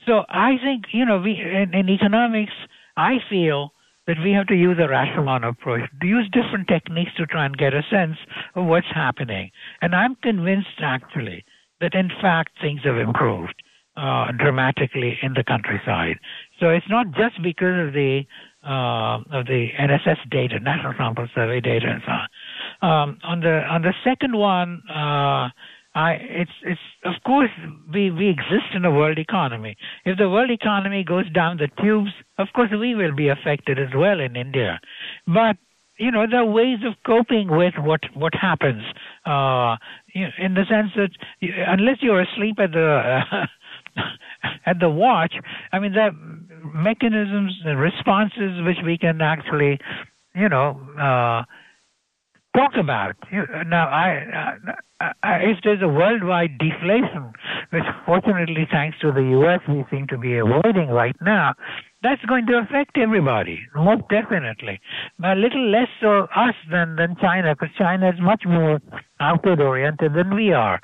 So 0.08 0.24
I 0.30 0.58
think, 0.64 0.86
you 0.92 1.06
know, 1.06 1.20
we 1.20 1.34
in, 1.34 1.74
in 1.74 1.90
economics, 1.90 2.54
I 2.98 3.18
feel 3.30 3.74
that 4.08 4.18
we 4.24 4.32
have 4.32 4.48
to 4.48 4.56
use 4.56 4.78
a 4.82 4.90
rational 4.90 5.48
approach, 5.48 5.88
use 6.02 6.28
different 6.34 6.68
techniques 6.68 7.12
to 7.18 7.28
try 7.28 7.46
and 7.46 7.56
get 7.56 7.74
a 7.74 7.84
sense 7.90 8.18
of 8.56 8.66
what's 8.66 8.92
happening. 8.94 9.52
And 9.82 9.96
I'm 9.96 10.16
convinced, 10.16 10.82
actually, 10.82 11.46
that 11.80 11.94
in 11.94 12.10
fact 12.22 12.58
things 12.60 12.82
have 12.84 12.98
improved 12.98 13.54
uh, 13.96 14.32
dramatically 14.32 15.20
in 15.22 15.34
the 15.34 15.44
countryside. 15.44 16.18
So 16.60 16.70
it's 16.70 16.90
not 16.90 17.08
just 17.12 17.42
because 17.44 17.88
of 17.88 17.94
the 17.94 18.22
uh, 18.64 19.20
of 19.32 19.46
the 19.48 19.68
NSS 19.80 20.30
data, 20.30 20.60
National 20.60 20.94
Sample 20.98 21.28
Survey 21.34 21.62
data, 21.62 21.88
and 21.88 22.02
so 22.06 22.12
on. 22.12 22.28
Um, 22.84 23.18
on 23.24 23.40
the 23.42 23.64
on 23.70 23.82
the 23.82 23.94
second 24.04 24.38
one, 24.38 24.82
uh, 24.90 25.50
I, 25.94 26.14
it's 26.22 26.52
it's 26.64 26.80
of 27.04 27.16
course 27.26 27.50
we 27.94 28.12
we 28.12 28.30
exist 28.30 28.74
in 28.74 28.86
a 28.86 28.92
world 28.92 29.18
economy. 29.18 29.76
If 30.06 30.18
the 30.18 30.30
world 30.30 30.50
economy 30.50 31.04
goes 31.04 31.30
down 31.32 31.58
the 31.58 31.70
tubes, 31.82 32.12
of 32.38 32.48
course 32.54 32.70
we 32.72 32.96
will 32.96 33.16
be 33.16 33.28
affected 33.28 33.78
as 33.78 33.90
well 33.96 34.20
in 34.20 34.36
India. 34.36 34.80
But 35.28 35.58
you 35.98 36.12
know 36.12 36.26
there 36.30 36.42
are 36.42 36.46
ways 36.46 36.80
of 36.86 36.94
coping 37.06 37.50
with 37.50 37.74
what 37.78 38.02
what 38.14 38.34
happens. 38.34 38.84
Uh, 39.26 39.78
in 40.14 40.54
the 40.54 40.66
sense 40.70 40.92
that 40.96 41.12
unless 41.68 41.98
you're 42.02 42.22
asleep 42.22 42.58
at 42.60 42.72
the 42.72 43.22
at 44.66 44.80
the 44.80 44.90
watch, 44.90 45.34
I 45.72 45.80
mean, 45.80 45.96
are 45.98 46.12
mechanisms 46.74 47.60
and 47.66 47.80
responses 47.80 48.62
which 48.66 48.78
we 48.86 48.98
can 48.98 49.22
actually, 49.22 49.80
you 50.36 50.50
know, 50.50 50.80
uh, 50.98 51.44
talk 52.56 52.74
about. 52.80 53.16
Now, 53.68 53.88
I, 53.88 54.56
I, 55.24 55.36
if 55.44 55.58
there's 55.64 55.82
a 55.82 55.88
worldwide 55.88 56.58
deflation, 56.58 57.32
which 57.72 57.84
fortunately, 58.06 58.68
thanks 58.72 58.98
to 59.00 59.12
the 59.12 59.22
U.S., 59.22 59.60
we 59.68 59.86
seem 59.90 60.08
to 60.08 60.18
be 60.18 60.38
avoiding 60.38 60.90
right 60.90 61.16
now, 61.22 61.54
that's 62.04 62.24
going 62.26 62.48
to 62.48 62.58
affect 62.58 62.98
everybody, 62.98 63.60
most 63.76 64.02
definitely. 64.10 64.80
But 65.20 65.38
a 65.38 65.40
little 65.40 65.70
less 65.70 65.88
so 66.02 66.28
us 66.36 66.56
than, 66.72 66.96
than 66.96 67.16
China, 67.22 67.54
because 67.54 67.76
China 67.78 68.10
is 68.10 68.20
much 68.20 68.44
more 68.46 68.82
outward 69.20 69.62
oriented 69.62 70.16
than 70.16 70.34
we 70.34 70.52
are. 70.52 70.80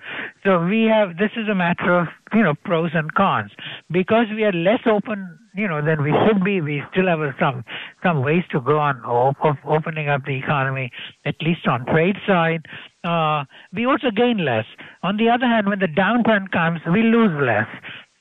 So 0.46 0.64
we 0.64 0.84
have, 0.84 1.18
this 1.18 1.32
is 1.36 1.50
a 1.50 1.56
matter 1.56 1.98
of, 2.00 2.08
you 2.34 2.44
know, 2.44 2.54
pros 2.64 2.92
and 2.94 3.12
cons. 3.16 3.52
Because 3.90 4.28
we 4.36 4.44
are 4.44 4.52
less 4.52 4.82
open, 4.86 5.40
you 5.56 5.68
know, 5.68 5.84
than 5.84 6.04
we 6.04 6.14
should 6.28 6.44
be, 6.44 6.62
we 6.62 6.84
still 6.92 7.08
have 7.08 7.20
some, 7.40 7.64
some 8.04 8.22
ways 8.24 8.44
to 8.52 8.62
go 8.62 8.78
on 8.78 9.04
op- 9.04 9.66
opening 9.66 10.10
up 10.10 10.24
the 10.26 10.38
economy, 10.38 10.92
at 11.26 11.36
least 11.42 11.68
on 11.68 11.84
trade 11.88 12.18
side. 12.28 12.62
Uh, 13.04 13.44
we 13.74 13.88
also 13.88 14.12
gain 14.12 14.46
less. 14.46 14.66
On 15.02 15.18
the 15.18 15.30
other 15.30 15.48
hand, 15.48 15.68
when 15.68 15.80
the 15.80 15.88
downturn 15.88 16.52
comes, 16.52 16.80
we 16.94 17.02
lose 17.02 17.32
less. 17.42 17.68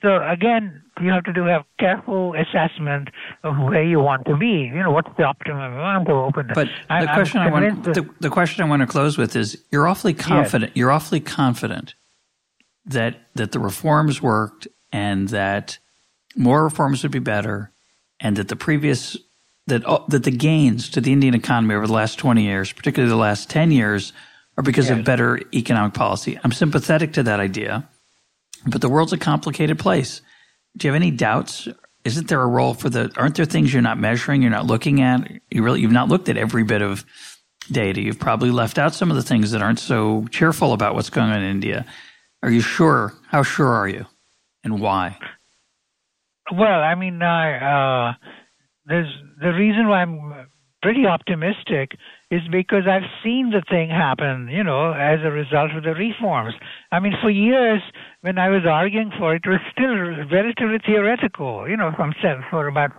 So 0.02 0.26
again, 0.26 0.82
you 1.00 1.10
have 1.10 1.24
to 1.24 1.32
do 1.32 1.46
a 1.48 1.64
careful 1.78 2.34
assessment 2.34 3.08
of 3.42 3.56
where 3.58 3.84
you 3.84 4.00
want 4.00 4.26
to 4.26 4.36
be. 4.36 4.70
You 4.72 4.82
know, 4.82 4.90
what's 4.90 5.10
the 5.16 5.24
optimum 5.24 5.72
amount 5.72 6.06
to 6.08 6.12
open. 6.12 6.50
But 6.54 6.68
I, 6.88 7.02
the 7.02 7.12
question 7.12 7.40
I 7.40 7.50
want 7.50 7.84
the, 7.84 8.08
the, 8.20 8.30
question 8.30 8.64
I 8.64 8.68
want 8.68 8.80
to 8.80 8.86
close 8.86 9.18
with 9.18 9.36
is: 9.36 9.62
You're 9.70 9.86
awfully 9.86 10.14
confident. 10.14 10.70
Yes. 10.70 10.76
You're 10.76 10.92
awfully 10.92 11.20
confident 11.20 11.94
that 12.86 13.20
that 13.34 13.52
the 13.52 13.58
reforms 13.58 14.22
worked 14.22 14.68
and 14.92 15.28
that 15.28 15.78
more 16.36 16.64
reforms 16.64 17.02
would 17.02 17.12
be 17.12 17.18
better, 17.18 17.72
and 18.20 18.36
that 18.36 18.48
the 18.48 18.56
previous 18.56 19.16
that 19.66 19.82
that 20.08 20.24
the 20.24 20.30
gains 20.30 20.88
to 20.90 21.00
the 21.00 21.12
Indian 21.12 21.34
economy 21.34 21.74
over 21.74 21.86
the 21.86 21.92
last 21.92 22.18
20 22.18 22.42
years, 22.42 22.72
particularly 22.72 23.10
the 23.10 23.16
last 23.16 23.50
10 23.50 23.70
years, 23.72 24.12
are 24.56 24.62
because 24.62 24.88
yes. 24.88 24.98
of 24.98 25.04
better 25.04 25.40
economic 25.52 25.94
policy. 25.94 26.38
I'm 26.42 26.52
sympathetic 26.52 27.14
to 27.14 27.22
that 27.24 27.40
idea, 27.40 27.88
but 28.66 28.80
the 28.80 28.88
world's 28.88 29.12
a 29.12 29.18
complicated 29.18 29.78
place 29.78 30.22
do 30.76 30.86
you 30.86 30.92
have 30.92 31.00
any 31.00 31.10
doubts? 31.10 31.68
Isn't 32.04 32.28
there 32.28 32.40
a 32.40 32.46
role 32.46 32.74
for 32.74 32.88
the? 32.88 33.12
Aren't 33.16 33.36
there 33.36 33.44
things 33.44 33.72
you're 33.72 33.82
not 33.82 33.98
measuring? 33.98 34.42
You're 34.42 34.50
not 34.50 34.66
looking 34.66 35.00
at. 35.00 35.30
You 35.50 35.62
really 35.62 35.80
you've 35.80 35.92
not 35.92 36.08
looked 36.08 36.28
at 36.28 36.36
every 36.36 36.62
bit 36.62 36.82
of 36.82 37.04
data. 37.70 38.00
You've 38.00 38.18
probably 38.18 38.50
left 38.50 38.78
out 38.78 38.94
some 38.94 39.10
of 39.10 39.16
the 39.16 39.22
things 39.22 39.50
that 39.50 39.62
aren't 39.62 39.80
so 39.80 40.26
cheerful 40.30 40.72
about 40.72 40.94
what's 40.94 41.10
going 41.10 41.30
on 41.30 41.42
in 41.42 41.50
India. 41.50 41.84
Are 42.42 42.50
you 42.50 42.60
sure? 42.60 43.12
How 43.28 43.42
sure 43.42 43.68
are 43.68 43.88
you, 43.88 44.06
and 44.62 44.80
why? 44.80 45.18
Well, 46.52 46.80
I 46.80 46.94
mean, 46.94 47.22
I, 47.22 48.10
uh, 48.10 48.14
there's 48.84 49.12
the 49.40 49.52
reason 49.52 49.88
why 49.88 50.02
I'm 50.02 50.48
pretty 50.82 51.06
optimistic 51.06 51.98
is 52.30 52.42
because 52.50 52.84
I've 52.88 53.08
seen 53.24 53.50
the 53.50 53.62
thing 53.68 53.90
happen, 53.90 54.48
you 54.48 54.62
know, 54.62 54.92
as 54.92 55.20
a 55.24 55.30
result 55.30 55.72
of 55.72 55.82
the 55.82 55.94
reforms. 55.94 56.54
I 56.92 57.00
mean, 57.00 57.14
for 57.20 57.30
years 57.30 57.82
when 58.26 58.38
I 58.38 58.48
was 58.48 58.66
arguing 58.66 59.12
for 59.16 59.36
it, 59.36 59.42
it 59.44 59.48
was 59.48 59.60
still 59.70 59.94
relatively 60.34 60.80
theoretical, 60.84 61.68
you 61.68 61.76
know, 61.76 61.92
from 61.96 62.12
for 62.50 62.66
about 62.66 62.90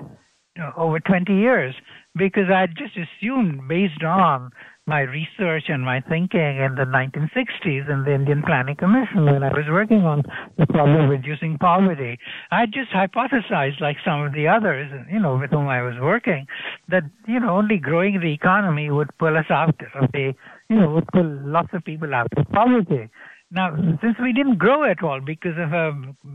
you 0.56 0.64
know, 0.64 0.72
over 0.78 1.02
20 1.02 1.34
years, 1.34 1.76
because 2.16 2.48
I 2.50 2.68
just 2.68 2.96
assumed 2.96 3.68
based 3.68 4.02
on 4.04 4.52
my 4.88 5.02
research 5.02 5.66
and 5.68 5.84
my 5.84 6.00
thinking 6.00 6.64
in 6.64 6.76
the 6.80 6.88
1960s 6.88 7.92
in 7.92 8.06
the 8.06 8.16
Indian 8.16 8.42
Planning 8.42 8.78
Commission 8.78 9.26
when 9.26 9.44
I 9.44 9.50
was 9.50 9.66
working 9.70 10.06
on 10.06 10.24
the 10.58 10.66
problem 10.66 11.04
of 11.04 11.10
reducing 11.10 11.58
poverty. 11.58 12.18
I 12.50 12.66
just 12.66 12.92
hypothesized, 12.96 13.82
like 13.82 13.98
some 14.06 14.22
of 14.22 14.32
the 14.32 14.48
others, 14.48 14.90
you 15.12 15.20
know, 15.20 15.38
with 15.38 15.52
whom 15.52 15.68
I 15.68 15.82
was 15.82 15.96
working, 16.00 16.48
that, 16.88 17.04
you 17.28 17.42
know, 17.42 17.50
only 17.50 17.80
growing 17.80 18.22
the 18.22 18.32
economy 18.32 18.90
would 18.90 19.10
pull 19.20 19.36
us 19.36 19.52
out 19.52 19.76
of 19.94 20.10
the, 20.14 20.34
you 20.70 20.80
know, 20.80 20.92
would 20.92 21.08
pull 21.12 21.28
lots 21.44 21.74
of 21.74 21.84
people 21.84 22.16
out 22.16 22.32
of 22.38 22.48
poverty. 22.54 23.10
Now, 23.50 23.76
since 24.02 24.18
we 24.22 24.34
didn't 24.34 24.58
grow 24.58 24.84
at 24.84 25.02
all 25.02 25.22
because 25.22 25.58
of 25.58 25.72
a, 25.72 25.94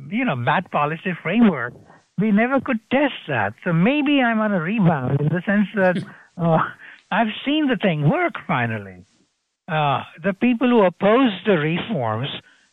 you 0.09 0.25
know, 0.25 0.37
bad 0.37 0.71
policy 0.71 1.13
framework, 1.23 1.75
we 2.19 2.31
never 2.31 2.61
could 2.61 2.79
test 2.91 3.15
that. 3.29 3.55
So 3.65 3.73
maybe 3.73 4.21
I'm 4.23 4.41
on 4.41 4.53
a 4.53 4.61
rebound 4.61 5.21
in 5.21 5.29
the 5.29 5.43
sense 5.45 5.69
that 5.75 5.99
uh, 6.37 6.59
I've 7.11 7.33
seen 7.45 7.69
the 7.69 7.77
thing 7.77 8.09
work 8.09 8.35
finally. 8.47 9.05
Uh, 9.69 10.03
the 10.23 10.33
people 10.33 10.69
who 10.69 10.85
oppose 10.85 11.33
the 11.47 11.53
reforms 11.53 12.29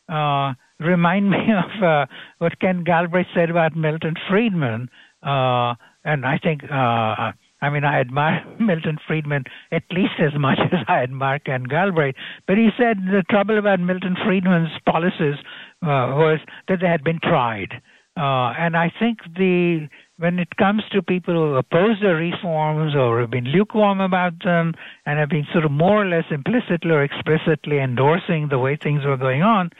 uh, 0.07 0.53
remind 0.79 1.29
me 1.35 1.37
of 1.51 1.83
uh, 1.83 2.05
what 2.37 2.59
Ken 2.59 2.83
Galbraith 2.83 3.27
said 3.35 3.49
about 3.49 3.75
Milton 3.75 4.15
Friedman. 4.29 4.89
Uh, 5.21 5.75
and 6.05 6.25
I 6.25 6.39
think, 6.41 6.63
uh, 6.63 7.33
I 7.61 7.69
mean, 7.69 7.83
I 7.83 7.99
admire 7.99 8.43
Milton 8.59 8.97
Friedman 9.05 9.43
at 9.71 9.83
least 9.91 10.19
as 10.19 10.37
much 10.39 10.59
as 10.71 10.79
I 10.87 11.03
admire 11.03 11.39
Ken 11.39 11.63
Galbraith. 11.63 12.15
But 12.47 12.57
he 12.57 12.69
said 12.77 12.97
the 13.05 13.23
trouble 13.29 13.57
about 13.57 13.79
Milton 13.79 14.15
Friedman's 14.25 14.71
policies 14.85 15.35
uh, 15.81 16.13
was 16.15 16.39
that 16.67 16.79
they 16.81 16.87
had 16.87 17.03
been 17.03 17.19
tried. 17.21 17.81
and 18.15 18.75
I 18.75 18.91
think 18.99 19.19
the 19.35 19.87
when 20.17 20.37
it 20.37 20.57
comes 20.57 20.83
to 20.91 21.01
people 21.01 21.33
who 21.33 21.55
oppose 21.55 21.95
the 22.01 22.13
reforms 22.13 22.93
or 22.93 23.21
have 23.21 23.31
been 23.31 23.45
lukewarm 23.45 24.01
about 24.01 24.33
them 24.43 24.73
and 25.05 25.17
have 25.17 25.29
been 25.29 25.47
sort 25.53 25.63
of 25.63 25.71
more 25.71 26.03
or 26.03 26.05
less 26.05 26.25
implicitly 26.29 26.91
or 26.91 27.03
explicitly 27.03 27.79
endorsing 27.79 28.49
the 28.49 28.59
way 28.59 28.75
things 28.75 29.05
were 29.05 29.15
going 29.15 29.43
on, 29.43 29.71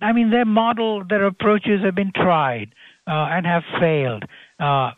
I 0.00 0.12
mean, 0.12 0.30
their 0.30 0.44
model, 0.44 1.04
their 1.08 1.24
approaches 1.24 1.82
have 1.84 1.94
been 1.94 2.12
tried 2.14 2.74
uh, 3.06 3.28
and 3.30 3.46
have 3.46 3.62
failed. 3.80 4.24
Uh, 4.58 4.90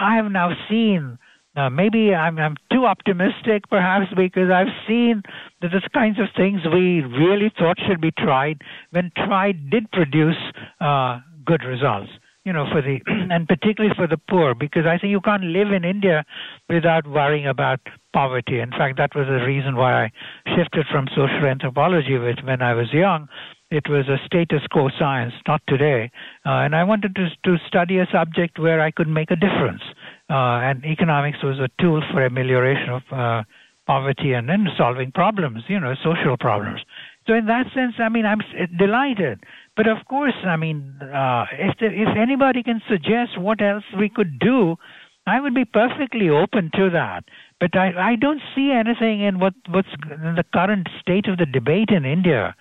I 0.00 0.16
have 0.16 0.32
now 0.32 0.50
seen. 0.68 1.18
Uh, 1.56 1.68
maybe 1.68 2.14
I'm, 2.14 2.38
I'm 2.38 2.56
too 2.72 2.86
optimistic, 2.86 3.68
perhaps, 3.68 4.06
because 4.16 4.50
I've 4.50 4.72
seen 4.88 5.22
that 5.60 5.72
the 5.72 5.80
kinds 5.92 6.18
of 6.18 6.26
things 6.36 6.60
we 6.64 7.02
really 7.02 7.52
thought 7.58 7.76
should 7.86 8.00
be 8.00 8.12
tried, 8.12 8.62
when 8.90 9.10
tried, 9.16 9.68
did 9.68 9.90
produce 9.90 10.38
uh, 10.80 11.20
good 11.44 11.62
results 11.64 12.10
you 12.44 12.52
know, 12.54 12.64
for 12.72 12.80
the 12.80 13.00
and 13.06 13.46
particularly 13.46 13.94
for 13.94 14.06
the 14.06 14.16
poor, 14.16 14.54
because 14.54 14.86
I 14.86 14.98
think 14.98 15.10
you 15.10 15.20
can't 15.20 15.44
live 15.44 15.72
in 15.72 15.84
India 15.84 16.24
without 16.68 17.06
worrying 17.06 17.46
about 17.46 17.80
poverty. 18.12 18.60
In 18.60 18.70
fact, 18.70 18.96
that 18.96 19.14
was 19.14 19.26
the 19.26 19.44
reason 19.44 19.76
why 19.76 20.04
I 20.04 20.10
shifted 20.56 20.86
from 20.90 21.06
social 21.08 21.46
anthropology, 21.46 22.16
which 22.18 22.40
when 22.42 22.62
I 22.62 22.74
was 22.74 22.92
young, 22.92 23.28
it 23.70 23.88
was 23.88 24.08
a 24.08 24.18
status 24.26 24.66
quo 24.70 24.88
science, 24.98 25.32
not 25.46 25.62
today, 25.68 26.10
uh, 26.44 26.64
and 26.64 26.74
I 26.74 26.84
wanted 26.84 27.14
to 27.16 27.28
to 27.44 27.56
study 27.66 27.98
a 27.98 28.06
subject 28.12 28.58
where 28.58 28.80
I 28.80 28.90
could 28.90 29.08
make 29.08 29.30
a 29.30 29.36
difference. 29.36 29.82
Uh, 30.28 30.62
and 30.68 30.84
economics 30.84 31.38
was 31.42 31.58
a 31.58 31.68
tool 31.82 32.02
for 32.12 32.24
amelioration 32.24 32.90
of 32.90 33.02
uh, 33.10 33.42
poverty 33.86 34.32
and 34.32 34.48
then 34.48 34.66
solving 34.78 35.10
problems, 35.10 35.64
you 35.68 35.80
know, 35.80 35.94
social 36.04 36.36
problems. 36.36 36.80
So 37.26 37.34
in 37.34 37.46
that 37.46 37.66
sense, 37.74 37.94
I 37.98 38.08
mean, 38.08 38.24
I'm 38.26 38.40
delighted 38.78 39.40
but 39.80 39.88
of 39.88 40.04
course, 40.06 40.34
I 40.44 40.56
mean, 40.56 40.98
uh, 41.00 41.46
if 41.52 41.74
there, 41.78 41.90
if 41.90 42.14
anybody 42.14 42.62
can 42.62 42.82
suggest 42.86 43.38
what 43.38 43.62
else 43.62 43.84
we 43.98 44.10
could 44.10 44.38
do, 44.38 44.76
I 45.26 45.40
would 45.40 45.54
be 45.54 45.64
perfectly 45.64 46.28
open 46.28 46.70
to 46.74 46.90
that. 46.90 47.24
But 47.60 47.74
I, 47.74 48.12
I 48.12 48.16
don't 48.16 48.42
see 48.54 48.72
anything 48.72 49.22
in 49.22 49.38
what 49.38 49.54
what's 49.70 49.88
in 50.10 50.34
the 50.34 50.44
current 50.52 50.88
state 51.00 51.28
of 51.28 51.38
the 51.38 51.46
debate 51.46 51.88
in 51.88 52.04
India, 52.04 52.54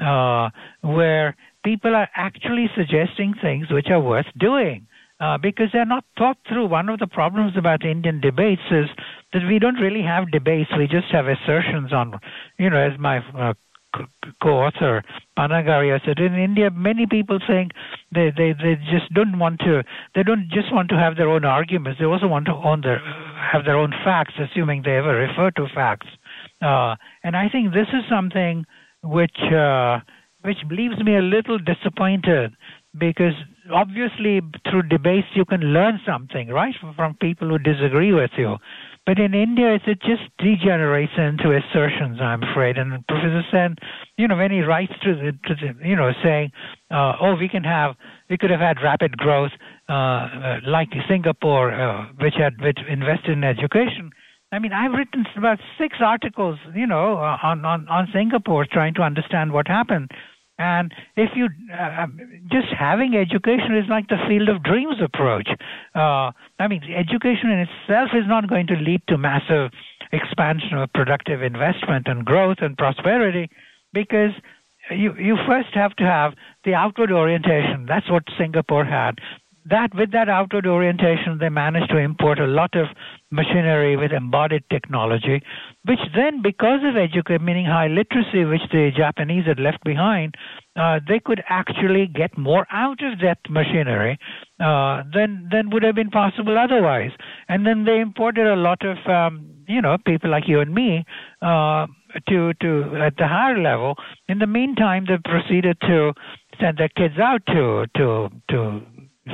uh, 0.00 0.50
where 0.82 1.36
people 1.64 1.94
are 1.94 2.08
actually 2.14 2.70
suggesting 2.76 3.34
things 3.40 3.70
which 3.70 3.88
are 3.90 4.00
worth 4.00 4.26
doing. 4.38 4.86
Uh, 5.18 5.38
because 5.38 5.68
they're 5.72 5.86
not 5.86 6.04
thought 6.18 6.36
through. 6.46 6.66
One 6.66 6.90
of 6.90 6.98
the 6.98 7.06
problems 7.06 7.56
about 7.56 7.86
Indian 7.86 8.20
debates 8.20 8.60
is 8.70 8.84
that 9.32 9.46
we 9.48 9.58
don't 9.58 9.76
really 9.76 10.02
have 10.02 10.30
debates. 10.30 10.68
We 10.76 10.86
just 10.86 11.06
have 11.10 11.26
assertions 11.26 11.90
on, 11.90 12.20
you 12.58 12.68
know, 12.68 12.76
as 12.76 12.98
my 12.98 13.24
uh, 13.34 13.54
co-author 14.42 15.02
Panagariya 15.38 16.04
said 16.04 16.18
in 16.18 16.34
India 16.34 16.70
many 16.70 17.06
people 17.06 17.38
think 17.46 17.72
they, 18.12 18.30
they 18.36 18.52
they 18.52 18.76
just 18.90 19.12
don't 19.14 19.38
want 19.38 19.60
to 19.60 19.82
they 20.14 20.22
don't 20.22 20.48
just 20.50 20.72
want 20.72 20.88
to 20.90 20.96
have 20.96 21.16
their 21.16 21.28
own 21.28 21.44
arguments 21.44 21.98
they 21.98 22.04
also 22.04 22.26
want 22.26 22.46
to 22.46 22.52
own 22.52 22.80
their 22.82 22.98
have 23.52 23.64
their 23.64 23.76
own 23.76 23.92
facts 24.04 24.34
assuming 24.38 24.82
they 24.82 24.96
ever 24.96 25.14
refer 25.14 25.50
to 25.50 25.66
facts 25.74 26.08
uh, 26.62 26.96
and 27.22 27.36
I 27.36 27.48
think 27.48 27.72
this 27.72 27.88
is 27.88 28.02
something 28.08 28.66
which 29.06 29.38
uh, 29.52 30.00
which 30.42 30.58
leaves 30.70 30.98
me 31.02 31.16
a 31.16 31.22
little 31.22 31.58
disappointed 31.58 32.52
because 32.98 33.34
obviously 33.72 34.40
through 34.70 34.82
debates 34.82 35.26
you 35.34 35.44
can 35.44 35.60
learn 35.60 36.00
something 36.06 36.48
right 36.48 36.74
from 36.94 37.14
people 37.14 37.48
who 37.48 37.58
disagree 37.58 38.12
with 38.12 38.30
you 38.36 38.56
but 39.06 39.20
in 39.20 39.34
India, 39.34 39.74
it 39.74 40.02
just 40.02 40.22
degenerates 40.36 41.12
into 41.16 41.56
assertions, 41.56 42.18
I'm 42.20 42.42
afraid. 42.42 42.76
And 42.76 43.06
Professor 43.06 43.42
Sen, 43.52 43.76
you 44.18 44.26
know, 44.26 44.36
when 44.36 44.50
he 44.50 44.62
writes 44.62 44.92
to 45.04 45.14
the, 45.14 45.30
to 45.46 45.54
the 45.54 45.88
you 45.88 45.94
know, 45.94 46.10
saying, 46.24 46.50
uh, 46.90 47.12
oh, 47.20 47.36
we 47.38 47.48
can 47.48 47.62
have, 47.62 47.94
we 48.28 48.36
could 48.36 48.50
have 48.50 48.58
had 48.58 48.78
rapid 48.82 49.16
growth 49.16 49.52
uh, 49.88 49.92
uh, 49.92 50.56
like 50.66 50.88
Singapore, 51.08 51.72
uh, 51.72 52.06
which 52.20 52.34
had 52.36 52.60
which 52.60 52.78
invested 52.88 53.30
in 53.30 53.44
education. 53.44 54.10
I 54.56 54.58
mean, 54.58 54.72
I've 54.72 54.92
written 54.92 55.26
about 55.36 55.58
six 55.78 55.98
articles, 56.00 56.58
you 56.74 56.86
know, 56.86 57.16
on, 57.18 57.62
on, 57.66 57.86
on 57.88 58.08
Singapore 58.10 58.64
trying 58.64 58.94
to 58.94 59.02
understand 59.02 59.52
what 59.52 59.68
happened. 59.68 60.10
And 60.58 60.94
if 61.14 61.28
you 61.36 61.48
uh, 61.70 62.04
um, 62.04 62.18
just 62.50 62.68
having 62.72 63.14
education 63.14 63.76
is 63.76 63.84
like 63.90 64.08
the 64.08 64.16
field 64.26 64.48
of 64.48 64.62
dreams 64.62 64.96
approach. 65.04 65.50
Uh, 65.94 66.32
I 66.58 66.68
mean, 66.70 66.80
education 66.84 67.50
in 67.50 67.68
itself 67.68 68.12
is 68.14 68.24
not 68.26 68.48
going 68.48 68.66
to 68.68 68.76
lead 68.76 69.02
to 69.08 69.18
massive 69.18 69.72
expansion 70.10 70.78
of 70.78 70.90
productive 70.94 71.42
investment 71.42 72.06
and 72.06 72.24
growth 72.24 72.56
and 72.62 72.78
prosperity 72.78 73.50
because 73.92 74.30
you 74.90 75.12
you 75.18 75.36
first 75.46 75.74
have 75.74 75.94
to 75.96 76.04
have 76.04 76.32
the 76.64 76.72
outward 76.72 77.12
orientation. 77.12 77.84
That's 77.86 78.10
what 78.10 78.22
Singapore 78.38 78.86
had 78.86 79.16
that 79.68 79.94
with 79.94 80.12
that 80.12 80.28
outward 80.28 80.66
orientation, 80.66 81.38
they 81.38 81.48
managed 81.48 81.90
to 81.90 81.98
import 81.98 82.38
a 82.38 82.46
lot 82.46 82.74
of 82.74 82.86
machinery 83.30 83.96
with 83.96 84.12
embodied 84.12 84.62
technology, 84.70 85.42
which 85.84 85.98
then, 86.14 86.42
because 86.42 86.80
of 86.84 86.96
education, 86.96 87.44
meaning 87.44 87.66
high 87.66 87.88
literacy, 87.88 88.44
which 88.44 88.62
the 88.70 88.90
Japanese 88.96 89.46
had 89.46 89.58
left 89.58 89.82
behind, 89.84 90.34
uh, 90.76 91.00
they 91.08 91.18
could 91.18 91.42
actually 91.48 92.06
get 92.06 92.36
more 92.38 92.66
out 92.70 93.02
of 93.02 93.18
that 93.20 93.38
machinery 93.48 94.18
uh, 94.60 95.02
than 95.12 95.48
than 95.50 95.70
would 95.70 95.82
have 95.82 95.94
been 95.94 96.10
possible 96.10 96.56
otherwise. 96.58 97.10
And 97.48 97.66
then 97.66 97.84
they 97.84 98.00
imported 98.00 98.46
a 98.46 98.56
lot 98.56 98.82
of, 98.84 98.98
um, 99.10 99.50
you 99.66 99.82
know, 99.82 99.96
people 100.06 100.30
like 100.30 100.46
you 100.46 100.60
and 100.60 100.72
me. 100.72 101.04
Uh, 101.42 101.86
to 102.28 102.54
to 102.62 102.96
at 103.04 103.16
the 103.18 103.26
higher 103.26 103.58
level. 103.60 103.94
In 104.28 104.38
the 104.38 104.46
meantime, 104.46 105.04
they 105.06 105.18
proceeded 105.18 105.76
to 105.82 106.12
send 106.60 106.78
their 106.78 106.88
kids 106.88 107.18
out 107.18 107.42
to 107.46 107.86
to 107.96 108.28
to 108.50 108.80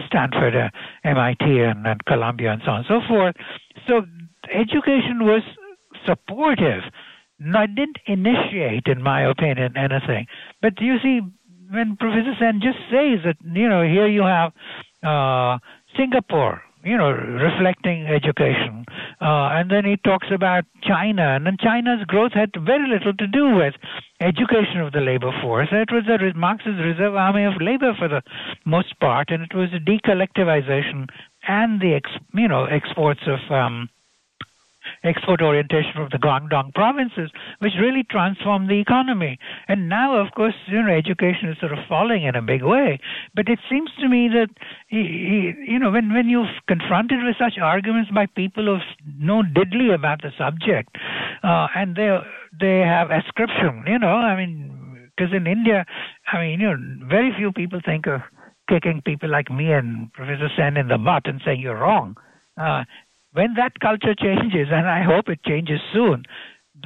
Stanford, 0.06 0.54
uh, 0.56 0.68
MIT, 1.04 1.44
and, 1.44 1.86
and 1.86 2.04
Columbia, 2.04 2.52
and 2.52 2.62
so 2.64 2.70
on 2.72 2.76
and 2.78 2.86
so 2.88 3.00
forth. 3.08 3.36
So 3.86 4.02
education 4.52 5.24
was 5.24 5.42
supportive. 6.06 6.82
I 7.54 7.66
didn't 7.66 7.98
initiate, 8.06 8.86
in 8.86 9.02
my 9.02 9.28
opinion, 9.28 9.76
anything. 9.76 10.26
But 10.60 10.80
you 10.80 10.96
see, 11.02 11.20
when 11.70 11.96
Professor 11.96 12.34
Sen 12.38 12.60
just 12.62 12.78
says 12.90 13.24
that, 13.24 13.36
you 13.42 13.68
know, 13.68 13.82
here 13.82 14.06
you 14.06 14.22
have 14.22 14.52
uh, 15.02 15.58
Singapore, 15.96 16.62
you 16.84 16.96
know, 16.96 17.10
reflecting 17.10 18.06
education. 18.06 18.84
Uh, 19.20 19.54
and 19.54 19.70
then 19.70 19.84
he 19.84 19.96
talks 19.96 20.28
about 20.34 20.64
China, 20.82 21.36
and 21.36 21.46
then 21.46 21.56
China's 21.60 22.04
growth 22.06 22.32
had 22.32 22.50
very 22.64 22.88
little 22.88 23.14
to 23.14 23.26
do 23.26 23.54
with 23.54 23.74
education 24.20 24.80
of 24.80 24.92
the 24.92 25.00
labor 25.00 25.32
force. 25.40 25.68
It 25.70 25.92
was 25.92 26.04
a 26.08 26.38
Marxist 26.38 26.78
reserve 26.78 27.14
army 27.14 27.44
of 27.44 27.54
labor 27.60 27.94
for 27.98 28.08
the 28.08 28.22
most 28.64 28.98
part, 29.00 29.30
and 29.30 29.42
it 29.42 29.54
was 29.54 29.70
the 29.70 29.78
decollectivization 29.78 31.08
and 31.46 31.80
the 31.80 31.94
ex, 31.94 32.10
you 32.34 32.48
know 32.48 32.64
exports 32.64 33.20
of 33.26 33.40
um, 33.52 33.88
export 35.04 35.42
orientation 35.42 35.92
from 35.94 36.08
the 36.10 36.18
Guangdong 36.18 36.74
provinces, 36.74 37.30
which 37.58 37.72
really 37.80 38.04
transformed 38.10 38.68
the 38.68 38.80
economy. 38.80 39.38
And 39.68 39.88
now, 39.88 40.16
of 40.16 40.32
course, 40.34 40.54
you 40.66 40.82
know, 40.82 40.92
education 40.92 41.48
is 41.48 41.58
sort 41.58 41.72
of 41.72 41.78
falling 41.88 42.24
in 42.24 42.34
a 42.34 42.42
big 42.42 42.62
way. 42.62 42.98
But 43.34 43.48
it 43.48 43.58
seems 43.70 43.90
to 44.00 44.08
me 44.08 44.28
that, 44.28 44.50
you 44.88 45.78
know, 45.78 45.90
when, 45.90 46.12
when 46.12 46.28
you're 46.28 46.50
confronted 46.68 47.18
with 47.24 47.36
such 47.38 47.58
arguments 47.60 48.10
by 48.10 48.26
people 48.26 48.64
who 48.64 48.78
know 49.18 49.42
diddly 49.42 49.94
about 49.94 50.22
the 50.22 50.30
subject, 50.38 50.96
uh, 51.42 51.68
and 51.74 51.96
they 51.96 52.18
they 52.60 52.80
have 52.80 53.10
ascription, 53.10 53.84
you 53.86 53.98
know, 53.98 54.08
I 54.08 54.36
mean, 54.36 55.10
because 55.16 55.32
in 55.34 55.46
India, 55.46 55.84
I 56.32 56.40
mean, 56.40 56.60
you 56.60 56.68
know, 56.68 57.06
very 57.08 57.32
few 57.36 57.52
people 57.52 57.80
think 57.84 58.06
of 58.06 58.20
kicking 58.68 59.02
people 59.04 59.30
like 59.30 59.50
me 59.50 59.72
and 59.72 60.12
Professor 60.12 60.48
Sen 60.56 60.76
in 60.76 60.88
the 60.88 60.98
butt 60.98 61.26
and 61.26 61.40
saying 61.44 61.60
you're 61.60 61.78
wrong. 61.78 62.16
Uh, 62.60 62.84
when 63.32 63.54
that 63.54 63.80
culture 63.80 64.14
changes, 64.14 64.68
and 64.70 64.86
I 64.86 65.02
hope 65.02 65.28
it 65.28 65.42
changes 65.44 65.80
soon, 65.92 66.24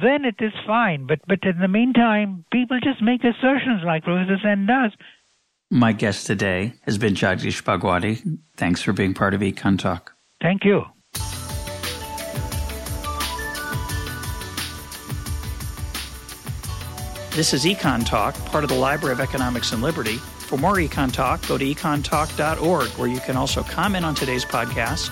then 0.01 0.25
it 0.25 0.35
is 0.39 0.53
fine. 0.65 1.05
But 1.05 1.19
but 1.27 1.39
in 1.43 1.59
the 1.59 1.67
meantime, 1.67 2.45
people 2.51 2.79
just 2.81 3.01
make 3.01 3.23
assertions 3.23 3.83
like 3.85 4.03
Professor 4.03 4.37
Sen 4.41 4.65
does. 4.65 4.91
My 5.69 5.91
guest 5.91 6.25
today 6.25 6.73
has 6.83 6.97
been 6.97 7.13
Jagdish 7.13 7.63
Bhagwati. 7.63 8.39
Thanks 8.55 8.81
for 8.81 8.93
being 8.93 9.13
part 9.13 9.33
of 9.33 9.41
Econ 9.41 9.77
Talk. 9.77 10.13
Thank 10.41 10.63
you. 10.63 10.85
This 17.31 17.53
is 17.53 17.65
Econ 17.65 18.05
Talk, 18.05 18.33
part 18.45 18.63
of 18.63 18.69
the 18.69 18.75
Library 18.75 19.13
of 19.13 19.19
Economics 19.19 19.73
and 19.73 19.81
Liberty. 19.81 20.15
For 20.15 20.57
more 20.57 20.75
Econ 20.75 21.11
Talk, 21.11 21.45
go 21.47 21.57
to 21.57 21.65
econtalk.org, 21.65 22.87
where 22.91 23.09
you 23.09 23.19
can 23.19 23.35
also 23.35 23.61
comment 23.61 24.05
on 24.05 24.15
today's 24.15 24.45
podcast 24.45 25.11